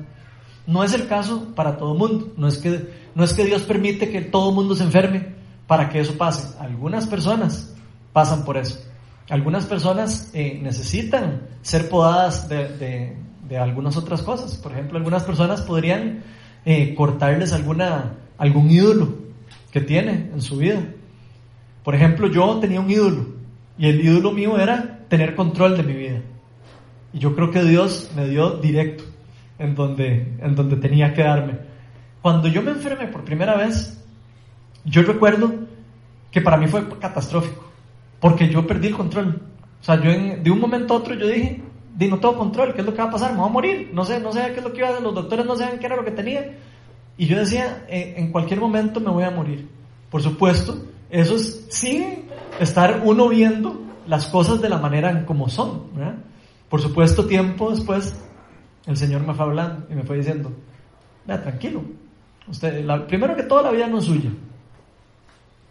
No 0.65 0.83
es 0.83 0.93
el 0.93 1.07
caso 1.07 1.53
para 1.55 1.77
todo 1.77 1.95
mundo, 1.95 2.31
no 2.37 2.47
es 2.47 2.57
que, 2.57 2.89
no 3.15 3.23
es 3.23 3.33
que 3.33 3.43
Dios 3.43 3.63
permite 3.63 4.09
que 4.09 4.21
todo 4.21 4.51
mundo 4.51 4.75
se 4.75 4.83
enferme, 4.83 5.39
para 5.69 5.87
que 5.87 5.99
eso 5.99 6.17
pase. 6.17 6.57
Algunas 6.59 7.05
personas 7.05 7.75
pasan 8.11 8.43
por 8.43 8.57
eso. 8.57 8.79
Algunas 9.29 9.67
personas 9.67 10.31
eh, 10.33 10.59
necesitan 10.59 11.47
ser 11.61 11.87
podadas 11.89 12.49
de, 12.49 13.15
algunas 13.57 13.97
otras 13.97 14.21
cosas. 14.21 14.55
Por 14.57 14.71
ejemplo, 14.71 14.97
algunas 14.97 15.23
personas 15.23 15.61
podrían 15.61 16.23
eh, 16.65 16.93
cortarles 16.95 17.53
alguna, 17.53 18.15
algún 18.37 18.69
ídolo 18.69 19.15
que 19.71 19.81
tiene 19.81 20.29
en 20.33 20.41
su 20.41 20.57
vida. 20.57 20.81
Por 21.83 21.95
ejemplo, 21.95 22.27
yo 22.27 22.59
tenía 22.59 22.81
un 22.81 22.91
ídolo 22.91 23.27
y 23.77 23.87
el 23.87 24.01
ídolo 24.01 24.31
mío 24.31 24.59
era 24.59 24.99
tener 25.07 25.35
control 25.35 25.77
de 25.77 25.83
mi 25.83 25.93
vida. 25.93 26.21
Y 27.13 27.19
yo 27.19 27.35
creo 27.35 27.49
que 27.49 27.63
Dios 27.63 28.11
me 28.15 28.27
dio 28.27 28.51
directo 28.57 29.03
en 29.57 29.75
donde, 29.75 30.37
en 30.41 30.55
donde 30.55 30.75
tenía 30.75 31.13
que 31.13 31.23
darme. 31.23 31.53
Cuando 32.21 32.47
yo 32.47 32.61
me 32.61 32.71
enfermé 32.71 33.07
por 33.07 33.23
primera 33.23 33.55
vez, 33.55 34.03
yo 34.85 35.01
recuerdo 35.03 35.53
que 36.31 36.41
para 36.41 36.57
mí 36.57 36.67
fue 36.67 36.87
catastrófico, 36.99 37.63
porque 38.19 38.49
yo 38.49 38.67
perdí 38.67 38.87
el 38.87 38.95
control. 38.95 39.41
O 39.81 39.83
sea, 39.83 39.95
yo 40.01 40.11
de 40.11 40.51
un 40.51 40.59
momento 40.59 40.93
a 40.93 40.97
otro 40.97 41.15
yo 41.15 41.27
dije, 41.27 41.61
di, 41.99 42.07
no 42.07 42.17
tengo 42.17 42.37
control, 42.37 42.73
¿qué 42.73 42.79
es 42.79 42.85
lo 42.85 42.93
que 42.93 43.01
va 43.01 43.09
a 43.09 43.11
pasar? 43.11 43.33
Me 43.33 43.39
voy 43.39 43.49
a 43.49 43.51
morir, 43.51 43.91
no 43.93 44.05
sé, 44.05 44.21
no 44.21 44.31
sé 44.31 44.39
qué 44.53 44.59
es 44.59 44.63
lo 44.63 44.71
que 44.71 44.79
iba 44.79 44.87
a 44.87 44.91
hacer, 44.91 45.03
los 45.03 45.13
doctores 45.13 45.45
no 45.45 45.57
sabían 45.57 45.79
qué 45.79 45.85
era 45.85 45.97
lo 45.97 46.05
que 46.05 46.11
tenía. 46.11 46.57
Y 47.17 47.25
yo 47.25 47.37
decía, 47.37 47.85
eh, 47.89 48.13
en 48.15 48.31
cualquier 48.31 48.61
momento 48.61 49.01
me 49.01 49.11
voy 49.11 49.25
a 49.25 49.31
morir. 49.31 49.67
Por 50.09 50.23
supuesto, 50.23 50.81
eso 51.09 51.35
es 51.35 51.65
sin 51.69 52.23
estar 52.57 53.01
uno 53.03 53.27
viendo 53.27 53.81
las 54.07 54.27
cosas 54.27 54.61
de 54.61 54.69
la 54.69 54.77
manera 54.77 55.25
como 55.25 55.49
son. 55.49 55.89
Por 56.69 56.81
supuesto, 56.81 57.25
tiempo 57.25 57.69
después, 57.69 58.15
el 58.85 58.95
Señor 58.95 59.27
me 59.27 59.33
fue 59.33 59.45
hablando 59.45 59.85
y 59.91 59.95
me 59.95 60.03
fue 60.03 60.17
diciendo, 60.17 60.53
vea, 61.27 61.41
tranquilo, 61.41 61.83
usted, 62.47 62.87
primero 63.07 63.35
que 63.35 63.43
todo 63.43 63.61
la 63.61 63.71
vida 63.71 63.87
no 63.87 63.97
es 63.97 64.05
suya, 64.05 64.31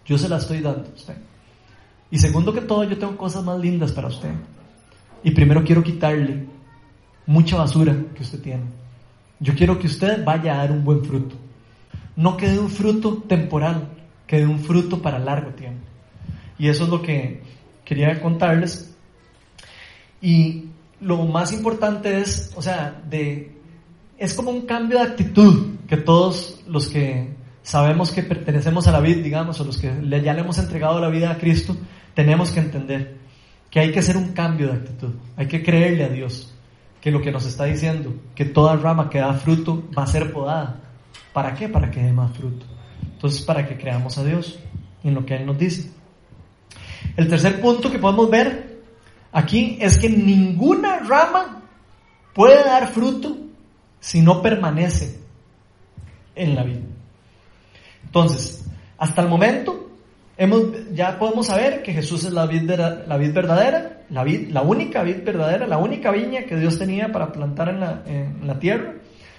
yo 0.04 0.18
se 0.18 0.28
la 0.28 0.36
estoy 0.36 0.60
dando 0.60 0.90
a 0.90 0.94
usted. 0.94 1.16
Y 2.10 2.18
segundo 2.18 2.52
que 2.52 2.60
todo, 2.60 2.84
yo 2.84 2.98
tengo 2.98 3.16
cosas 3.16 3.42
más 3.44 3.58
lindas 3.58 3.92
para 3.92 4.08
usted. 4.08 4.30
Y 5.22 5.30
primero 5.32 5.64
quiero 5.64 5.82
quitarle 5.82 6.46
mucha 7.26 7.56
basura 7.56 7.94
que 8.14 8.22
usted 8.22 8.40
tiene. 8.40 8.62
Yo 9.40 9.54
quiero 9.54 9.78
que 9.78 9.86
usted 9.86 10.24
vaya 10.24 10.54
a 10.54 10.58
dar 10.58 10.72
un 10.72 10.84
buen 10.84 11.04
fruto. 11.04 11.36
No 12.16 12.36
que 12.36 12.48
dé 12.48 12.58
un 12.58 12.70
fruto 12.70 13.18
temporal, 13.28 13.88
que 14.26 14.38
dé 14.38 14.46
un 14.46 14.58
fruto 14.58 15.00
para 15.00 15.18
largo 15.18 15.50
tiempo. 15.50 15.86
Y 16.58 16.68
eso 16.68 16.84
es 16.84 16.90
lo 16.90 17.02
que 17.02 17.42
quería 17.84 18.20
contarles. 18.20 18.94
Y 20.20 20.64
lo 21.00 21.24
más 21.24 21.52
importante 21.52 22.20
es, 22.20 22.52
o 22.56 22.62
sea, 22.62 23.00
de, 23.08 23.56
es 24.18 24.34
como 24.34 24.50
un 24.50 24.62
cambio 24.62 24.98
de 24.98 25.04
actitud 25.04 25.76
que 25.86 25.96
todos 25.96 26.62
los 26.66 26.88
que 26.88 27.28
sabemos 27.62 28.10
que 28.10 28.22
pertenecemos 28.22 28.88
a 28.88 28.92
la 28.92 29.00
vida, 29.00 29.22
digamos, 29.22 29.60
o 29.60 29.64
los 29.64 29.78
que 29.78 29.88
ya 29.88 30.34
le 30.34 30.40
hemos 30.40 30.58
entregado 30.58 31.00
la 31.00 31.08
vida 31.08 31.30
a 31.30 31.38
Cristo, 31.38 31.76
tenemos 32.14 32.50
que 32.50 32.60
entender 32.60 33.16
que 33.70 33.80
hay 33.80 33.92
que 33.92 33.98
hacer 33.98 34.16
un 34.16 34.32
cambio 34.32 34.68
de 34.68 34.74
actitud, 34.74 35.14
hay 35.36 35.46
que 35.46 35.62
creerle 35.62 36.04
a 36.04 36.08
Dios, 36.08 36.54
que 37.00 37.10
lo 37.10 37.20
que 37.20 37.30
nos 37.30 37.46
está 37.46 37.64
diciendo, 37.64 38.14
que 38.34 38.44
toda 38.44 38.76
rama 38.76 39.10
que 39.10 39.18
da 39.18 39.34
fruto 39.34 39.84
va 39.96 40.04
a 40.04 40.06
ser 40.06 40.32
podada. 40.32 40.80
¿Para 41.32 41.54
qué? 41.54 41.68
Para 41.68 41.90
que 41.90 42.02
dé 42.02 42.12
más 42.12 42.36
fruto. 42.36 42.66
Entonces, 43.02 43.42
para 43.42 43.66
que 43.66 43.76
creamos 43.76 44.18
a 44.18 44.24
Dios 44.24 44.58
en 45.04 45.14
lo 45.14 45.24
que 45.24 45.36
Él 45.36 45.46
nos 45.46 45.58
dice. 45.58 45.90
El 47.16 47.28
tercer 47.28 47.60
punto 47.60 47.90
que 47.90 47.98
podemos 47.98 48.30
ver 48.30 48.80
aquí 49.32 49.78
es 49.80 49.98
que 49.98 50.08
ninguna 50.08 51.00
rama 51.00 51.62
puede 52.34 52.64
dar 52.64 52.88
fruto 52.88 53.36
si 54.00 54.22
no 54.22 54.40
permanece 54.40 55.20
en 56.34 56.54
la 56.54 56.62
vida. 56.62 56.80
Entonces, 58.04 58.64
hasta 58.96 59.22
el 59.22 59.28
momento, 59.28 59.77
hemos, 60.38 60.62
ya 60.94 61.18
podemos 61.18 61.46
saber 61.46 61.82
que 61.82 61.92
Jesús 61.92 62.24
es 62.24 62.32
la 62.32 62.46
vid, 62.46 62.70
la 62.70 63.16
vid 63.18 63.32
verdadera, 63.34 64.04
la, 64.08 64.24
vid, 64.24 64.48
la 64.50 64.62
única 64.62 65.02
vid 65.02 65.22
verdadera, 65.24 65.66
la 65.66 65.78
única 65.78 66.10
viña 66.12 66.44
que 66.44 66.56
Dios 66.56 66.78
tenía 66.78 67.12
para 67.12 67.32
plantar 67.32 67.68
en 67.68 67.80
la, 67.80 68.02
en 68.06 68.46
la 68.46 68.58
tierra. 68.58 68.94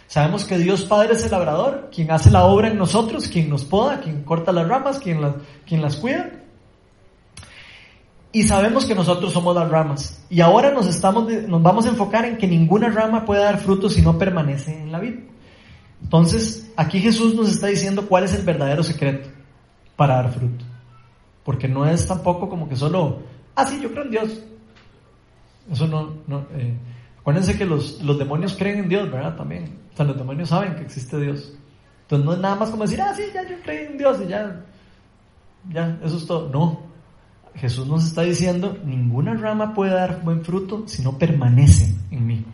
Sabemos 0.06 0.44
que 0.44 0.58
Dios 0.58 0.86
Padre 0.86 1.14
es 1.14 1.24
el 1.24 1.32
labrador, 1.32 1.90
quien 1.94 2.12
hace 2.12 2.30
la 2.30 2.44
obra 2.44 2.68
en 2.68 2.78
nosotros, 2.78 3.28
quien 3.28 3.50
nos 3.50 3.64
poda, 3.64 4.02
quien 4.02 4.24
corta 4.24 4.52
las 4.52 4.68
ramas, 4.68 5.00
quien 5.00 5.22
las, 5.22 5.36
quien 5.66 5.82
las 5.82 5.96
cuida. 5.96 6.32
Y 8.32 8.44
sabemos 8.44 8.86
que 8.86 8.94
nosotros 8.94 9.34
somos 9.34 9.56
las 9.56 9.70
ramas. 9.70 10.24
Y 10.30 10.42
ahora 10.42 10.72
nos, 10.72 10.88
estamos, 10.88 11.32
nos 11.48 11.64
vamos 11.64 11.86
a 11.86 11.90
enfocar 11.90 12.26
en 12.26 12.38
que 12.38 12.48
ninguna 12.48 12.90
rama 12.90 13.26
puede 13.26 13.42
dar 13.42 13.60
fruto 13.60 13.90
si 13.90 14.02
no 14.02 14.18
permanece 14.18 14.82
en 14.82 14.92
la 14.92 15.00
vida. 15.00 15.22
Entonces, 16.04 16.72
aquí 16.76 17.00
Jesús 17.00 17.36
nos 17.36 17.50
está 17.50 17.68
diciendo 17.68 18.08
cuál 18.08 18.24
es 18.24 18.34
el 18.34 18.44
verdadero 18.44 18.84
secreto 18.84 19.30
para 19.96 20.16
dar 20.16 20.32
fruto. 20.32 20.69
Porque 21.44 21.68
no 21.68 21.86
es 21.86 22.08
tampoco 22.08 22.50
como 22.50 22.68
que 22.68 22.76
solo, 22.76 23.20
ah, 23.56 23.66
sí, 23.66 23.80
yo 23.82 23.92
creo 23.92 24.04
en 24.04 24.12
Dios. 24.12 24.44
Eso 25.72 25.88
no, 25.88 26.14
no 26.28 26.46
eh, 26.54 26.78
acuérdense 27.20 27.58
que 27.58 27.66
los, 27.66 28.02
los 28.02 28.18
demonios 28.18 28.56
creen 28.58 28.80
en 28.80 28.90
Dios, 28.90 29.12
¿verdad? 29.12 29.36
También. 29.36 29.78
O 29.94 29.96
sea, 29.96 30.06
los 30.06 30.18
demonios 30.18 30.50
saben 30.50 30.76
que 30.76 30.84
existe 30.84 31.20
Dios. 31.20 31.54
Entonces 32.04 32.26
no 32.26 32.34
es 32.34 32.40
nada 32.40 32.56
más 32.56 32.70
como 32.70 32.84
decir, 32.84 33.02
ah, 33.02 33.14
sí, 33.16 33.24
ya 33.34 33.48
yo 33.48 33.56
creo 33.64 33.92
en 33.92 33.98
Dios 33.98 34.20
y 34.24 34.28
ya, 34.28 34.66
ya, 35.72 36.00
eso 36.04 36.18
es 36.18 36.26
todo. 36.26 36.50
No. 36.50 36.90
Jesús 37.56 37.88
nos 37.88 38.06
está 38.06 38.22
diciendo, 38.22 38.78
ninguna 38.86 39.34
rama 39.34 39.74
puede 39.74 39.94
dar 39.94 40.22
buen 40.24 40.44
fruto 40.46 40.88
si 40.88 41.02
no 41.02 41.18
permanece 41.18 41.94
en 42.12 42.26
mí. 42.26 42.46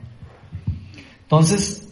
Entonces, 1.24 1.86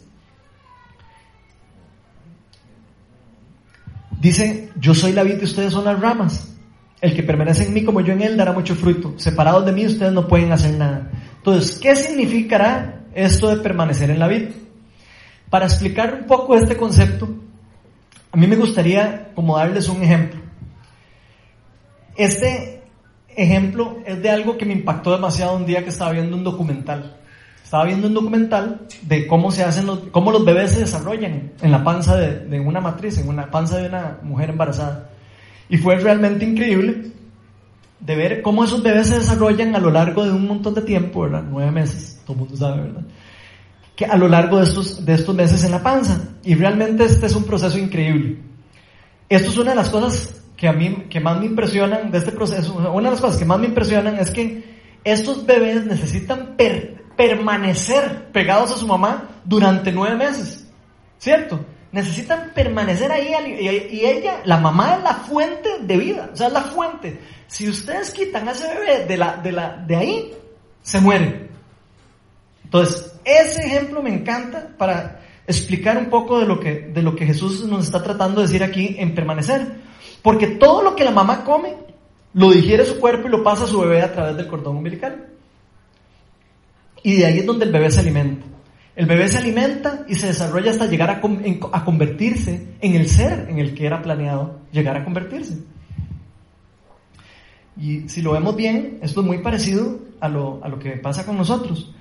Dice, 4.24 4.70
yo 4.80 4.94
soy 4.94 5.12
la 5.12 5.22
vid 5.22 5.38
y 5.38 5.44
ustedes 5.44 5.70
son 5.70 5.84
las 5.84 6.00
ramas. 6.00 6.53
El 7.04 7.14
que 7.14 7.22
permanece 7.22 7.64
en 7.64 7.74
mí 7.74 7.84
como 7.84 8.00
yo 8.00 8.14
en 8.14 8.22
él 8.22 8.36
dará 8.36 8.52
mucho 8.52 8.74
fruto. 8.74 9.12
Separados 9.18 9.66
de 9.66 9.72
mí 9.72 9.84
ustedes 9.84 10.12
no 10.12 10.26
pueden 10.26 10.52
hacer 10.52 10.74
nada. 10.74 11.10
Entonces, 11.36 11.78
¿qué 11.78 11.94
significará 11.94 13.02
esto 13.14 13.54
de 13.54 13.62
permanecer 13.62 14.08
en 14.08 14.18
la 14.18 14.26
vid? 14.26 14.48
Para 15.50 15.66
explicar 15.66 16.14
un 16.14 16.26
poco 16.26 16.56
este 16.56 16.78
concepto, 16.78 17.28
a 18.32 18.36
mí 18.38 18.46
me 18.46 18.56
gustaría 18.56 19.32
como 19.34 19.58
darles 19.58 19.88
un 19.90 20.02
ejemplo. 20.02 20.40
Este 22.16 22.82
ejemplo 23.36 23.98
es 24.06 24.22
de 24.22 24.30
algo 24.30 24.56
que 24.56 24.64
me 24.64 24.72
impactó 24.72 25.12
demasiado 25.12 25.56
un 25.56 25.66
día 25.66 25.84
que 25.84 25.90
estaba 25.90 26.12
viendo 26.12 26.34
un 26.34 26.44
documental 26.44 27.18
estaba 27.74 27.86
viendo 27.86 28.06
un 28.06 28.14
documental 28.14 28.82
de 29.02 29.26
cómo 29.26 29.50
se 29.50 29.64
hacen 29.64 29.86
los, 29.86 29.98
cómo 30.12 30.30
los 30.30 30.44
bebés 30.44 30.70
se 30.70 30.78
desarrollan 30.78 31.54
en 31.60 31.72
la 31.72 31.82
panza 31.82 32.16
de, 32.16 32.60
una 32.60 32.80
matriz, 32.80 33.18
en 33.18 33.28
una 33.28 33.50
panza 33.50 33.78
de 33.78 33.88
una 33.88 34.18
mujer 34.22 34.50
embarazada. 34.50 35.08
Y 35.68 35.78
fue 35.78 35.96
realmente 35.96 36.44
increíble 36.44 37.12
de 38.00 38.16
ver 38.16 38.42
cómo 38.42 38.64
esos 38.64 38.82
bebés 38.82 39.08
se 39.08 39.18
desarrollan 39.18 39.74
a 39.74 39.78
lo 39.78 39.90
largo 39.90 40.24
de 40.24 40.32
un 40.32 40.46
montón 40.46 40.74
de 40.74 40.82
tiempo, 40.82 41.22
¿verdad? 41.22 41.44
Nueve 41.48 41.70
meses, 41.70 42.20
todo 42.24 42.34
el 42.34 42.40
mundo 42.40 42.56
sabe, 42.56 42.82
¿verdad? 42.82 43.04
que 43.96 44.04
a 44.04 44.16
lo 44.16 44.28
largo 44.28 44.58
de 44.58 44.64
estos, 44.64 45.04
de 45.04 45.14
estos 45.14 45.34
meses 45.34 45.64
en 45.64 45.70
la 45.70 45.82
panza. 45.82 46.20
Y 46.42 46.54
realmente 46.54 47.04
este 47.04 47.26
es 47.26 47.36
un 47.36 47.44
proceso 47.44 47.78
increíble. 47.78 48.38
Esto 49.28 49.50
es 49.50 49.58
una 49.58 49.70
de 49.70 49.76
las 49.76 49.90
cosas 49.90 50.42
que 50.56 50.68
a 50.68 50.72
mí 50.72 51.06
que 51.08 51.20
más 51.20 51.38
me 51.38 51.46
impresionan 51.46 52.10
de 52.10 52.18
este 52.18 52.32
proceso. 52.32 52.74
Una 52.92 53.08
de 53.08 53.14
las 53.14 53.20
cosas 53.20 53.38
que 53.38 53.44
más 53.44 53.58
me 53.58 53.66
impresionan 53.66 54.18
es 54.18 54.30
que 54.30 54.74
estos 55.04 55.46
bebés 55.46 55.84
necesitan 55.86 56.56
permanecer 57.16 58.30
pegados 58.32 58.72
a 58.72 58.76
su 58.76 58.86
mamá 58.86 59.40
durante 59.44 59.92
nueve 59.92 60.16
meses. 60.16 60.66
¿Cierto? 61.18 61.64
Necesitan 61.94 62.50
permanecer 62.52 63.12
ahí 63.12 63.32
y 63.88 64.04
ella, 64.04 64.40
la 64.44 64.58
mamá 64.58 64.96
es 64.96 65.04
la 65.04 65.14
fuente 65.14 65.68
de 65.80 65.96
vida, 65.96 66.28
o 66.32 66.36
sea, 66.36 66.48
es 66.48 66.52
la 66.52 66.62
fuente. 66.62 67.20
Si 67.46 67.68
ustedes 67.68 68.10
quitan 68.10 68.48
a 68.48 68.50
ese 68.50 68.66
bebé 68.66 69.04
de, 69.06 69.16
la, 69.16 69.36
de, 69.36 69.52
la, 69.52 69.76
de 69.76 69.94
ahí, 69.94 70.34
se 70.82 71.00
muere. 71.00 71.50
Entonces, 72.64 73.14
ese 73.24 73.64
ejemplo 73.64 74.02
me 74.02 74.12
encanta 74.12 74.70
para 74.76 75.20
explicar 75.46 75.96
un 75.96 76.10
poco 76.10 76.40
de 76.40 76.46
lo 76.46 76.58
que, 76.58 76.80
de 76.92 77.00
lo 77.00 77.14
que 77.14 77.26
Jesús 77.26 77.64
nos 77.64 77.84
está 77.84 78.02
tratando 78.02 78.40
de 78.40 78.48
decir 78.48 78.64
aquí 78.64 78.96
en 78.98 79.14
permanecer. 79.14 79.76
Porque 80.20 80.48
todo 80.48 80.82
lo 80.82 80.96
que 80.96 81.04
la 81.04 81.12
mamá 81.12 81.44
come, 81.44 81.76
lo 82.32 82.50
digiere 82.50 82.84
su 82.84 82.98
cuerpo 82.98 83.28
y 83.28 83.30
lo 83.30 83.44
pasa 83.44 83.62
a 83.62 83.68
su 83.68 83.78
bebé 83.78 84.02
a 84.02 84.12
través 84.12 84.36
del 84.36 84.48
cordón 84.48 84.78
umbilical. 84.78 85.28
Y 87.04 87.18
de 87.18 87.26
ahí 87.26 87.38
es 87.38 87.46
donde 87.46 87.66
el 87.66 87.70
bebé 87.70 87.88
se 87.88 88.00
alimenta. 88.00 88.53
El 88.96 89.06
bebé 89.06 89.26
se 89.26 89.38
alimenta 89.38 90.04
y 90.08 90.14
se 90.14 90.28
desarrolla 90.28 90.70
hasta 90.70 90.86
llegar 90.86 91.10
a, 91.10 91.84
convertirse 91.84 92.74
en 92.80 92.94
el 92.94 93.08
ser 93.08 93.48
en 93.48 93.58
el 93.58 93.74
que 93.74 93.86
era 93.86 94.00
planeado 94.00 94.60
llegar 94.70 94.96
a 94.96 95.04
convertirse. 95.04 95.58
Y 97.76 98.08
si 98.08 98.22
lo 98.22 98.32
vemos 98.32 98.54
bien, 98.54 98.98
esto 99.02 99.20
es 99.20 99.26
muy 99.26 99.38
parecido 99.38 99.98
a 100.20 100.28
lo, 100.28 100.62
a 100.62 100.68
lo 100.68 100.78
que 100.78 100.92
pasa 100.92 101.26
con 101.26 101.36
nosotros. 101.36 101.92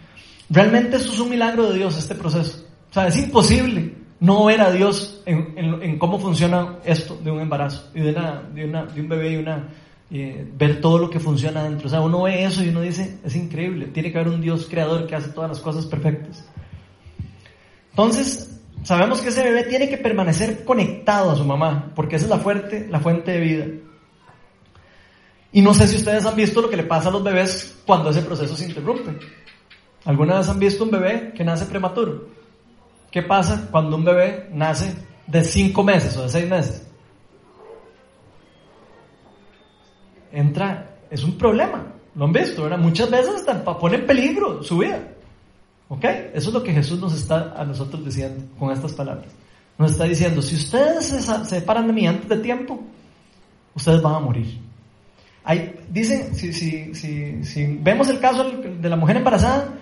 Realmente 0.50 0.98
esto 0.98 1.14
es 1.14 1.20
un 1.20 1.32
milagro 1.32 1.72
de 1.72 1.80
Dios, 1.80 1.98
este 1.98 2.14
proceso. 2.14 2.64
O 2.92 2.94
sea, 2.94 3.08
es 3.08 3.18
imposible 3.18 3.96
no 4.20 4.46
ver 4.46 4.62
a 4.62 4.72
Dios 4.72 5.24
en, 5.26 5.58
en, 5.58 5.98
cómo 5.98 6.20
funciona 6.20 6.78
esto 6.86 7.18
de 7.24 7.32
un 7.32 7.42
embarazo 7.42 7.90
y 7.96 8.02
de, 8.02 8.12
una, 8.12 8.42
de, 8.54 8.66
una, 8.66 8.86
de 8.86 9.02
un 9.02 9.10
bebé 9.10 9.32
y 9.32 9.36
una, 9.38 9.68
eh, 10.12 10.48
ver 10.56 10.80
todo 10.80 11.00
lo 11.00 11.10
que 11.10 11.20
funciona 11.20 11.64
dentro. 11.64 11.88
O 11.88 11.90
sea, 11.90 12.02
uno 12.02 12.22
ve 12.22 12.46
eso 12.46 12.64
y 12.64 12.70
uno 12.70 12.82
dice, 12.82 13.18
es 13.24 13.36
increíble, 13.36 13.88
tiene 13.88 14.12
que 14.12 14.20
haber 14.20 14.32
un 14.32 14.42
Dios 14.42 14.68
creador 14.70 15.08
que 15.08 15.16
hace 15.16 15.30
todas 15.30 15.50
las 15.50 15.60
cosas 15.60 15.88
perfectas. 15.88 16.46
Entonces, 17.94 18.60
sabemos 18.82 19.22
que 19.22 19.30
ese 19.30 19.44
bebé 19.44 19.66
tiene 19.66 19.88
que 19.88 20.00
permanecer 20.00 20.66
conectado 20.66 21.30
a 21.30 21.36
su 21.36 21.46
mamá, 21.46 21.92
porque 21.96 22.16
esa 22.16 22.26
es 22.26 22.32
la, 22.32 22.40
fuerte, 22.40 22.88
la 22.90 23.00
fuente 23.00 23.32
de 23.32 23.40
vida. 23.40 23.66
Y 25.52 25.62
no 25.62 25.76
sé 25.76 25.88
si 25.88 25.98
ustedes 25.98 26.26
han 26.26 26.36
visto 26.36 26.60
lo 26.60 26.72
que 26.72 26.78
le 26.78 26.86
pasa 26.86 27.10
a 27.10 27.12
los 27.12 27.24
bebés 27.24 27.82
cuando 27.86 28.10
ese 28.10 28.24
proceso 28.24 28.56
se 28.56 28.66
interrumpe. 28.66 29.16
¿Alguna 30.06 30.40
vez 30.40 30.50
han 30.50 30.58
visto 30.58 30.84
un 30.84 30.90
bebé 30.90 31.34
que 31.36 31.44
nace 31.44 31.66
prematuro? 31.66 32.30
¿Qué 33.12 33.22
pasa 33.22 33.68
cuando 33.70 33.96
un 33.96 34.04
bebé 34.04 34.50
nace 34.52 34.92
de 35.28 35.44
cinco 35.44 35.84
meses 35.84 36.18
o 36.18 36.24
de 36.24 36.30
seis 36.30 36.50
meses? 36.50 36.88
Entra, 40.32 40.98
es 41.12 41.24
un 41.24 41.38
problema. 41.38 41.94
Lo 42.16 42.26
han 42.26 42.34
visto. 42.34 42.68
Muchas 42.80 43.12
veces 43.12 43.36
hasta 43.36 43.64
pone 43.64 43.98
en 43.98 44.08
peligro 44.08 44.64
su 44.64 44.80
vida. 44.80 45.13
¿Ok? 45.94 46.06
Eso 46.34 46.50
es 46.50 46.54
lo 46.54 46.64
que 46.64 46.74
Jesús 46.74 47.00
nos 47.00 47.14
está 47.14 47.54
a 47.56 47.64
nosotros 47.64 48.04
diciendo 48.04 48.44
con 48.58 48.72
estas 48.72 48.94
palabras. 48.94 49.28
Nos 49.78 49.92
está 49.92 50.06
diciendo, 50.06 50.42
si 50.42 50.56
ustedes 50.56 51.06
se, 51.06 51.22
separan 51.46 51.86
de 51.86 51.94
mí 51.94 52.08
antes 52.08 52.28
de 52.28 52.38
tiempo, 52.38 52.82
ustedes 53.76 54.02
van 54.02 54.16
a 54.16 54.20
morir. 54.20 54.60
Hay, 55.44 55.76
dicen, 55.92 56.34
si, 56.34 56.52
si, 56.52 56.96
si, 56.96 57.44
si 57.44 57.78
vemos 57.80 58.10
el 58.10 58.20
caso 58.20 58.44
de 58.44 58.90
la 58.90 58.96
mujer 58.96 59.18
embarazada, 59.18 59.76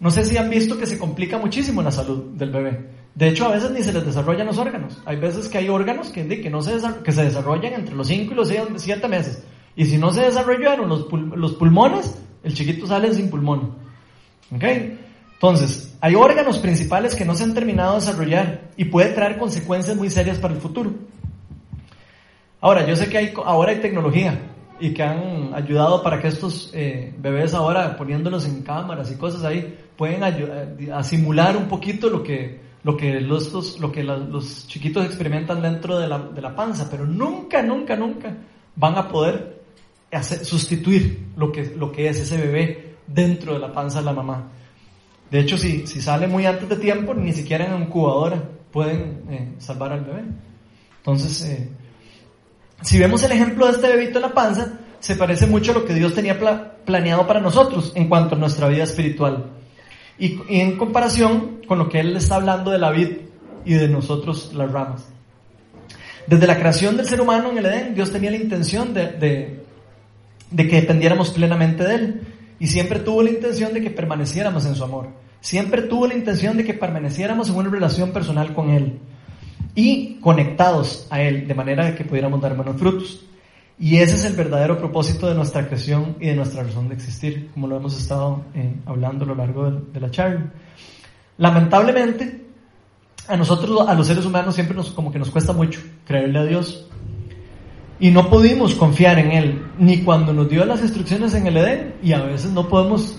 no 0.00 0.10
sé 0.10 0.24
si 0.24 0.36
han 0.36 0.50
visto 0.50 0.76
que 0.76 0.86
se 0.86 0.98
complica 0.98 1.38
muchísimo 1.38 1.82
la 1.82 1.92
salud 1.92 2.32
del 2.32 2.50
bebé. 2.50 2.90
De 3.14 3.28
hecho, 3.28 3.46
a 3.46 3.52
veces 3.52 3.70
ni 3.70 3.80
se 3.80 3.92
les 3.92 4.04
desarrollan 4.04 4.48
los 4.48 4.58
órganos. 4.58 5.00
Hay 5.04 5.16
veces 5.18 5.48
que 5.48 5.58
hay 5.58 5.68
órganos 5.68 6.08
que, 6.08 6.26
que, 6.26 6.50
no 6.50 6.62
se, 6.62 6.72
que 7.04 7.12
se 7.12 7.22
desarrollan 7.22 7.74
entre 7.74 7.94
los 7.94 8.08
5 8.08 8.32
y 8.32 8.34
los 8.34 8.48
7 8.48 9.06
meses. 9.06 9.44
Y 9.76 9.84
si 9.84 9.98
no 9.98 10.12
se 10.12 10.22
desarrollaron 10.22 10.88
los, 10.88 11.06
los 11.12 11.52
pulmones, 11.52 12.18
el 12.42 12.54
chiquito 12.54 12.88
sale 12.88 13.14
sin 13.14 13.30
pulmón. 13.30 13.76
¿Ok? 14.52 14.64
Entonces, 15.44 15.94
hay 16.00 16.14
órganos 16.14 16.58
principales 16.58 17.14
que 17.14 17.26
no 17.26 17.34
se 17.34 17.44
han 17.44 17.52
terminado 17.52 17.92
de 17.92 18.00
desarrollar 18.00 18.70
y 18.78 18.86
puede 18.86 19.10
traer 19.10 19.36
consecuencias 19.36 19.94
muy 19.94 20.08
serias 20.08 20.38
para 20.38 20.54
el 20.54 20.60
futuro. 20.60 20.94
Ahora, 22.62 22.86
yo 22.86 22.96
sé 22.96 23.10
que 23.10 23.18
hay, 23.18 23.34
ahora 23.44 23.72
hay 23.72 23.80
tecnología 23.80 24.40
y 24.80 24.94
que 24.94 25.02
han 25.02 25.52
ayudado 25.52 26.02
para 26.02 26.18
que 26.18 26.28
estos 26.28 26.70
eh, 26.72 27.12
bebés 27.18 27.52
ahora, 27.52 27.94
poniéndolos 27.94 28.46
en 28.46 28.62
cámaras 28.62 29.12
y 29.12 29.16
cosas 29.16 29.44
ahí, 29.44 29.80
pueden 29.98 30.24
ayudar, 30.24 30.76
a 30.94 31.02
simular 31.02 31.58
un 31.58 31.68
poquito 31.68 32.08
lo 32.08 32.22
que, 32.22 32.62
lo 32.82 32.96
que, 32.96 33.20
los, 33.20 33.78
lo 33.78 33.92
que 33.92 34.02
los 34.02 34.66
chiquitos 34.66 35.04
experimentan 35.04 35.60
dentro 35.60 35.98
de 35.98 36.08
la, 36.08 36.20
de 36.20 36.40
la 36.40 36.56
panza, 36.56 36.88
pero 36.90 37.04
nunca, 37.04 37.60
nunca, 37.60 37.94
nunca 37.96 38.34
van 38.76 38.96
a 38.96 39.06
poder 39.08 39.62
hacer, 40.10 40.42
sustituir 40.42 41.26
lo 41.36 41.52
que, 41.52 41.74
lo 41.76 41.92
que 41.92 42.08
es 42.08 42.18
ese 42.18 42.38
bebé 42.38 42.94
dentro 43.06 43.52
de 43.52 43.58
la 43.58 43.70
panza 43.70 43.98
de 43.98 44.06
la 44.06 44.14
mamá. 44.14 44.50
De 45.34 45.40
hecho, 45.40 45.58
si, 45.58 45.84
sale 45.84 46.28
muy 46.28 46.46
antes 46.46 46.68
de 46.68 46.76
tiempo, 46.76 47.12
ni 47.12 47.32
siquiera 47.32 47.66
en 47.66 47.82
incubadora 47.82 48.40
pueden 48.70 49.24
eh, 49.28 49.54
salvar 49.58 49.90
al 49.90 50.04
bebé. 50.04 50.22
Entonces, 50.98 51.42
eh, 51.42 51.70
si 52.82 53.00
vemos 53.00 53.20
el 53.24 53.32
ejemplo 53.32 53.66
de 53.66 53.72
este 53.72 53.88
bebito 53.88 54.18
en 54.18 54.22
la 54.22 54.32
panza, 54.32 54.78
se 55.00 55.16
parece 55.16 55.48
mucho 55.48 55.72
a 55.72 55.74
lo 55.74 55.84
que 55.84 55.92
Dios 55.92 56.14
tenía 56.14 56.38
planeado 56.84 57.26
para 57.26 57.40
nosotros 57.40 57.90
en 57.96 58.08
cuanto 58.08 58.36
a 58.36 58.38
nuestra 58.38 58.68
vida 58.68 58.84
espiritual. 58.84 59.46
Y, 60.20 60.38
en 60.50 60.76
comparación 60.76 61.62
con 61.66 61.80
lo 61.80 61.88
que 61.88 61.98
Él 61.98 62.16
está 62.16 62.36
hablando 62.36 62.70
de 62.70 62.78
la 62.78 62.92
vid 62.92 63.08
y 63.64 63.74
de 63.74 63.88
nosotros 63.88 64.54
las 64.54 64.70
ramas. 64.70 65.08
Desde 66.28 66.46
la 66.46 66.60
creación 66.60 66.96
del 66.96 67.08
ser 67.08 67.20
humano 67.20 67.50
en 67.50 67.58
el 67.58 67.66
Edén, 67.66 67.94
Dios 67.96 68.12
tenía 68.12 68.30
la 68.30 68.36
intención 68.36 68.94
de, 68.94 69.64
de 70.52 70.68
que 70.68 70.80
dependiéramos 70.80 71.30
plenamente 71.30 71.82
de 71.82 71.94
Él. 71.96 72.20
Y 72.60 72.68
siempre 72.68 73.00
tuvo 73.00 73.20
la 73.20 73.30
intención 73.30 73.74
de 73.74 73.82
que 73.82 73.90
permaneciéramos 73.90 74.64
en 74.66 74.76
su 74.76 74.84
amor 74.84 75.23
siempre 75.44 75.82
tuvo 75.82 76.06
la 76.06 76.14
intención 76.14 76.56
de 76.56 76.64
que 76.64 76.72
permaneciéramos 76.72 77.50
en 77.50 77.56
una 77.56 77.68
relación 77.68 78.12
personal 78.12 78.54
con 78.54 78.70
Él 78.70 78.98
y 79.74 80.14
conectados 80.14 81.06
a 81.10 81.20
Él, 81.20 81.46
de 81.46 81.54
manera 81.54 81.84
de 81.84 81.94
que 81.94 82.02
pudiéramos 82.02 82.40
dar 82.40 82.56
buenos 82.56 82.78
frutos. 82.78 83.26
Y 83.78 83.98
ese 83.98 84.14
es 84.14 84.24
el 84.24 84.32
verdadero 84.32 84.78
propósito 84.78 85.28
de 85.28 85.34
nuestra 85.34 85.66
creación 85.66 86.16
y 86.18 86.28
de 86.28 86.34
nuestra 86.34 86.62
razón 86.62 86.88
de 86.88 86.94
existir, 86.94 87.50
como 87.52 87.66
lo 87.66 87.76
hemos 87.76 87.94
estado 87.94 88.42
eh, 88.54 88.74
hablando 88.86 89.26
a 89.26 89.28
lo 89.28 89.34
largo 89.34 89.70
de, 89.70 90.00
la 90.00 90.10
charla. 90.10 90.50
Lamentablemente, 91.36 92.46
a 93.28 93.36
nosotros, 93.36 93.86
a 93.86 93.92
los 93.92 94.06
seres 94.06 94.24
humanos, 94.24 94.54
siempre 94.54 94.74
nos, 94.74 94.92
como 94.92 95.12
que 95.12 95.18
nos 95.18 95.28
cuesta 95.28 95.52
mucho 95.52 95.82
creerle 96.06 96.38
a 96.38 96.44
Dios. 96.44 96.88
Y 98.00 98.10
no 98.10 98.30
pudimos 98.30 98.74
confiar 98.76 99.18
en 99.18 99.32
Él, 99.32 99.66
ni 99.78 99.98
cuando 100.04 100.32
nos 100.32 100.48
dio 100.48 100.64
las 100.64 100.80
instrucciones 100.80 101.34
en 101.34 101.46
el 101.48 101.58
Edén, 101.58 101.96
y 102.02 102.14
a 102.14 102.22
veces 102.22 102.50
no 102.50 102.66
podemos 102.66 103.18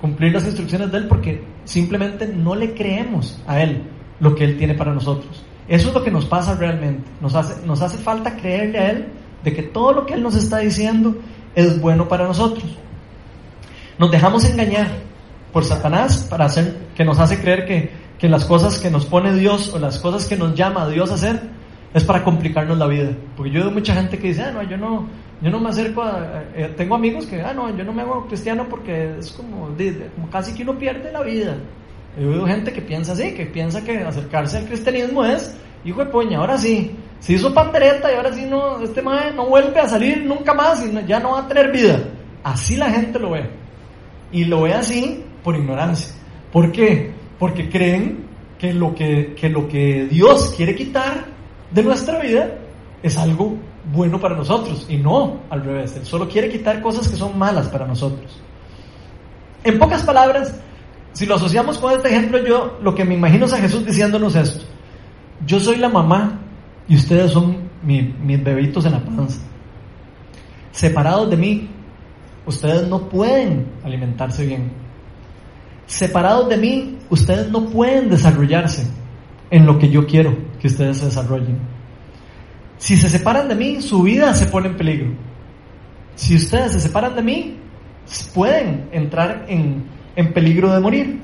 cumplir 0.00 0.32
las 0.32 0.44
instrucciones 0.46 0.90
de 0.90 0.98
Él 0.98 1.08
porque 1.08 1.44
simplemente 1.64 2.26
no 2.26 2.54
le 2.54 2.74
creemos 2.74 3.40
a 3.46 3.62
Él 3.62 3.82
lo 4.18 4.34
que 4.34 4.44
Él 4.44 4.56
tiene 4.56 4.74
para 4.74 4.92
nosotros. 4.94 5.42
Eso 5.68 5.88
es 5.88 5.94
lo 5.94 6.02
que 6.02 6.10
nos 6.10 6.26
pasa 6.26 6.54
realmente. 6.54 7.08
Nos 7.20 7.34
hace, 7.34 7.64
nos 7.66 7.80
hace 7.82 7.98
falta 7.98 8.36
creerle 8.36 8.78
a 8.78 8.90
Él 8.90 9.08
de 9.44 9.52
que 9.52 9.62
todo 9.62 9.92
lo 9.92 10.06
que 10.06 10.14
Él 10.14 10.22
nos 10.22 10.34
está 10.34 10.58
diciendo 10.58 11.16
es 11.54 11.80
bueno 11.80 12.08
para 12.08 12.26
nosotros. 12.26 12.64
Nos 13.98 14.10
dejamos 14.10 14.44
engañar 14.44 14.88
por 15.52 15.64
Satanás 15.64 16.26
para 16.28 16.46
hacer, 16.46 16.76
que 16.94 17.04
nos 17.04 17.18
hace 17.18 17.40
creer 17.40 17.66
que, 17.66 17.90
que 18.18 18.28
las 18.28 18.44
cosas 18.44 18.78
que 18.78 18.90
nos 18.90 19.04
pone 19.06 19.34
Dios 19.34 19.72
o 19.74 19.78
las 19.78 19.98
cosas 19.98 20.26
que 20.26 20.36
nos 20.36 20.54
llama 20.54 20.88
Dios 20.88 21.10
a 21.10 21.14
hacer 21.14 21.40
es 21.92 22.04
para 22.04 22.22
complicarnos 22.22 22.78
la 22.78 22.86
vida. 22.86 23.10
Porque 23.36 23.50
yo 23.50 23.62
veo 23.62 23.70
mucha 23.70 23.94
gente 23.94 24.18
que 24.18 24.28
dice, 24.28 24.42
ah, 24.42 24.52
no, 24.52 24.62
yo 24.62 24.76
no, 24.76 25.06
yo 25.40 25.50
no 25.50 25.60
me 25.60 25.70
acerco 25.70 26.02
a... 26.02 26.44
Eh, 26.54 26.72
tengo 26.76 26.94
amigos 26.94 27.26
que, 27.26 27.40
ah, 27.40 27.52
no, 27.52 27.76
yo 27.76 27.84
no 27.84 27.92
me 27.92 28.02
hago 28.02 28.26
cristiano 28.26 28.66
porque 28.68 29.18
es 29.18 29.32
como, 29.32 29.68
como 30.14 30.30
casi 30.30 30.54
que 30.54 30.62
uno 30.62 30.78
pierde 30.78 31.10
la 31.12 31.22
vida. 31.22 31.56
Yo 32.18 32.30
veo 32.30 32.46
gente 32.46 32.72
que 32.72 32.82
piensa 32.82 33.12
así, 33.12 33.32
que 33.32 33.46
piensa 33.46 33.82
que 33.84 33.98
acercarse 33.98 34.58
al 34.58 34.66
cristianismo 34.66 35.24
es, 35.24 35.56
hijo 35.84 36.04
de 36.04 36.10
poña, 36.10 36.38
ahora 36.38 36.58
sí, 36.58 36.92
se 37.20 37.34
hizo 37.34 37.54
pandereta 37.54 38.12
y 38.12 38.16
ahora 38.16 38.32
sí 38.32 38.46
no, 38.46 38.80
este 38.82 39.02
madre 39.02 39.32
no 39.32 39.46
vuelve 39.46 39.78
a 39.78 39.88
salir 39.88 40.24
nunca 40.24 40.54
más 40.54 40.84
y 40.84 41.06
ya 41.06 41.20
no 41.20 41.32
va 41.32 41.40
a 41.40 41.48
tener 41.48 41.70
vida. 41.70 42.00
Así 42.42 42.76
la 42.76 42.90
gente 42.90 43.18
lo 43.18 43.32
ve. 43.32 43.48
Y 44.32 44.44
lo 44.44 44.62
ve 44.62 44.74
así 44.74 45.24
por 45.42 45.56
ignorancia. 45.56 46.14
¿Por 46.52 46.72
qué? 46.72 47.12
Porque 47.38 47.68
creen 47.68 48.26
que 48.58 48.72
lo 48.72 48.94
que, 48.94 49.34
que, 49.34 49.48
lo 49.48 49.68
que 49.68 50.06
Dios 50.06 50.52
quiere 50.56 50.74
quitar 50.74 51.39
de 51.70 51.82
nuestra 51.82 52.18
vida 52.18 52.58
es 53.02 53.16
algo 53.16 53.56
bueno 53.92 54.20
para 54.20 54.36
nosotros 54.36 54.86
y 54.88 54.96
no 54.96 55.40
al 55.50 55.64
revés. 55.64 55.96
Él 55.96 56.04
solo 56.04 56.28
quiere 56.28 56.48
quitar 56.48 56.82
cosas 56.82 57.08
que 57.08 57.16
son 57.16 57.38
malas 57.38 57.68
para 57.68 57.86
nosotros. 57.86 58.40
En 59.64 59.78
pocas 59.78 60.02
palabras, 60.02 60.54
si 61.12 61.26
lo 61.26 61.36
asociamos 61.36 61.78
con 61.78 61.92
este 61.92 62.08
ejemplo, 62.08 62.44
yo 62.44 62.78
lo 62.82 62.94
que 62.94 63.04
me 63.04 63.14
imagino 63.14 63.46
es 63.46 63.52
a 63.52 63.58
Jesús 63.58 63.84
diciéndonos 63.84 64.34
esto. 64.34 64.64
Yo 65.46 65.60
soy 65.60 65.76
la 65.76 65.88
mamá 65.88 66.40
y 66.88 66.96
ustedes 66.96 67.32
son 67.32 67.70
mis 67.82 68.44
bebitos 68.44 68.84
en 68.84 68.92
la 68.92 69.00
panza. 69.00 69.40
Separados 70.72 71.30
de 71.30 71.36
mí, 71.36 71.68
ustedes 72.46 72.88
no 72.88 73.08
pueden 73.08 73.66
alimentarse 73.84 74.46
bien. 74.46 74.72
separados 75.86 76.48
de 76.48 76.56
mí, 76.56 76.98
ustedes 77.10 77.50
no 77.50 77.66
pueden 77.66 78.08
desarrollarse 78.08 78.86
en 79.50 79.66
lo 79.66 79.76
que 79.76 79.88
yo 79.88 80.06
quiero 80.06 80.49
que 80.60 80.68
ustedes 80.68 80.98
se 80.98 81.06
desarrollen. 81.06 81.58
Si 82.78 82.96
se 82.96 83.08
separan 83.08 83.48
de 83.48 83.54
mí, 83.54 83.82
su 83.82 84.02
vida 84.02 84.32
se 84.34 84.46
pone 84.46 84.68
en 84.68 84.76
peligro. 84.76 85.12
Si 86.14 86.36
ustedes 86.36 86.72
se 86.72 86.80
separan 86.80 87.14
de 87.14 87.22
mí, 87.22 87.56
pueden 88.34 88.88
entrar 88.92 89.46
en, 89.48 89.84
en 90.16 90.32
peligro 90.32 90.72
de 90.72 90.80
morir. 90.80 91.20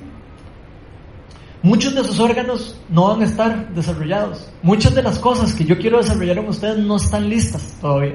Muchos 1.63 1.95
de 1.95 2.05
sus 2.05 2.21
órganos 2.21 2.81
no 2.89 3.09
van 3.09 3.23
a 3.23 3.25
estar 3.25 3.75
desarrollados. 3.75 4.51
Muchas 4.63 4.95
de 4.95 5.03
las 5.03 5.19
cosas 5.19 5.55
que 5.55 5.65
yo 5.65 5.79
quiero 5.79 5.99
desarrollar 5.99 6.39
en 6.39 6.49
ustedes 6.49 6.79
no 6.79 6.97
están 6.97 7.29
listas 7.29 7.77
todavía 7.81 8.15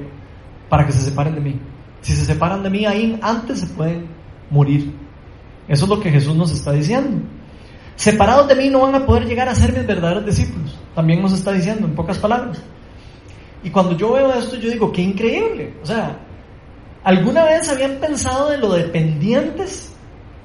para 0.69 0.85
que 0.85 0.93
se 0.93 1.01
separen 1.01 1.35
de 1.35 1.41
mí. 1.41 1.59
Si 2.01 2.13
se 2.13 2.25
separan 2.25 2.63
de 2.63 2.69
mí 2.69 2.85
ahí 2.85 3.19
antes 3.21 3.59
se 3.59 3.67
pueden 3.67 4.07
morir. 4.49 4.93
Eso 5.67 5.85
es 5.85 5.89
lo 5.89 5.99
que 5.99 6.11
Jesús 6.11 6.35
nos 6.35 6.51
está 6.51 6.71
diciendo. 6.71 7.23
Separados 7.95 8.47
de 8.47 8.55
mí 8.55 8.69
no 8.69 8.81
van 8.81 8.95
a 8.95 9.05
poder 9.05 9.25
llegar 9.25 9.49
a 9.49 9.55
ser 9.55 9.73
mis 9.73 9.85
verdaderos 9.85 10.25
discípulos. 10.25 10.79
También 10.95 11.21
nos 11.21 11.33
está 11.33 11.51
diciendo 11.51 11.87
en 11.87 11.95
pocas 11.95 12.17
palabras. 12.17 12.61
Y 13.63 13.69
cuando 13.69 13.95
yo 13.95 14.13
veo 14.13 14.33
esto, 14.33 14.55
yo 14.55 14.69
digo, 14.69 14.91
qué 14.91 15.01
increíble. 15.01 15.73
O 15.83 15.85
sea, 15.85 16.17
¿alguna 17.03 17.45
vez 17.45 17.69
habían 17.69 17.95
pensado 17.95 18.49
de 18.49 18.57
lo 18.57 18.73
dependientes 18.73 19.93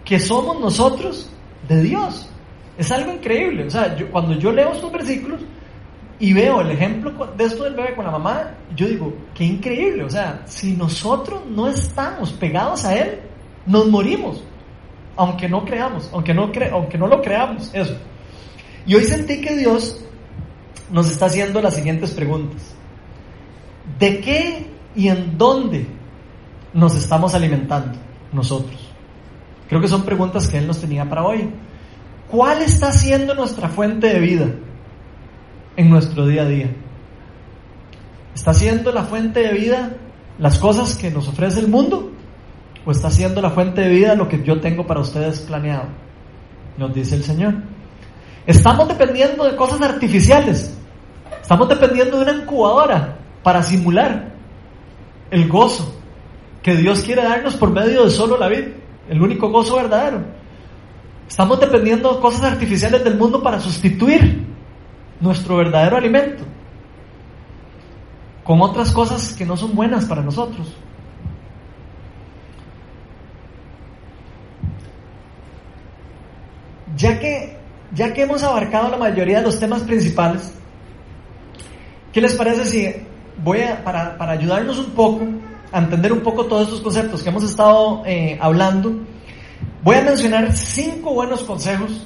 que 0.04 0.18
somos 0.20 0.60
nosotros 0.60 1.30
de 1.66 1.82
Dios? 1.82 2.28
Es 2.76 2.92
algo 2.92 3.12
increíble. 3.12 3.66
O 3.66 3.70
sea, 3.70 3.96
yo, 3.96 4.10
cuando 4.10 4.34
yo 4.34 4.52
leo 4.52 4.72
estos 4.72 4.92
versículos 4.92 5.40
y 6.18 6.32
veo 6.32 6.60
el 6.60 6.70
ejemplo 6.70 7.12
de 7.36 7.44
esto 7.44 7.64
del 7.64 7.74
bebé 7.74 7.94
con 7.94 8.04
la 8.04 8.10
mamá, 8.10 8.54
yo 8.74 8.86
digo, 8.86 9.14
qué 9.34 9.44
increíble. 9.44 10.04
O 10.04 10.10
sea, 10.10 10.42
si 10.44 10.74
nosotros 10.74 11.42
no 11.46 11.68
estamos 11.68 12.32
pegados 12.34 12.84
a 12.84 12.96
Él, 12.96 13.20
nos 13.64 13.88
morimos. 13.88 14.42
Aunque 15.18 15.48
no 15.48 15.64
creamos, 15.64 16.10
aunque 16.12 16.34
no, 16.34 16.52
cre 16.52 16.68
aunque 16.68 16.98
no 16.98 17.06
lo 17.06 17.22
creamos, 17.22 17.70
eso. 17.72 17.96
Y 18.84 18.94
hoy 18.94 19.04
sentí 19.04 19.40
que 19.40 19.56
Dios 19.56 20.04
nos 20.90 21.10
está 21.10 21.26
haciendo 21.26 21.60
las 21.60 21.74
siguientes 21.74 22.12
preguntas. 22.12 22.74
¿De 23.98 24.20
qué 24.20 24.66
y 24.94 25.08
en 25.08 25.36
dónde 25.38 25.86
nos 26.72 26.96
estamos 26.96 27.34
alimentando 27.34 27.98
nosotros? 28.32 28.80
Creo 29.68 29.80
que 29.80 29.88
son 29.88 30.04
preguntas 30.04 30.48
que 30.48 30.58
Él 30.58 30.66
nos 30.66 30.80
tenía 30.80 31.08
para 31.08 31.24
hoy. 31.24 31.48
¿Cuál 32.30 32.62
está 32.62 32.92
siendo 32.92 33.34
nuestra 33.34 33.68
fuente 33.68 34.08
de 34.08 34.20
vida 34.20 34.46
en 35.76 35.90
nuestro 35.90 36.26
día 36.26 36.42
a 36.42 36.46
día? 36.46 36.70
¿Está 38.34 38.52
siendo 38.52 38.92
la 38.92 39.04
fuente 39.04 39.40
de 39.40 39.52
vida 39.52 39.96
las 40.38 40.58
cosas 40.58 40.96
que 40.96 41.10
nos 41.10 41.28
ofrece 41.28 41.60
el 41.60 41.68
mundo? 41.68 42.12
¿O 42.84 42.90
está 42.90 43.10
siendo 43.10 43.40
la 43.40 43.50
fuente 43.50 43.80
de 43.80 43.88
vida 43.88 44.14
lo 44.14 44.28
que 44.28 44.42
yo 44.44 44.60
tengo 44.60 44.86
para 44.86 45.00
ustedes 45.00 45.40
planeado? 45.40 45.88
Nos 46.76 46.94
dice 46.94 47.16
el 47.16 47.24
Señor. 47.24 47.54
Estamos 48.46 48.88
dependiendo 48.88 49.44
de 49.44 49.56
cosas 49.56 49.80
artificiales. 49.82 50.72
Estamos 51.42 51.68
dependiendo 51.68 52.18
de 52.18 52.22
una 52.30 52.42
incubadora 52.42 53.16
para 53.42 53.62
simular 53.62 54.32
el 55.30 55.48
gozo 55.48 55.94
que 56.62 56.76
Dios 56.76 57.00
quiere 57.00 57.22
darnos 57.22 57.56
por 57.56 57.70
medio 57.70 58.04
de 58.04 58.10
solo 58.10 58.38
la 58.38 58.48
vida, 58.48 58.68
el 59.08 59.20
único 59.20 59.50
gozo 59.50 59.76
verdadero. 59.76 60.24
Estamos 61.28 61.58
dependiendo 61.60 62.14
de 62.14 62.20
cosas 62.20 62.44
artificiales 62.44 63.02
del 63.02 63.16
mundo 63.16 63.42
para 63.42 63.60
sustituir 63.60 64.44
nuestro 65.20 65.56
verdadero 65.56 65.96
alimento 65.96 66.44
con 68.46 68.60
otras 68.62 68.92
cosas 68.92 69.34
que 69.34 69.44
no 69.44 69.56
son 69.56 69.74
buenas 69.74 70.04
para 70.04 70.22
nosotros. 70.22 70.72
Ya 76.96 77.18
que, 77.18 77.56
ya 77.94 78.12
que 78.12 78.22
hemos 78.22 78.42
abarcado 78.42 78.90
la 78.90 78.96
mayoría 78.96 79.38
de 79.38 79.44
los 79.44 79.58
temas 79.58 79.82
principales, 79.82 80.52
¿qué 82.12 82.20
les 82.20 82.34
parece 82.34 82.64
si 82.64 82.94
voy 83.42 83.60
a, 83.62 83.82
para, 83.84 84.16
para 84.16 84.32
ayudarnos 84.32 84.78
un 84.78 84.90
poco 84.90 85.24
a 85.72 85.78
entender 85.78 86.12
un 86.12 86.20
poco 86.20 86.46
todos 86.46 86.64
estos 86.64 86.80
conceptos 86.80 87.22
que 87.22 87.28
hemos 87.28 87.44
estado 87.44 88.02
eh, 88.06 88.38
hablando, 88.40 88.94
Voy 89.86 89.94
a 89.94 90.02
mencionar 90.02 90.52
cinco 90.52 91.14
buenos 91.14 91.44
consejos 91.44 92.04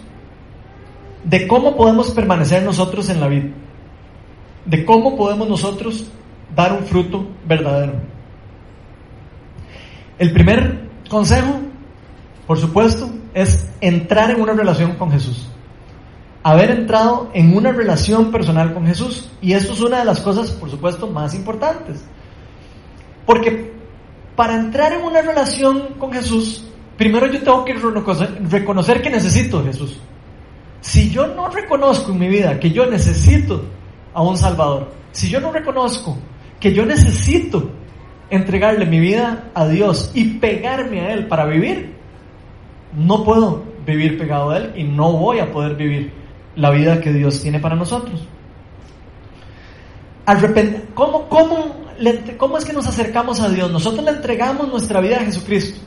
de 1.25 1.47
cómo 1.47 1.79
podemos 1.79 2.11
permanecer 2.11 2.63
nosotros 2.63 3.09
en 3.09 3.21
la 3.21 3.29
vida, 3.29 3.49
de 4.67 4.85
cómo 4.85 5.17
podemos 5.17 5.49
nosotros 5.49 6.05
dar 6.55 6.75
un 6.75 6.85
fruto 6.85 7.27
verdadero. 7.47 7.95
El 10.19 10.31
primer 10.35 10.91
consejo, 11.09 11.59
por 12.47 12.59
supuesto, 12.59 13.09
es 13.33 13.71
entrar 13.81 14.31
en 14.31 14.43
una 14.43 14.53
relación 14.53 14.97
con 14.97 15.11
Jesús. 15.11 15.51
Haber 16.43 16.71
entrado 16.71 17.31
en 17.35 17.57
una 17.57 17.73
relación 17.73 18.31
personal 18.31 18.73
con 18.73 18.87
Jesús. 18.87 19.31
Y 19.43 19.53
esto 19.53 19.75
es 19.75 19.81
una 19.81 19.99
de 19.99 20.05
las 20.05 20.21
cosas, 20.21 20.51
por 20.53 20.71
supuesto, 20.71 21.07
más 21.07 21.35
importantes. 21.35 22.03
Porque 23.27 23.73
para 24.37 24.55
entrar 24.55 24.93
en 24.93 25.03
una 25.03 25.21
relación 25.21 25.95
con 25.99 26.13
Jesús 26.13 26.65
primero 27.01 27.27
yo 27.29 27.39
tengo 27.39 27.65
que 27.65 27.73
reconocer, 28.51 29.01
que 29.01 29.09
necesito 29.09 29.61
a 29.61 29.65
Jesús. 29.65 29.99
Si 30.83 31.11
yo 31.11 31.29
no 31.29 31.49
reconozco 31.49 32.13
en 32.13 32.19
mi 32.19 32.29
vida 32.29 32.61
que 32.61 32.71
yo 32.73 32.85
necesito 32.85 33.65
a 34.13 34.21
un 34.21 34.37
Salvador, 34.37 34.91
si 35.11 35.31
yo 35.31 35.41
no 35.41 35.51
reconozco 35.51 36.19
que 36.61 36.75
yo 36.75 36.85
necesito 36.85 37.71
entregarle 38.29 38.85
mi 38.85 39.01
vida 39.01 39.51
a 39.55 39.67
Dios 39.67 40.11
y 40.13 40.35
pegarme 40.41 41.01
a 41.01 41.15
Él 41.15 41.27
para 41.27 41.47
vivir, 41.47 41.97
no 42.95 43.25
puedo 43.25 43.63
vivir 43.87 44.19
pegado 44.19 44.51
a 44.51 44.59
Él 44.59 44.73
y 44.77 44.85
no 44.85 45.13
voy 45.15 45.39
a 45.39 45.51
poder 45.51 45.77
vivir 45.77 46.13
la 46.57 46.71
vida 46.71 47.01
que 47.01 47.13
Dios 47.13 47.41
tiene 47.41 47.61
para 47.61 47.77
nosotros. 47.77 48.27
¿Cómo, 50.95 51.29
cómo, 51.29 51.75
¿Cómo 52.37 52.59
es 52.59 52.65
que 52.65 52.73
nos 52.73 52.87
acercamos 52.87 53.41
a 53.41 53.49
Dios? 53.49 53.71
Nosotros 53.71 54.05
le 54.05 54.13
entregamos 54.13 54.69
nuestra 54.69 55.01
vida 55.01 55.17
a 55.17 55.25
Jesucristo. 55.25 55.81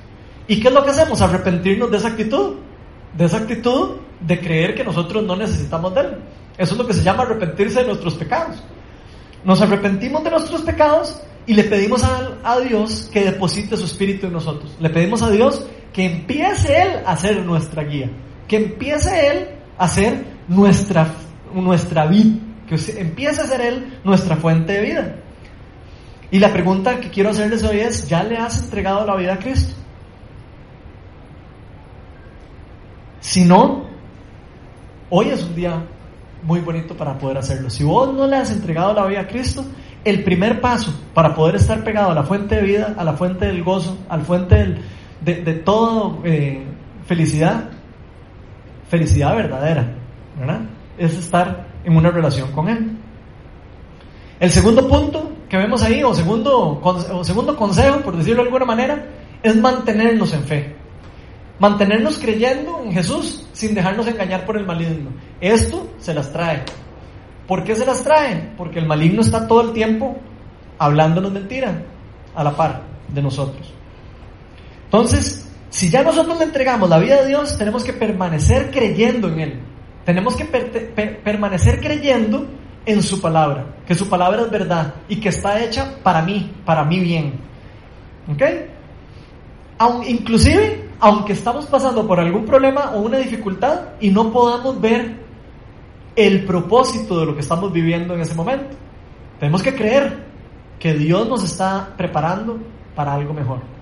¿Y 0.47 0.59
qué 0.59 0.67
es 0.67 0.73
lo 0.73 0.83
que 0.83 0.91
hacemos? 0.91 1.21
Arrepentirnos 1.21 1.89
de 1.89 1.97
esa 1.97 2.09
actitud, 2.09 2.55
de 3.17 3.25
esa 3.25 3.37
actitud 3.37 3.91
de 4.19 4.39
creer 4.39 4.75
que 4.75 4.83
nosotros 4.83 5.23
no 5.23 5.35
necesitamos 5.35 5.93
de 5.95 6.01
Él. 6.01 6.07
Eso 6.57 6.73
es 6.73 6.77
lo 6.77 6.85
que 6.85 6.93
se 6.93 7.03
llama 7.03 7.23
arrepentirse 7.23 7.79
de 7.79 7.87
nuestros 7.87 8.15
pecados. 8.15 8.61
Nos 9.43 9.61
arrepentimos 9.61 10.23
de 10.23 10.31
nuestros 10.31 10.61
pecados 10.61 11.21
y 11.45 11.53
le 11.53 11.63
pedimos 11.63 12.03
a, 12.03 12.59
Dios 12.59 13.09
que 13.11 13.25
deposite 13.25 13.77
su 13.77 13.85
espíritu 13.85 14.27
en 14.27 14.33
nosotros. 14.33 14.75
Le 14.79 14.89
pedimos 14.89 15.21
a 15.21 15.29
Dios 15.29 15.65
que 15.91 16.05
empiece 16.05 16.81
Él 16.81 16.89
a 17.05 17.15
ser 17.17 17.43
nuestra 17.43 17.83
guía, 17.83 18.09
que 18.47 18.57
empiece 18.57 19.27
Él 19.27 19.47
a 19.83 19.87
ser 19.89 20.23
nuestra, 20.47 21.07
nuestra 21.53 22.05
vida, 22.05 22.37
que 22.67 22.75
empiece 23.01 23.41
a 23.41 23.45
ser 23.45 23.59
Él 23.59 23.99
nuestra 24.05 24.37
fuente 24.37 24.71
de 24.71 24.81
vida. 24.81 25.15
Y 26.31 26.39
la 26.39 26.53
pregunta 26.53 27.01
que 27.01 27.09
quiero 27.09 27.31
hacerles 27.31 27.63
hoy 27.63 27.81
es, 27.81 28.07
¿ya 28.07 28.23
le 28.23 28.37
has 28.37 28.63
entregado 28.63 29.05
la 29.05 29.17
vida 29.17 29.33
a 29.33 29.39
Cristo? 29.39 29.73
Si 33.19 33.43
no, 33.43 33.83
hoy 35.09 35.29
es 35.29 35.43
un 35.43 35.53
día 35.53 35.83
muy 36.43 36.61
bonito 36.61 36.95
para 36.95 37.17
poder 37.17 37.39
hacerlo. 37.39 37.69
Si 37.69 37.83
vos 37.83 38.13
no 38.13 38.25
le 38.25 38.37
has 38.37 38.51
entregado 38.51 38.93
la 38.93 39.05
vida 39.05 39.19
a 39.19 39.27
Cristo, 39.27 39.65
el 40.05 40.23
primer 40.23 40.61
paso 40.61 40.93
para 41.13 41.35
poder 41.35 41.55
estar 41.55 41.83
pegado 41.83 42.11
a 42.11 42.15
la 42.15 42.23
fuente 42.23 42.55
de 42.55 42.61
vida, 42.61 42.95
a 42.97 43.03
la 43.03 43.13
fuente 43.13 43.47
del 43.47 43.63
gozo, 43.65 43.97
a 44.07 44.15
la 44.15 44.23
fuente 44.23 44.77
de, 45.19 45.35
de 45.41 45.53
toda 45.55 46.19
eh, 46.23 46.63
felicidad, 47.05 47.69
felicidad 48.93 49.35
verdadera, 49.35 49.91
¿verdad? 50.37 50.61
Es 50.99 51.17
estar 51.17 51.65
en 51.83 51.97
una 51.97 52.11
relación 52.11 52.51
con 52.51 52.69
Él. 52.69 52.95
El 54.39 54.51
segundo 54.51 54.87
punto 54.87 55.31
que 55.49 55.57
vemos 55.57 55.81
ahí, 55.81 56.03
o 56.03 56.13
segundo, 56.13 56.79
o 56.79 57.23
segundo 57.23 57.57
consejo, 57.57 58.01
por 58.01 58.15
decirlo 58.15 58.43
de 58.43 58.49
alguna 58.49 58.65
manera, 58.65 59.03
es 59.41 59.55
mantenernos 59.55 60.31
en 60.35 60.43
fe. 60.43 60.75
Mantenernos 61.57 62.19
creyendo 62.19 62.83
en 62.85 62.93
Jesús 62.93 63.49
sin 63.51 63.73
dejarnos 63.73 64.05
engañar 64.05 64.45
por 64.45 64.57
el 64.57 64.65
maligno. 64.67 65.09
Esto 65.41 65.89
se 65.97 66.13
las 66.13 66.31
trae. 66.31 66.61
¿Por 67.47 67.63
qué 67.63 67.75
se 67.75 67.87
las 67.87 68.03
trae? 68.03 68.53
Porque 68.55 68.77
el 68.77 68.85
maligno 68.85 69.21
está 69.21 69.47
todo 69.47 69.61
el 69.61 69.73
tiempo 69.73 70.17
hablándonos 70.77 71.31
mentira 71.31 71.81
a 72.35 72.43
la 72.43 72.55
par 72.55 72.83
de 73.07 73.23
nosotros. 73.23 73.73
Entonces, 74.85 75.51
si 75.73 75.89
ya 75.89 76.03
nosotros 76.03 76.37
le 76.37 76.43
entregamos 76.43 76.87
la 76.87 76.99
vida 76.99 77.15
a 77.15 77.25
Dios, 77.25 77.57
tenemos 77.57 77.83
que 77.83 77.93
permanecer 77.93 78.69
creyendo 78.69 79.27
en 79.27 79.39
Él. 79.39 79.59
Tenemos 80.05 80.35
que 80.35 80.45
permanecer 80.45 81.79
creyendo 81.79 82.45
en 82.85 83.01
su 83.01 83.19
palabra, 83.19 83.65
que 83.87 83.95
su 83.95 84.07
palabra 84.07 84.43
es 84.43 84.51
verdad 84.51 84.93
y 85.09 85.15
que 85.15 85.29
está 85.29 85.63
hecha 85.63 85.95
para 86.03 86.21
mí, 86.21 86.53
para 86.63 86.85
mi 86.85 86.99
bien. 86.99 87.33
¿Ok? 88.31 88.43
Inclusive 90.07 90.89
aunque 90.99 91.33
estamos 91.33 91.65
pasando 91.65 92.07
por 92.07 92.19
algún 92.19 92.45
problema 92.45 92.91
o 92.91 93.01
una 93.01 93.17
dificultad 93.17 93.93
y 93.99 94.11
no 94.11 94.31
podamos 94.31 94.79
ver 94.79 95.15
el 96.15 96.45
propósito 96.45 97.19
de 97.19 97.25
lo 97.25 97.33
que 97.33 97.41
estamos 97.41 97.73
viviendo 97.73 98.13
en 98.13 98.21
ese 98.21 98.35
momento. 98.35 98.75
Tenemos 99.39 99.63
que 99.63 99.73
creer 99.73 100.23
que 100.77 100.93
Dios 100.93 101.27
nos 101.27 101.43
está 101.43 101.95
preparando 101.97 102.59
para 102.93 103.15
algo 103.15 103.33
mejor. 103.33 103.72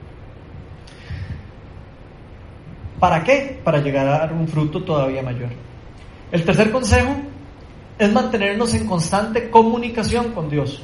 ¿Para 3.02 3.24
qué? 3.24 3.60
Para 3.64 3.80
llegar 3.80 4.08
a 4.08 4.20
dar 4.20 4.32
un 4.32 4.48
fruto 4.48 4.84
todavía 4.84 5.24
mayor. 5.24 5.50
El 6.32 6.46
tercer 6.46 6.72
consejo 6.72 7.10
es 7.98 8.14
mantenernos 8.14 8.76
en 8.76 8.86
constante 8.86 9.50
comunicación 9.50 10.34
con 10.34 10.52
Dios. 10.52 10.84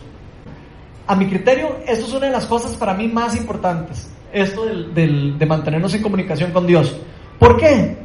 A 1.05 1.15
mi 1.15 1.28
criterio, 1.28 1.78
esto 1.86 2.07
es 2.07 2.13
una 2.13 2.26
de 2.26 2.32
las 2.32 2.47
cosas 2.47 2.76
para 2.76 2.95
mí 2.95 3.07
más 3.07 3.36
importantes, 3.36 4.09
esto 4.34 4.65
de 4.65 5.45
mantenernos 5.47 5.93
en 5.93 6.01
comunicación 6.01 6.49
con 6.49 6.65
Dios. 6.65 6.97
¿Por 7.38 7.55
qué? 7.55 7.95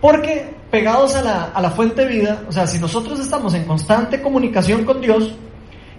Porque 0.00 0.54
pegados 0.70 1.14
a 1.14 1.22
la, 1.22 1.44
a 1.54 1.60
la 1.60 1.72
fuente 1.72 2.06
de 2.06 2.08
vida, 2.10 2.44
o 2.48 2.52
sea, 2.52 2.66
si 2.66 2.78
nosotros 2.78 3.20
estamos 3.20 3.52
en 3.52 3.64
constante 3.64 4.22
comunicación 4.22 4.86
con 4.86 5.02
Dios, 5.02 5.34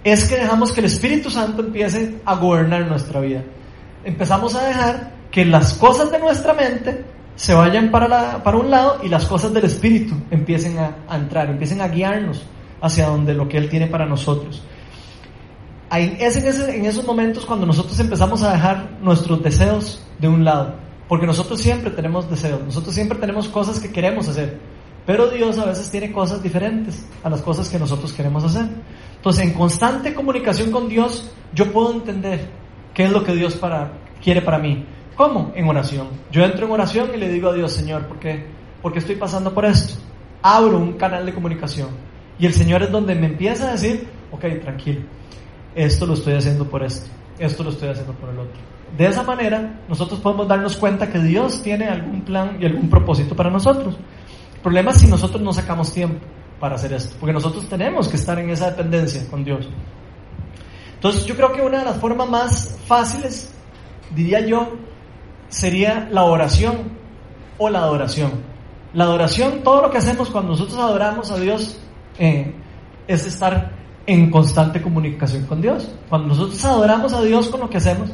es 0.04 0.28
que 0.28 0.38
dejamos 0.38 0.72
que 0.72 0.80
el 0.80 0.88
Espíritu 0.88 1.30
Santo 1.30 1.62
empiece 1.62 2.16
a 2.26 2.34
gobernar 2.34 2.88
nuestra 2.88 3.20
vida. 3.20 3.44
Empezamos 4.04 4.56
a 4.56 4.66
dejar 4.66 5.12
que 5.30 5.46
las 5.46 5.76
cosas 5.76 6.12
de 6.12 6.18
nuestra 6.18 6.54
mente 6.54 7.14
se 7.36 7.54
vayan 7.54 7.92
para, 7.92 8.08
la, 8.08 8.44
para 8.44 8.58
un 8.58 8.70
lado 8.70 9.00
y 9.04 9.10
las 9.10 9.26
cosas 9.26 9.54
del 9.54 9.66
Espíritu 9.66 10.16
empiecen 10.30 10.78
a, 10.80 11.16
entrar, 11.16 11.50
empiecen 11.50 11.82
a 11.82 11.88
guiarnos 11.88 12.46
hacia 12.82 13.08
donde 13.08 13.34
lo 13.34 13.48
que 13.48 13.58
Él 13.58 13.70
tiene 13.70 13.88
para 13.88 14.06
nosotros. 14.06 14.62
Es 15.92 16.38
en, 16.38 16.76
en 16.76 16.86
esos 16.86 17.06
momentos 17.06 17.46
cuando 17.46 17.66
nosotros 17.66 18.00
empezamos 18.00 18.42
a 18.44 18.54
dejar 18.54 18.98
nuestros 19.02 19.44
deseos 19.44 20.04
de 20.20 20.28
un 20.28 20.44
lado, 20.44 20.76
porque 21.08 21.28
nosotros 21.28 21.62
siempre 21.62 21.92
tenemos 21.92 22.30
deseos, 22.30 22.62
nosotros 22.64 22.96
siempre 22.96 23.18
tenemos 23.20 23.48
cosas 23.48 23.80
que 23.80 23.92
queremos 23.92 24.28
hacer, 24.28 24.60
pero 25.06 25.28
Dios 25.28 25.58
a 25.60 25.66
veces 25.66 25.92
tiene 25.92 26.12
cosas 26.12 26.42
diferentes 26.42 27.06
a 27.24 27.30
las 27.30 27.42
cosas 27.42 27.70
que 27.70 27.78
nosotros 27.78 28.14
queremos 28.14 28.44
hacer. 28.44 28.68
Entonces, 29.16 29.46
en 29.46 29.54
constante 29.54 30.14
comunicación 30.14 30.72
con 30.72 30.88
Dios, 30.88 31.32
yo 31.54 31.72
puedo 31.72 31.94
entender 31.94 32.50
qué 32.94 33.04
es 33.04 33.12
lo 33.12 33.24
que 33.24 33.34
Dios 33.34 33.56
para, 33.56 33.92
quiere 34.22 34.42
para 34.42 34.60
mí. 34.60 34.86
¿Cómo? 35.16 35.52
En 35.56 35.68
oración. 35.68 36.08
Yo 36.32 36.44
entro 36.44 36.66
en 36.66 36.72
oración 36.72 37.12
y 37.14 37.18
le 37.18 37.30
digo 37.30 37.50
a 37.50 37.54
Dios, 37.54 37.72
Señor, 37.72 38.08
¿por 38.08 38.20
qué? 38.20 38.46
Porque 38.82 39.00
estoy 39.00 39.16
pasando 39.16 39.54
por 39.54 39.66
esto. 39.66 39.96
Abro 40.42 40.78
un 40.78 40.94
canal 40.94 41.26
de 41.26 41.34
comunicación. 41.34 41.90
Y 42.40 42.46
el 42.46 42.54
Señor 42.54 42.84
es 42.84 42.92
donde 42.92 43.16
me 43.16 43.28
empieza 43.28 43.70
a 43.70 43.72
decir, 43.74 44.08
ok, 44.32 44.46
tranquilo, 44.62 45.02
esto 45.76 46.06
lo 46.06 46.14
estoy 46.14 46.34
haciendo 46.34 46.68
por 46.68 46.84
esto, 46.84 47.10
esto 47.38 47.64
lo 47.64 47.70
estoy 47.70 47.90
haciendo 47.90 48.14
por 48.14 48.30
el 48.30 48.40
otro. 48.40 48.60
De 48.98 49.06
esa 49.06 49.24
manera, 49.24 49.82
nosotros 49.88 50.20
podemos 50.20 50.48
darnos 50.48 50.76
cuenta 50.78 51.10
que 51.10 51.20
Dios 51.20 51.62
tiene 51.64 51.88
algún 51.88 52.22
plan 52.22 52.58
y 52.60 52.66
algún 52.66 52.90
propósito 52.90 53.36
para 53.36 53.50
nosotros. 53.50 53.96
El 54.56 54.62
problema 54.62 54.92
es 54.92 54.98
si 54.98 55.08
nosotros 55.08 55.42
no 55.42 55.54
sacamos 55.54 55.92
tiempo 55.92 56.20
para 56.60 56.76
hacer 56.76 56.94
esto, 56.94 57.16
porque 57.20 57.34
nosotros 57.34 57.68
tenemos 57.68 58.08
que 58.08 58.18
estar 58.18 58.38
en 58.40 58.50
esa 58.50 58.72
dependencia 58.72 59.28
con 59.30 59.44
Dios. 59.44 59.68
Entonces 60.96 61.26
yo 61.26 61.36
creo 61.36 61.52
que 61.52 61.62
una 61.62 61.80
de 61.80 61.86
las 61.86 61.98
formas 61.98 62.30
más 62.30 62.80
fáciles, 62.86 63.54
diría 64.16 64.40
yo, 64.46 64.74
sería 65.54 66.08
la 66.12 66.24
oración 66.24 66.92
o 67.60 67.70
la 67.70 67.80
adoración. 67.80 68.32
La 68.94 69.04
adoración, 69.06 69.62
todo 69.64 69.84
lo 69.84 69.92
que 69.92 70.00
hacemos 70.00 70.30
cuando 70.30 70.52
nosotros 70.52 70.78
adoramos 70.78 71.32
a 71.32 71.38
Dios, 71.38 71.78
eh, 72.18 72.54
es 73.08 73.26
estar 73.26 73.72
en 74.08 74.32
constante 74.32 74.82
comunicación 74.82 75.46
con 75.46 75.62
Dios. 75.62 75.94
Cuando 76.10 76.30
nosotros 76.30 76.64
adoramos 76.66 77.14
a 77.14 77.22
Dios 77.22 77.50
con 77.50 77.60
lo 77.62 77.70
que 77.70 77.78
hacemos, 77.78 78.10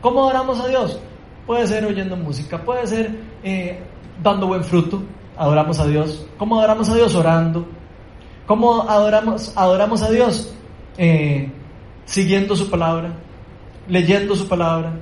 ¿cómo 0.00 0.24
adoramos 0.24 0.60
a 0.60 0.68
Dios? 0.68 0.98
Puede 1.46 1.66
ser 1.66 1.84
oyendo 1.84 2.16
música, 2.16 2.62
puede 2.64 2.86
ser 2.86 3.20
eh, 3.42 3.82
dando 4.22 4.46
buen 4.46 4.64
fruto, 4.64 5.02
adoramos 5.36 5.78
a 5.80 5.86
Dios. 5.86 6.26
¿Cómo 6.38 6.58
adoramos 6.58 6.88
a 6.88 6.94
Dios? 6.94 7.14
Orando, 7.14 7.66
¿Cómo 8.46 8.88
adoramos, 8.88 9.52
adoramos 9.56 10.00
a 10.00 10.10
Dios? 10.10 10.54
Eh, 10.96 11.52
siguiendo 12.06 12.56
su 12.56 12.70
palabra, 12.70 13.12
leyendo 13.86 14.34
su 14.34 14.48
palabra, 14.48 14.98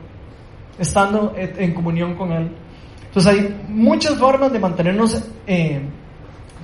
estando 0.78 1.34
en 1.36 1.74
comunión 1.74 2.14
con 2.14 2.32
Él. 2.32 2.50
Entonces 3.16 3.32
hay 3.32 3.64
muchas 3.68 4.18
formas 4.18 4.52
de 4.52 4.58
mantenernos 4.58 5.22
eh, 5.46 5.80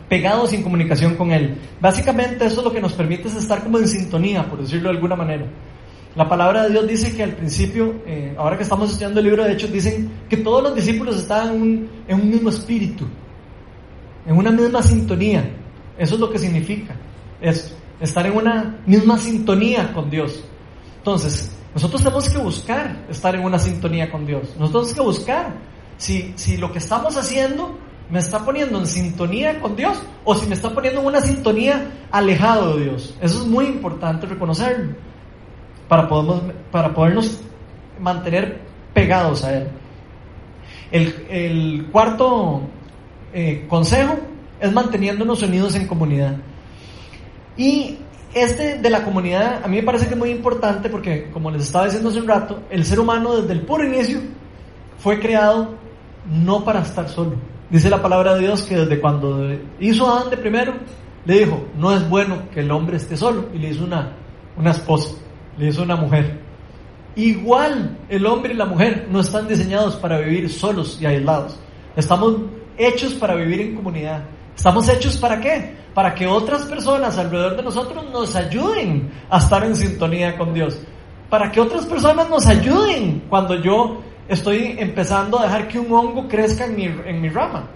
pegados 0.09 0.53
en 0.53 0.63
comunicación 0.63 1.15
con 1.17 1.33
Él. 1.33 1.57
Básicamente 1.81 2.45
eso 2.45 2.61
es 2.61 2.65
lo 2.65 2.73
que 2.73 2.81
nos 2.81 2.93
permite 2.93 3.29
es 3.29 3.37
estar 3.37 3.63
como 3.63 3.79
en 3.79 3.89
sintonía, 3.89 4.45
por 4.45 4.61
decirlo 4.61 4.91
de 4.91 4.97
alguna 4.97 5.17
manera. 5.17 5.47
La 6.15 6.29
palabra 6.29 6.65
de 6.65 6.71
Dios 6.71 6.87
dice 6.87 7.17
que 7.17 7.23
al 7.23 7.33
principio, 7.33 8.03
eh, 8.07 8.35
ahora 8.37 8.59
que 8.59 8.65
estamos 8.65 8.91
estudiando 8.91 9.21
el 9.21 9.27
libro 9.27 9.45
de 9.45 9.53
Hechos, 9.53 9.73
dicen 9.73 10.11
que 10.29 10.37
todos 10.37 10.63
los 10.63 10.75
discípulos 10.75 11.17
estaban 11.17 11.89
en 12.07 12.21
un, 12.21 12.31
mismo 12.31 12.51
espíritu, 12.51 13.07
en 14.27 14.37
una 14.37 14.51
misma 14.51 14.83
sintonía. 14.83 15.43
Eso 15.97 16.17
es 16.17 16.21
lo 16.21 16.31
que 16.31 16.39
significa 16.39 16.95
esto, 17.41 17.75
estar 17.99 18.27
en 18.27 18.37
una 18.37 18.79
misma 18.85 19.17
sintonía 19.17 19.91
con 19.95 20.11
Dios. 20.11 20.45
Entonces, 20.99 21.51
nosotros 21.75 22.03
tenemos 22.03 22.29
que 22.29 22.39
buscar 22.39 23.05
estar 23.09 23.35
en 23.35 23.45
una 23.45 23.59
sintonía 23.59 24.11
con 24.11 24.27
Dios. 24.27 24.55
Nosotros 24.59 24.93
tenemos 24.93 24.95
que 24.95 25.19
buscar 25.19 25.55
si, 25.97 26.33
si 26.37 26.57
lo 26.57 26.71
que 26.73 26.79
estamos 26.79 27.17
haciendo 27.17 27.79
me 28.11 28.19
está 28.19 28.45
poniendo 28.45 28.79
en 28.79 28.87
sintonía 28.87 29.59
con 29.59 29.75
Dios 29.75 30.03
o 30.25 30.35
si 30.35 30.47
me 30.47 30.55
está 30.55 30.71
poniendo 30.71 31.01
en 31.01 31.07
una 31.07 31.23
sintonía 31.23 31.91
alejado 32.11 32.77
de 32.77 32.85
Dios. 32.85 33.17
Eso 33.23 33.41
es 33.41 33.47
muy 33.47 33.65
importante 33.65 34.27
reconocerlo 34.27 34.95
para, 35.89 36.09
para 36.71 36.95
podernos 36.95 37.41
mantener 37.99 38.61
pegados 38.93 39.45
a 39.45 39.57
Él. 39.57 39.69
El, 40.91 41.87
cuarto 41.91 42.63
eh, 43.33 43.65
consejo 43.67 44.19
es 44.61 44.71
manteniéndonos 44.73 45.43
unidos 45.43 45.75
en 45.75 45.87
comunidad. 45.87 46.37
Y 47.57 47.99
este 48.35 48.79
de 48.79 48.91
la 48.91 49.05
comunidad 49.05 49.63
a 49.65 49.69
mí 49.69 49.77
me 49.77 49.83
parece 49.83 50.07
que 50.07 50.15
es 50.15 50.19
muy 50.19 50.31
importante 50.31 50.89
porque, 50.89 51.31
como 51.31 51.51
les 51.51 51.65
estaba 51.65 51.85
diciendo 51.85 52.09
hace 52.09 52.21
un 52.21 52.29
rato, 52.29 52.63
el 52.71 52.85
ser 52.85 53.01
humano 53.01 53.37
desde 53.37 53.53
el 53.53 53.63
puro 53.63 53.85
inicio 53.85 54.21
fue 54.99 55.21
creado 55.21 55.75
no 56.27 56.65
para 56.65 56.81
estar 56.83 57.09
solo. 57.09 57.33
Dice 57.71 57.89
la 57.91 58.03
palabra 58.03 58.35
de 58.35 58.41
Dios 58.41 58.63
que 58.63 58.77
desde 58.77 59.01
cuando 59.01 59.51
hizo 59.81 60.09
a 60.09 60.19
Adán 60.19 60.31
de 60.31 60.37
primero, 60.37 60.75
le 61.25 61.39
dijo, 61.39 61.65
no 61.77 61.93
es 61.95 62.09
bueno 62.09 62.51
que 62.53 62.61
el 62.61 62.71
hombre 62.71 62.97
esté 62.97 63.17
solo. 63.17 63.47
Y 63.55 63.59
le 63.59 63.71
hizo 63.71 63.85
una, 63.85 64.13
una 64.57 64.71
esposa, 64.73 65.15
le 65.57 65.69
hizo 65.69 65.83
una 65.83 65.97
mujer. 65.97 66.41
Igual 67.17 67.99
el 68.09 68.27
hombre 68.27 68.55
y 68.55 68.57
la 68.57 68.65
mujer 68.65 69.09
no 69.11 69.21
están 69.21 69.49
diseñados 69.49 69.97
para 69.97 70.19
vivir 70.19 70.51
solos 70.51 70.99
y 71.01 71.07
aislados. 71.07 71.59
Estamos 71.97 72.37
hechos 72.79 73.15
para 73.15 73.35
vivir 73.35 73.61
en 73.61 73.77
comunidad. 73.77 74.23
¿Estamos 74.57 74.89
hechos 74.89 75.17
para 75.17 75.41
qué? 75.41 75.75
Para 75.95 76.15
que 76.15 76.27
otras 76.27 76.63
personas 76.65 77.19
alrededor 77.19 77.57
de 77.57 77.63
nosotros 77.63 78.05
nos 78.11 78.35
ayuden 78.37 79.11
a 79.31 79.39
estar 79.39 79.65
en 79.65 79.75
sintonía 79.75 80.37
con 80.37 80.55
Dios. 80.55 80.81
Para 81.29 81.51
que 81.51 81.61
otras 81.61 81.87
personas 81.87 82.29
nos 82.29 82.47
ayuden 82.47 83.25
cuando 83.29 83.55
yo 83.61 84.03
estoy 84.29 84.77
empezando 84.79 85.39
a 85.39 85.45
dejar 85.45 85.69
que 85.69 85.79
un 85.79 85.93
hongo 85.93 86.29
crezca 86.29 86.67
en 86.67 86.77
mi, 86.77 86.85
en 86.85 87.21
mi 87.21 87.29
rama. 87.29 87.69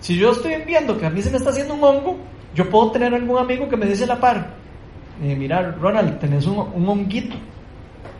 Si 0.00 0.16
yo 0.16 0.32
estoy 0.32 0.56
viendo 0.66 0.98
que 0.98 1.06
a 1.06 1.10
mí 1.10 1.22
se 1.22 1.30
me 1.30 1.36
está 1.36 1.50
haciendo 1.50 1.74
un 1.74 1.84
hongo, 1.84 2.18
yo 2.54 2.68
puedo 2.68 2.90
tener 2.90 3.14
algún 3.14 3.38
amigo 3.38 3.68
que 3.68 3.76
me 3.76 3.86
dice 3.86 4.06
la 4.06 4.18
par, 4.18 4.54
eh, 5.22 5.36
mira 5.36 5.72
Ronald, 5.72 6.18
tenés 6.18 6.46
un, 6.46 6.58
un 6.58 6.88
honguito 6.88 7.36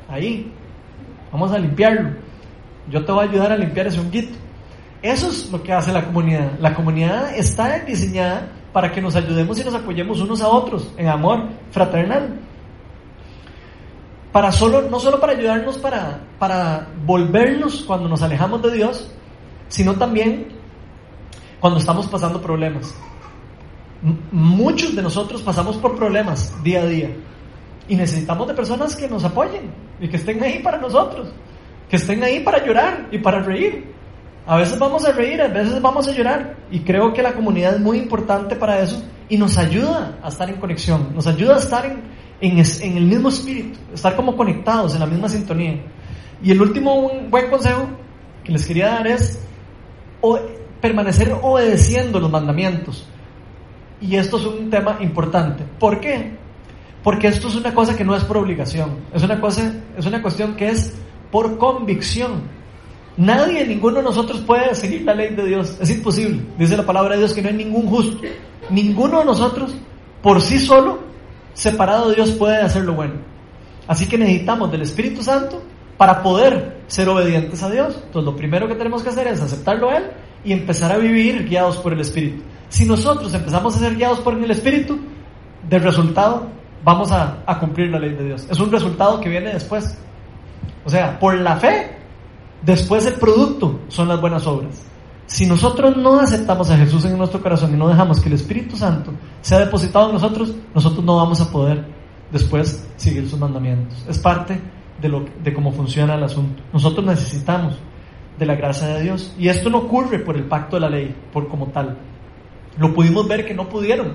ahí, 0.08 0.52
vamos 1.32 1.52
a 1.52 1.58
limpiarlo. 1.58 2.10
Yo 2.90 3.04
te 3.04 3.12
voy 3.12 3.26
a 3.26 3.30
ayudar 3.30 3.52
a 3.52 3.56
limpiar 3.56 3.86
ese 3.86 4.00
honguito. 4.00 4.36
Eso 5.02 5.28
es 5.28 5.50
lo 5.50 5.62
que 5.62 5.72
hace 5.72 5.92
la 5.92 6.04
comunidad. 6.04 6.52
La 6.60 6.74
comunidad 6.74 7.36
está 7.36 7.80
diseñada 7.80 8.52
para 8.72 8.92
que 8.92 9.02
nos 9.02 9.16
ayudemos 9.16 9.58
y 9.60 9.64
nos 9.64 9.74
apoyemos 9.74 10.20
unos 10.20 10.40
a 10.40 10.48
otros 10.48 10.92
en 10.96 11.08
amor 11.08 11.48
fraternal. 11.72 12.40
Para 14.30 14.50
solo, 14.52 14.82
no 14.82 14.98
solo 14.98 15.20
para 15.20 15.32
ayudarnos 15.32 15.76
para, 15.78 16.20
para 16.38 16.88
volvernos 17.04 17.82
cuando 17.82 18.08
nos 18.08 18.22
alejamos 18.22 18.62
de 18.62 18.72
Dios, 18.72 19.10
sino 19.68 19.94
también 19.94 20.48
cuando 21.60 21.78
estamos 21.78 22.06
pasando 22.06 22.40
problemas. 22.40 22.94
muchos 24.32 24.96
de 24.96 25.02
nosotros 25.02 25.42
pasamos 25.42 25.76
por 25.76 25.96
problemas 25.96 26.52
día 26.64 26.82
a 26.82 26.86
día 26.86 27.10
y 27.88 27.94
necesitamos 27.94 28.48
de 28.48 28.54
personas 28.54 28.96
que 28.96 29.08
nos 29.08 29.24
apoyen 29.24 29.72
y 30.00 30.08
que 30.08 30.16
estén 30.16 30.42
ahí 30.42 30.60
para 30.60 30.78
nosotros, 30.78 31.32
que 31.88 31.96
estén 31.96 32.22
ahí 32.22 32.40
para 32.40 32.64
llorar 32.64 33.08
y 33.10 33.18
para 33.18 33.40
reír. 33.40 33.92
A 34.46 34.56
veces 34.56 34.78
vamos 34.78 35.04
a 35.04 35.12
reír, 35.12 35.40
a 35.40 35.48
veces 35.48 35.80
vamos 35.80 36.08
a 36.08 36.12
llorar. 36.12 36.56
Y 36.70 36.80
creo 36.80 37.12
que 37.12 37.22
la 37.22 37.32
comunidad 37.32 37.74
es 37.74 37.80
muy 37.80 37.98
importante 37.98 38.56
para 38.56 38.80
eso 38.80 39.02
y 39.28 39.36
nos 39.36 39.56
ayuda 39.56 40.18
a 40.22 40.28
estar 40.28 40.48
en 40.50 40.56
conexión, 40.56 41.14
nos 41.14 41.26
ayuda 41.26 41.54
a 41.54 41.58
estar 41.58 41.86
en, 41.86 42.02
en, 42.40 42.96
el 42.98 43.04
mismo 43.04 43.28
espíritu, 43.28 43.78
estar 43.94 44.14
como 44.14 44.36
conectados 44.36 44.94
en 44.94 45.00
la 45.00 45.06
misma 45.06 45.28
sintonía. 45.28 45.80
Y 46.42 46.50
el 46.50 46.60
último 46.60 46.94
un 46.96 47.30
buen 47.30 47.48
consejo 47.48 47.88
que 48.44 48.52
les 48.52 48.66
quería 48.66 48.88
dar 48.88 49.06
es 49.06 49.40
permanecer 50.80 51.34
obedeciendo 51.40 52.20
los 52.20 52.30
mandamientos. 52.30 53.08
Y 54.00 54.16
esto 54.16 54.36
es 54.36 54.44
un 54.44 54.68
tema 54.68 54.98
importante. 55.00 55.64
¿Por 55.78 56.00
qué? 56.00 56.36
Porque 57.02 57.28
esto 57.28 57.48
es 57.48 57.54
una 57.54 57.72
cosa 57.72 57.96
que 57.96 58.04
no 58.04 58.14
es 58.14 58.24
por 58.24 58.36
obligación, 58.36 58.98
es 59.14 59.22
una 59.22 59.40
cosa, 59.40 59.72
es 59.96 60.06
una 60.06 60.20
cuestión 60.20 60.56
que 60.56 60.68
es 60.68 60.94
por 61.30 61.56
convicción. 61.56 62.42
Nadie, 63.16 63.66
ninguno 63.66 63.98
de 63.98 64.04
nosotros 64.04 64.40
puede 64.40 64.74
seguir 64.74 65.02
la 65.02 65.14
ley 65.14 65.34
de 65.34 65.44
Dios. 65.44 65.76
Es 65.80 65.90
imposible. 65.90 66.40
Dice 66.58 66.76
la 66.76 66.86
palabra 66.86 67.14
de 67.14 67.18
Dios 67.18 67.34
que 67.34 67.42
no 67.42 67.48
hay 67.48 67.54
ningún 67.54 67.86
justo. 67.86 68.22
Ninguno 68.70 69.18
de 69.18 69.24
nosotros, 69.24 69.74
por 70.22 70.40
sí 70.40 70.58
solo, 70.58 71.00
separado 71.52 72.08
de 72.08 72.16
Dios, 72.16 72.30
puede 72.32 72.56
hacer 72.56 72.84
lo 72.84 72.94
bueno. 72.94 73.14
Así 73.86 74.06
que 74.06 74.16
necesitamos 74.16 74.70
del 74.70 74.82
Espíritu 74.82 75.22
Santo 75.22 75.62
para 75.98 76.22
poder 76.22 76.82
ser 76.86 77.08
obedientes 77.08 77.62
a 77.62 77.70
Dios. 77.70 77.94
Entonces 77.94 78.24
lo 78.24 78.36
primero 78.36 78.66
que 78.66 78.74
tenemos 78.74 79.02
que 79.02 79.10
hacer 79.10 79.26
es 79.26 79.40
aceptarlo 79.40 79.90
a 79.90 79.98
Él 79.98 80.04
y 80.44 80.52
empezar 80.52 80.90
a 80.90 80.96
vivir 80.96 81.46
guiados 81.46 81.76
por 81.76 81.92
el 81.92 82.00
Espíritu. 82.00 82.42
Si 82.68 82.86
nosotros 82.86 83.32
empezamos 83.34 83.76
a 83.76 83.78
ser 83.78 83.94
guiados 83.94 84.20
por 84.20 84.34
el 84.34 84.50
Espíritu, 84.50 84.98
del 85.68 85.82
resultado 85.82 86.48
vamos 86.82 87.12
a, 87.12 87.42
a 87.46 87.58
cumplir 87.58 87.90
la 87.90 87.98
ley 87.98 88.14
de 88.14 88.24
Dios. 88.24 88.46
Es 88.50 88.58
un 88.58 88.72
resultado 88.72 89.20
que 89.20 89.28
viene 89.28 89.52
después. 89.52 89.96
O 90.84 90.90
sea, 90.90 91.18
por 91.18 91.38
la 91.38 91.56
fe, 91.56 92.01
después 92.62 93.06
el 93.06 93.14
producto 93.14 93.80
son 93.88 94.08
las 94.08 94.20
buenas 94.20 94.46
obras. 94.46 94.82
Si 95.26 95.46
nosotros 95.46 95.96
no 95.96 96.20
aceptamos 96.20 96.70
a 96.70 96.76
Jesús 96.76 97.04
en 97.04 97.16
nuestro 97.16 97.40
corazón 97.40 97.72
y 97.72 97.76
no 97.76 97.88
dejamos 97.88 98.20
que 98.20 98.28
el 98.28 98.34
Espíritu 98.34 98.76
Santo 98.76 99.12
sea 99.40 99.60
depositado 99.60 100.08
en 100.08 100.14
nosotros, 100.14 100.54
nosotros 100.74 101.04
no 101.04 101.16
vamos 101.16 101.40
a 101.40 101.50
poder 101.50 101.84
después 102.30 102.86
seguir 102.96 103.28
sus 103.28 103.38
mandamientos. 103.38 104.04
Es 104.08 104.18
parte 104.18 104.60
de, 105.00 105.08
lo, 105.08 105.24
de 105.42 105.52
cómo 105.54 105.72
funciona 105.72 106.14
el 106.14 106.24
asunto. 106.24 106.62
Nosotros 106.72 107.06
necesitamos 107.06 107.78
de 108.38 108.46
la 108.46 108.54
gracia 108.54 108.88
de 108.88 109.02
Dios. 109.02 109.34
Y 109.38 109.48
esto 109.48 109.70
no 109.70 109.78
ocurre 109.78 110.18
por 110.18 110.36
el 110.36 110.44
pacto 110.44 110.76
de 110.76 110.80
la 110.80 110.90
ley, 110.90 111.14
por 111.32 111.48
como 111.48 111.68
tal. 111.68 111.96
Lo 112.78 112.92
pudimos 112.92 113.28
ver 113.28 113.46
que 113.46 113.54
no 113.54 113.68
pudieron 113.68 114.14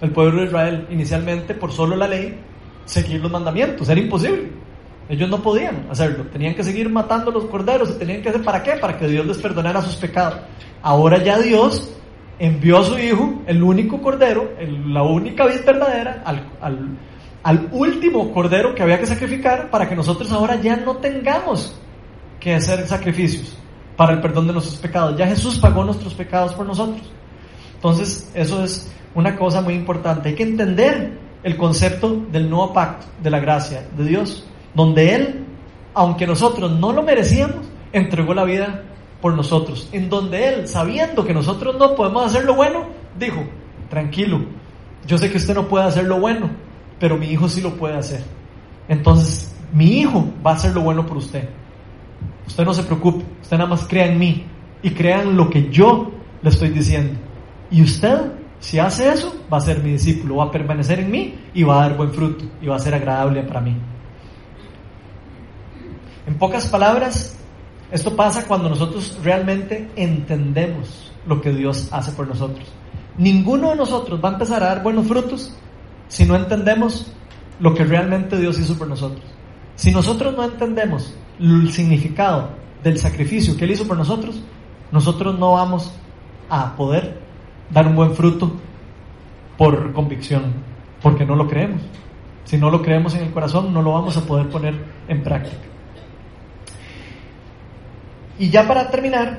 el 0.00 0.10
pueblo 0.10 0.40
de 0.40 0.46
Israel 0.46 0.86
inicialmente 0.90 1.54
por 1.54 1.72
solo 1.72 1.96
la 1.96 2.08
ley 2.08 2.38
seguir 2.84 3.20
los 3.20 3.30
mandamientos. 3.30 3.88
Era 3.88 4.00
imposible. 4.00 4.50
Ellos 5.10 5.28
no 5.28 5.42
podían 5.42 5.88
hacerlo. 5.90 6.24
Tenían 6.32 6.54
que 6.54 6.62
seguir 6.62 6.88
matando 6.88 7.32
los 7.32 7.46
corderos. 7.46 7.90
¿Y 7.90 7.98
tenían 7.98 8.22
que 8.22 8.28
hacer 8.28 8.44
para 8.44 8.62
qué? 8.62 8.74
Para 8.74 8.96
que 8.96 9.08
Dios 9.08 9.26
les 9.26 9.38
perdonara 9.38 9.82
sus 9.82 9.96
pecados. 9.96 10.38
Ahora 10.82 11.18
ya 11.18 11.36
Dios 11.40 11.92
envió 12.38 12.78
a 12.78 12.84
su 12.84 12.96
Hijo, 12.96 13.42
el 13.46 13.60
único 13.60 14.00
cordero, 14.00 14.52
la 14.86 15.02
única 15.02 15.46
vida 15.46 15.62
verdadera, 15.66 16.22
al, 16.24 16.96
al 17.42 17.68
último 17.72 18.32
cordero 18.32 18.72
que 18.72 18.84
había 18.84 19.00
que 19.00 19.06
sacrificar 19.06 19.68
para 19.68 19.88
que 19.88 19.96
nosotros 19.96 20.30
ahora 20.30 20.54
ya 20.54 20.76
no 20.76 20.98
tengamos 20.98 21.76
que 22.38 22.54
hacer 22.54 22.86
sacrificios 22.86 23.58
para 23.96 24.12
el 24.12 24.20
perdón 24.20 24.46
de 24.46 24.52
nuestros 24.52 24.78
pecados. 24.78 25.18
Ya 25.18 25.26
Jesús 25.26 25.58
pagó 25.58 25.84
nuestros 25.84 26.14
pecados 26.14 26.54
por 26.54 26.64
nosotros. 26.66 27.02
Entonces, 27.74 28.30
eso 28.32 28.62
es 28.62 28.90
una 29.16 29.36
cosa 29.36 29.60
muy 29.60 29.74
importante. 29.74 30.28
Hay 30.28 30.34
que 30.36 30.44
entender 30.44 31.18
el 31.42 31.56
concepto 31.56 32.26
del 32.30 32.48
nuevo 32.48 32.72
pacto, 32.72 33.06
de 33.20 33.30
la 33.30 33.40
gracia 33.40 33.88
de 33.96 34.04
Dios 34.04 34.46
donde 34.74 35.14
Él, 35.14 35.44
aunque 35.94 36.26
nosotros 36.26 36.70
no 36.78 36.92
lo 36.92 37.02
merecíamos, 37.02 37.68
entregó 37.92 38.34
la 38.34 38.44
vida 38.44 38.82
por 39.20 39.34
nosotros, 39.34 39.88
en 39.92 40.08
donde 40.08 40.48
Él, 40.48 40.68
sabiendo 40.68 41.24
que 41.24 41.34
nosotros 41.34 41.76
no 41.78 41.94
podemos 41.94 42.24
hacer 42.26 42.44
lo 42.44 42.54
bueno, 42.54 42.84
dijo, 43.18 43.44
tranquilo, 43.88 44.40
yo 45.06 45.18
sé 45.18 45.30
que 45.30 45.36
usted 45.36 45.54
no 45.54 45.68
puede 45.68 45.86
hacer 45.86 46.04
lo 46.04 46.20
bueno, 46.20 46.50
pero 46.98 47.16
mi 47.16 47.26
hijo 47.26 47.48
sí 47.48 47.60
lo 47.60 47.76
puede 47.76 47.96
hacer. 47.96 48.22
Entonces, 48.88 49.54
mi 49.72 50.00
hijo 50.00 50.28
va 50.44 50.52
a 50.52 50.54
hacer 50.54 50.74
lo 50.74 50.82
bueno 50.82 51.06
por 51.06 51.16
usted. 51.18 51.48
Usted 52.46 52.64
no 52.64 52.74
se 52.74 52.82
preocupe, 52.82 53.24
usted 53.42 53.56
nada 53.56 53.70
más 53.70 53.86
crea 53.86 54.06
en 54.06 54.18
mí 54.18 54.44
y 54.82 54.90
crea 54.90 55.22
en 55.22 55.36
lo 55.36 55.48
que 55.48 55.70
yo 55.70 56.10
le 56.42 56.50
estoy 56.50 56.70
diciendo. 56.70 57.18
Y 57.70 57.82
usted, 57.82 58.32
si 58.58 58.78
hace 58.78 59.12
eso, 59.12 59.34
va 59.52 59.58
a 59.58 59.60
ser 59.60 59.82
mi 59.82 59.92
discípulo, 59.92 60.36
va 60.36 60.44
a 60.44 60.50
permanecer 60.50 61.00
en 61.00 61.10
mí 61.10 61.34
y 61.54 61.62
va 61.62 61.78
a 61.78 61.88
dar 61.88 61.96
buen 61.96 62.10
fruto 62.10 62.44
y 62.60 62.66
va 62.66 62.76
a 62.76 62.80
ser 62.80 62.94
agradable 62.94 63.42
para 63.42 63.60
mí. 63.60 63.76
En 66.26 66.34
pocas 66.34 66.66
palabras, 66.66 67.36
esto 67.90 68.14
pasa 68.14 68.46
cuando 68.46 68.68
nosotros 68.68 69.18
realmente 69.22 69.90
entendemos 69.96 71.12
lo 71.26 71.40
que 71.40 71.52
Dios 71.52 71.88
hace 71.92 72.12
por 72.12 72.28
nosotros. 72.28 72.66
Ninguno 73.18 73.70
de 73.70 73.76
nosotros 73.76 74.20
va 74.22 74.30
a 74.30 74.32
empezar 74.32 74.62
a 74.62 74.66
dar 74.66 74.82
buenos 74.82 75.06
frutos 75.06 75.54
si 76.08 76.24
no 76.24 76.36
entendemos 76.36 77.12
lo 77.58 77.74
que 77.74 77.84
realmente 77.84 78.38
Dios 78.38 78.58
hizo 78.58 78.76
por 78.78 78.88
nosotros. 78.88 79.24
Si 79.74 79.90
nosotros 79.90 80.36
no 80.36 80.44
entendemos 80.44 81.14
el 81.38 81.72
significado 81.72 82.50
del 82.82 82.98
sacrificio 82.98 83.56
que 83.56 83.64
Él 83.64 83.72
hizo 83.72 83.86
por 83.86 83.96
nosotros, 83.96 84.40
nosotros 84.92 85.38
no 85.38 85.52
vamos 85.52 85.92
a 86.48 86.74
poder 86.76 87.20
dar 87.70 87.86
un 87.86 87.96
buen 87.96 88.14
fruto 88.14 88.52
por 89.56 89.92
convicción, 89.92 90.54
porque 91.02 91.24
no 91.24 91.36
lo 91.36 91.46
creemos. 91.46 91.82
Si 92.44 92.56
no 92.56 92.70
lo 92.70 92.82
creemos 92.82 93.14
en 93.14 93.24
el 93.24 93.30
corazón, 93.30 93.72
no 93.72 93.82
lo 93.82 93.92
vamos 93.92 94.16
a 94.16 94.22
poder 94.22 94.48
poner 94.48 94.74
en 95.06 95.22
práctica. 95.22 95.62
Y 98.40 98.48
ya 98.48 98.66
para 98.66 98.90
terminar, 98.90 99.38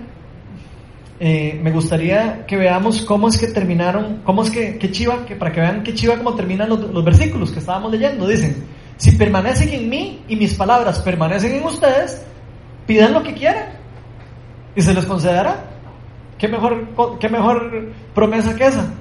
eh, 1.20 1.60
me 1.62 1.72
gustaría 1.72 2.45
que 2.45 2.56
veamos 2.56 3.02
cómo 3.02 3.30
es 3.30 3.39
que 3.39 3.47
terminaron, 3.47 4.22
cómo 4.24 4.43
es 4.43 4.52
que, 4.52 4.78
qué 4.78 4.91
chiva, 4.91 5.26
que 5.26 5.36
para 5.36 5.52
que 5.52 5.60
vean 5.60 5.82
qué 5.82 5.95
chiva 5.95 6.18
cómo 6.18 6.36
terminan 6.36 6.70
los, 6.70 6.80
los 6.80 7.04
versículos 7.04 7.52
que 7.52 7.58
estábamos 7.58 7.91
leyendo. 7.91 8.28
Dicen, 8.28 8.64
si 8.97 9.14
permanecen 9.14 9.70
en 9.70 9.89
mí 9.89 10.22
y 10.28 10.36
mis 10.36 10.54
palabras 10.54 10.99
permanecen 10.99 11.56
en 11.56 11.64
ustedes, 11.64 12.24
pidan 12.86 13.14
lo 13.14 13.24
que 13.24 13.34
quieran 13.34 13.70
y 14.76 14.84
se 14.84 14.93
les 14.93 15.06
concederá. 15.06 15.66
¿Qué 16.38 16.47
mejor, 16.47 17.18
qué 17.20 17.28
mejor 17.28 17.91
promesa 18.14 18.56
que 18.56 18.68
esa? 18.68 18.93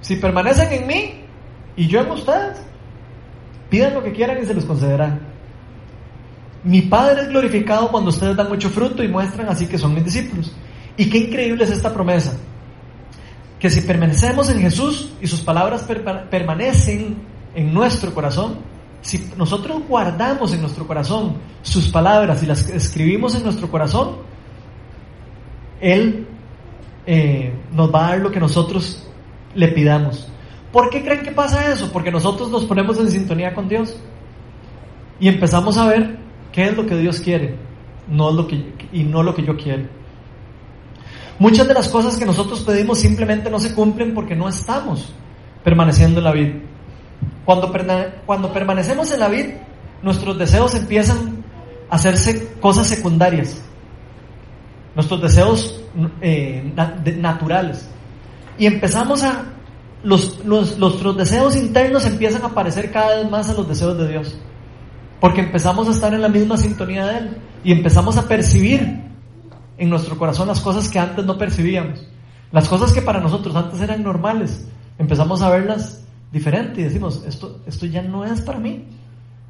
Si 0.00 0.16
permanecen 0.16 0.72
en 0.72 0.86
mí 0.86 1.24
y 1.76 1.88
yo 1.88 2.00
en 2.00 2.10
ustedes, 2.10 2.58
pidan 3.68 3.92
lo 3.92 4.02
que 4.02 4.12
quieran 4.12 4.42
y 4.42 4.46
se 4.46 4.54
les 4.54 4.64
concederá. 4.64 5.31
Mi 6.64 6.82
Padre 6.82 7.22
es 7.22 7.28
glorificado 7.28 7.88
cuando 7.90 8.10
ustedes 8.10 8.36
dan 8.36 8.48
mucho 8.48 8.70
fruto 8.70 9.02
y 9.02 9.08
muestran 9.08 9.48
así 9.48 9.66
que 9.66 9.78
son 9.78 9.94
mis 9.94 10.04
discípulos. 10.04 10.52
Y 10.96 11.08
qué 11.08 11.18
increíble 11.18 11.64
es 11.64 11.70
esta 11.70 11.92
promesa. 11.92 12.36
Que 13.58 13.70
si 13.70 13.80
permanecemos 13.80 14.48
en 14.50 14.60
Jesús 14.60 15.12
y 15.20 15.26
sus 15.26 15.40
palabras 15.40 15.84
permanecen 16.30 17.16
en 17.54 17.74
nuestro 17.74 18.14
corazón, 18.14 18.56
si 19.00 19.30
nosotros 19.36 19.82
guardamos 19.88 20.52
en 20.54 20.60
nuestro 20.60 20.86
corazón 20.86 21.34
sus 21.62 21.88
palabras 21.88 22.42
y 22.42 22.46
las 22.46 22.68
escribimos 22.68 23.34
en 23.34 23.42
nuestro 23.42 23.68
corazón, 23.68 24.16
Él 25.80 26.26
eh, 27.06 27.52
nos 27.72 27.92
va 27.92 28.06
a 28.06 28.10
dar 28.10 28.18
lo 28.20 28.30
que 28.30 28.38
nosotros 28.38 29.08
le 29.54 29.68
pidamos. 29.68 30.28
¿Por 30.72 30.88
qué 30.90 31.02
creen 31.02 31.22
que 31.22 31.32
pasa 31.32 31.72
eso? 31.72 31.90
Porque 31.92 32.12
nosotros 32.12 32.50
nos 32.50 32.64
ponemos 32.64 32.98
en 32.98 33.10
sintonía 33.10 33.54
con 33.54 33.68
Dios 33.68 33.96
y 35.18 35.28
empezamos 35.28 35.76
a 35.76 35.86
ver 35.86 36.21
¿Qué 36.52 36.66
es 36.66 36.76
lo 36.76 36.86
que 36.86 36.96
Dios 36.96 37.20
quiere? 37.20 37.56
No 38.08 38.30
lo 38.30 38.46
que, 38.46 38.74
y 38.92 39.04
no 39.04 39.22
lo 39.22 39.34
que 39.34 39.42
yo 39.42 39.56
quiero. 39.56 39.84
Muchas 41.38 41.66
de 41.66 41.74
las 41.74 41.88
cosas 41.88 42.16
que 42.16 42.26
nosotros 42.26 42.60
pedimos 42.60 42.98
simplemente 42.98 43.50
no 43.50 43.58
se 43.58 43.74
cumplen 43.74 44.14
porque 44.14 44.36
no 44.36 44.48
estamos 44.48 45.12
permaneciendo 45.64 46.18
en 46.18 46.24
la 46.24 46.32
vida. 46.32 46.52
Cuando, 47.44 47.72
cuando 48.26 48.52
permanecemos 48.52 49.10
en 49.12 49.20
la 49.20 49.28
vida, 49.28 49.54
nuestros 50.02 50.38
deseos 50.38 50.74
empiezan 50.74 51.42
a 51.88 51.94
hacerse 51.96 52.54
cosas 52.60 52.86
secundarias. 52.86 53.60
Nuestros 54.94 55.22
deseos 55.22 55.80
eh, 56.20 56.72
naturales. 57.18 57.88
Y 58.58 58.66
empezamos 58.66 59.22
a... 59.22 59.46
Los, 60.04 60.44
los, 60.44 60.78
nuestros 60.78 61.16
deseos 61.16 61.54
internos 61.54 62.04
empiezan 62.04 62.44
a 62.44 62.48
parecer 62.48 62.90
cada 62.90 63.16
vez 63.16 63.30
más 63.30 63.48
a 63.48 63.54
los 63.54 63.68
deseos 63.68 63.96
de 63.96 64.08
Dios. 64.08 64.36
Porque 65.22 65.40
empezamos 65.40 65.86
a 65.86 65.92
estar 65.92 66.12
en 66.12 66.20
la 66.20 66.28
misma 66.28 66.56
sintonía 66.56 67.06
de 67.06 67.18
Él 67.18 67.36
y 67.62 67.70
empezamos 67.70 68.16
a 68.16 68.26
percibir 68.26 69.04
en 69.78 69.88
nuestro 69.88 70.18
corazón 70.18 70.48
las 70.48 70.60
cosas 70.60 70.88
que 70.88 70.98
antes 70.98 71.24
no 71.24 71.38
percibíamos. 71.38 72.04
Las 72.50 72.68
cosas 72.68 72.92
que 72.92 73.02
para 73.02 73.20
nosotros 73.20 73.54
antes 73.54 73.80
eran 73.80 74.02
normales, 74.02 74.66
empezamos 74.98 75.40
a 75.40 75.48
verlas 75.48 76.02
diferente 76.32 76.80
y 76.80 76.84
decimos, 76.84 77.22
esto, 77.24 77.60
esto 77.68 77.86
ya 77.86 78.02
no 78.02 78.24
es 78.24 78.40
para 78.40 78.58
mí. 78.58 78.84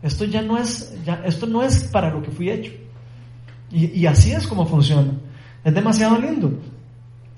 Esto 0.02 0.26
ya 0.26 0.42
no 0.42 0.58
es, 0.58 0.94
ya, 1.06 1.22
esto 1.24 1.46
no 1.46 1.62
es 1.62 1.84
para 1.84 2.10
lo 2.10 2.22
que 2.22 2.30
fui 2.30 2.50
hecho. 2.50 2.72
Y, 3.70 3.98
y 3.98 4.06
así 4.06 4.30
es 4.30 4.46
como 4.46 4.66
funciona. 4.66 5.12
Es 5.64 5.72
demasiado 5.72 6.18
lindo. 6.18 6.52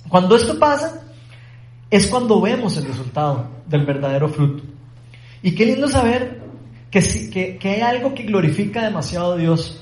Cuando 0.09 0.35
esto 0.35 0.59
pasa, 0.59 1.05
es 1.89 2.09
cuando 2.09 2.41
vemos 2.41 2.77
el 2.79 2.87
resultado 2.87 3.47
del 3.69 3.87
verdadero 3.87 4.29
fruto. 4.29 4.65
Y 5.41 5.55
qué 5.55 5.67
lindo 5.67 5.87
saber 5.87 6.44
que, 7.01 7.59
que, 7.59 7.69
hay 7.69 7.81
algo 7.81 8.15
que 8.15 8.23
glorifica 8.23 8.85
demasiado 8.85 9.33
a 9.33 9.37
Dios 9.37 9.81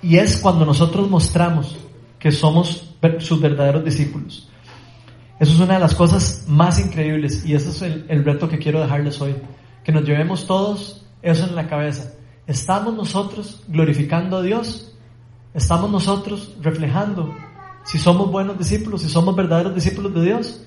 y 0.00 0.16
es 0.16 0.38
cuando 0.38 0.64
nosotros 0.64 1.10
mostramos 1.10 1.76
que 2.18 2.32
somos 2.32 2.94
sus 3.18 3.40
verdaderos 3.40 3.84
discípulos. 3.84 4.48
Eso 5.38 5.52
es 5.52 5.60
una 5.60 5.74
de 5.74 5.80
las 5.80 5.94
cosas 5.94 6.44
más 6.48 6.78
increíbles 6.78 7.44
y 7.44 7.54
ese 7.54 7.68
es 7.68 7.82
el, 7.82 8.06
el, 8.08 8.24
reto 8.24 8.48
que 8.48 8.58
quiero 8.58 8.80
dejarles 8.80 9.20
hoy. 9.20 9.36
Que 9.84 9.92
nos 9.92 10.04
llevemos 10.04 10.46
todos 10.46 11.04
eso 11.20 11.44
en 11.44 11.54
la 11.54 11.68
cabeza. 11.68 12.14
¿Estamos 12.46 12.94
nosotros 12.94 13.62
glorificando 13.68 14.38
a 14.38 14.42
Dios? 14.42 14.94
¿Estamos 15.52 15.90
nosotros 15.90 16.56
reflejando 16.62 17.36
si 17.84 17.98
somos 17.98 18.30
buenos 18.30 18.58
discípulos, 18.58 19.02
si 19.02 19.10
somos 19.10 19.36
verdaderos 19.36 19.74
discípulos 19.74 20.14
de 20.14 20.22
Dios? 20.22 20.66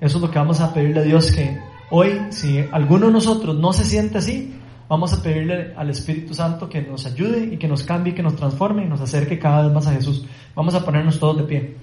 Eso 0.00 0.16
es 0.16 0.22
lo 0.22 0.30
que 0.30 0.38
vamos 0.38 0.60
a 0.60 0.72
pedirle 0.72 1.00
a 1.00 1.04
Dios 1.04 1.30
que 1.30 1.58
Hoy, 1.90 2.26
si 2.30 2.64
alguno 2.72 3.06
de 3.06 3.12
nosotros 3.12 3.56
no 3.56 3.72
se 3.72 3.84
siente 3.84 4.18
así, 4.18 4.54
vamos 4.88 5.12
a 5.12 5.22
pedirle 5.22 5.74
al 5.76 5.90
Espíritu 5.90 6.34
Santo 6.34 6.68
que 6.68 6.82
nos 6.82 7.06
ayude 7.06 7.44
y 7.52 7.56
que 7.58 7.68
nos 7.68 7.84
cambie, 7.84 8.14
que 8.14 8.22
nos 8.22 8.36
transforme 8.36 8.84
y 8.84 8.88
nos 8.88 9.00
acerque 9.00 9.38
cada 9.38 9.64
vez 9.64 9.72
más 9.72 9.86
a 9.86 9.92
Jesús. 9.92 10.24
Vamos 10.54 10.74
a 10.74 10.84
ponernos 10.84 11.18
todos 11.18 11.38
de 11.38 11.44
pie. 11.44 11.76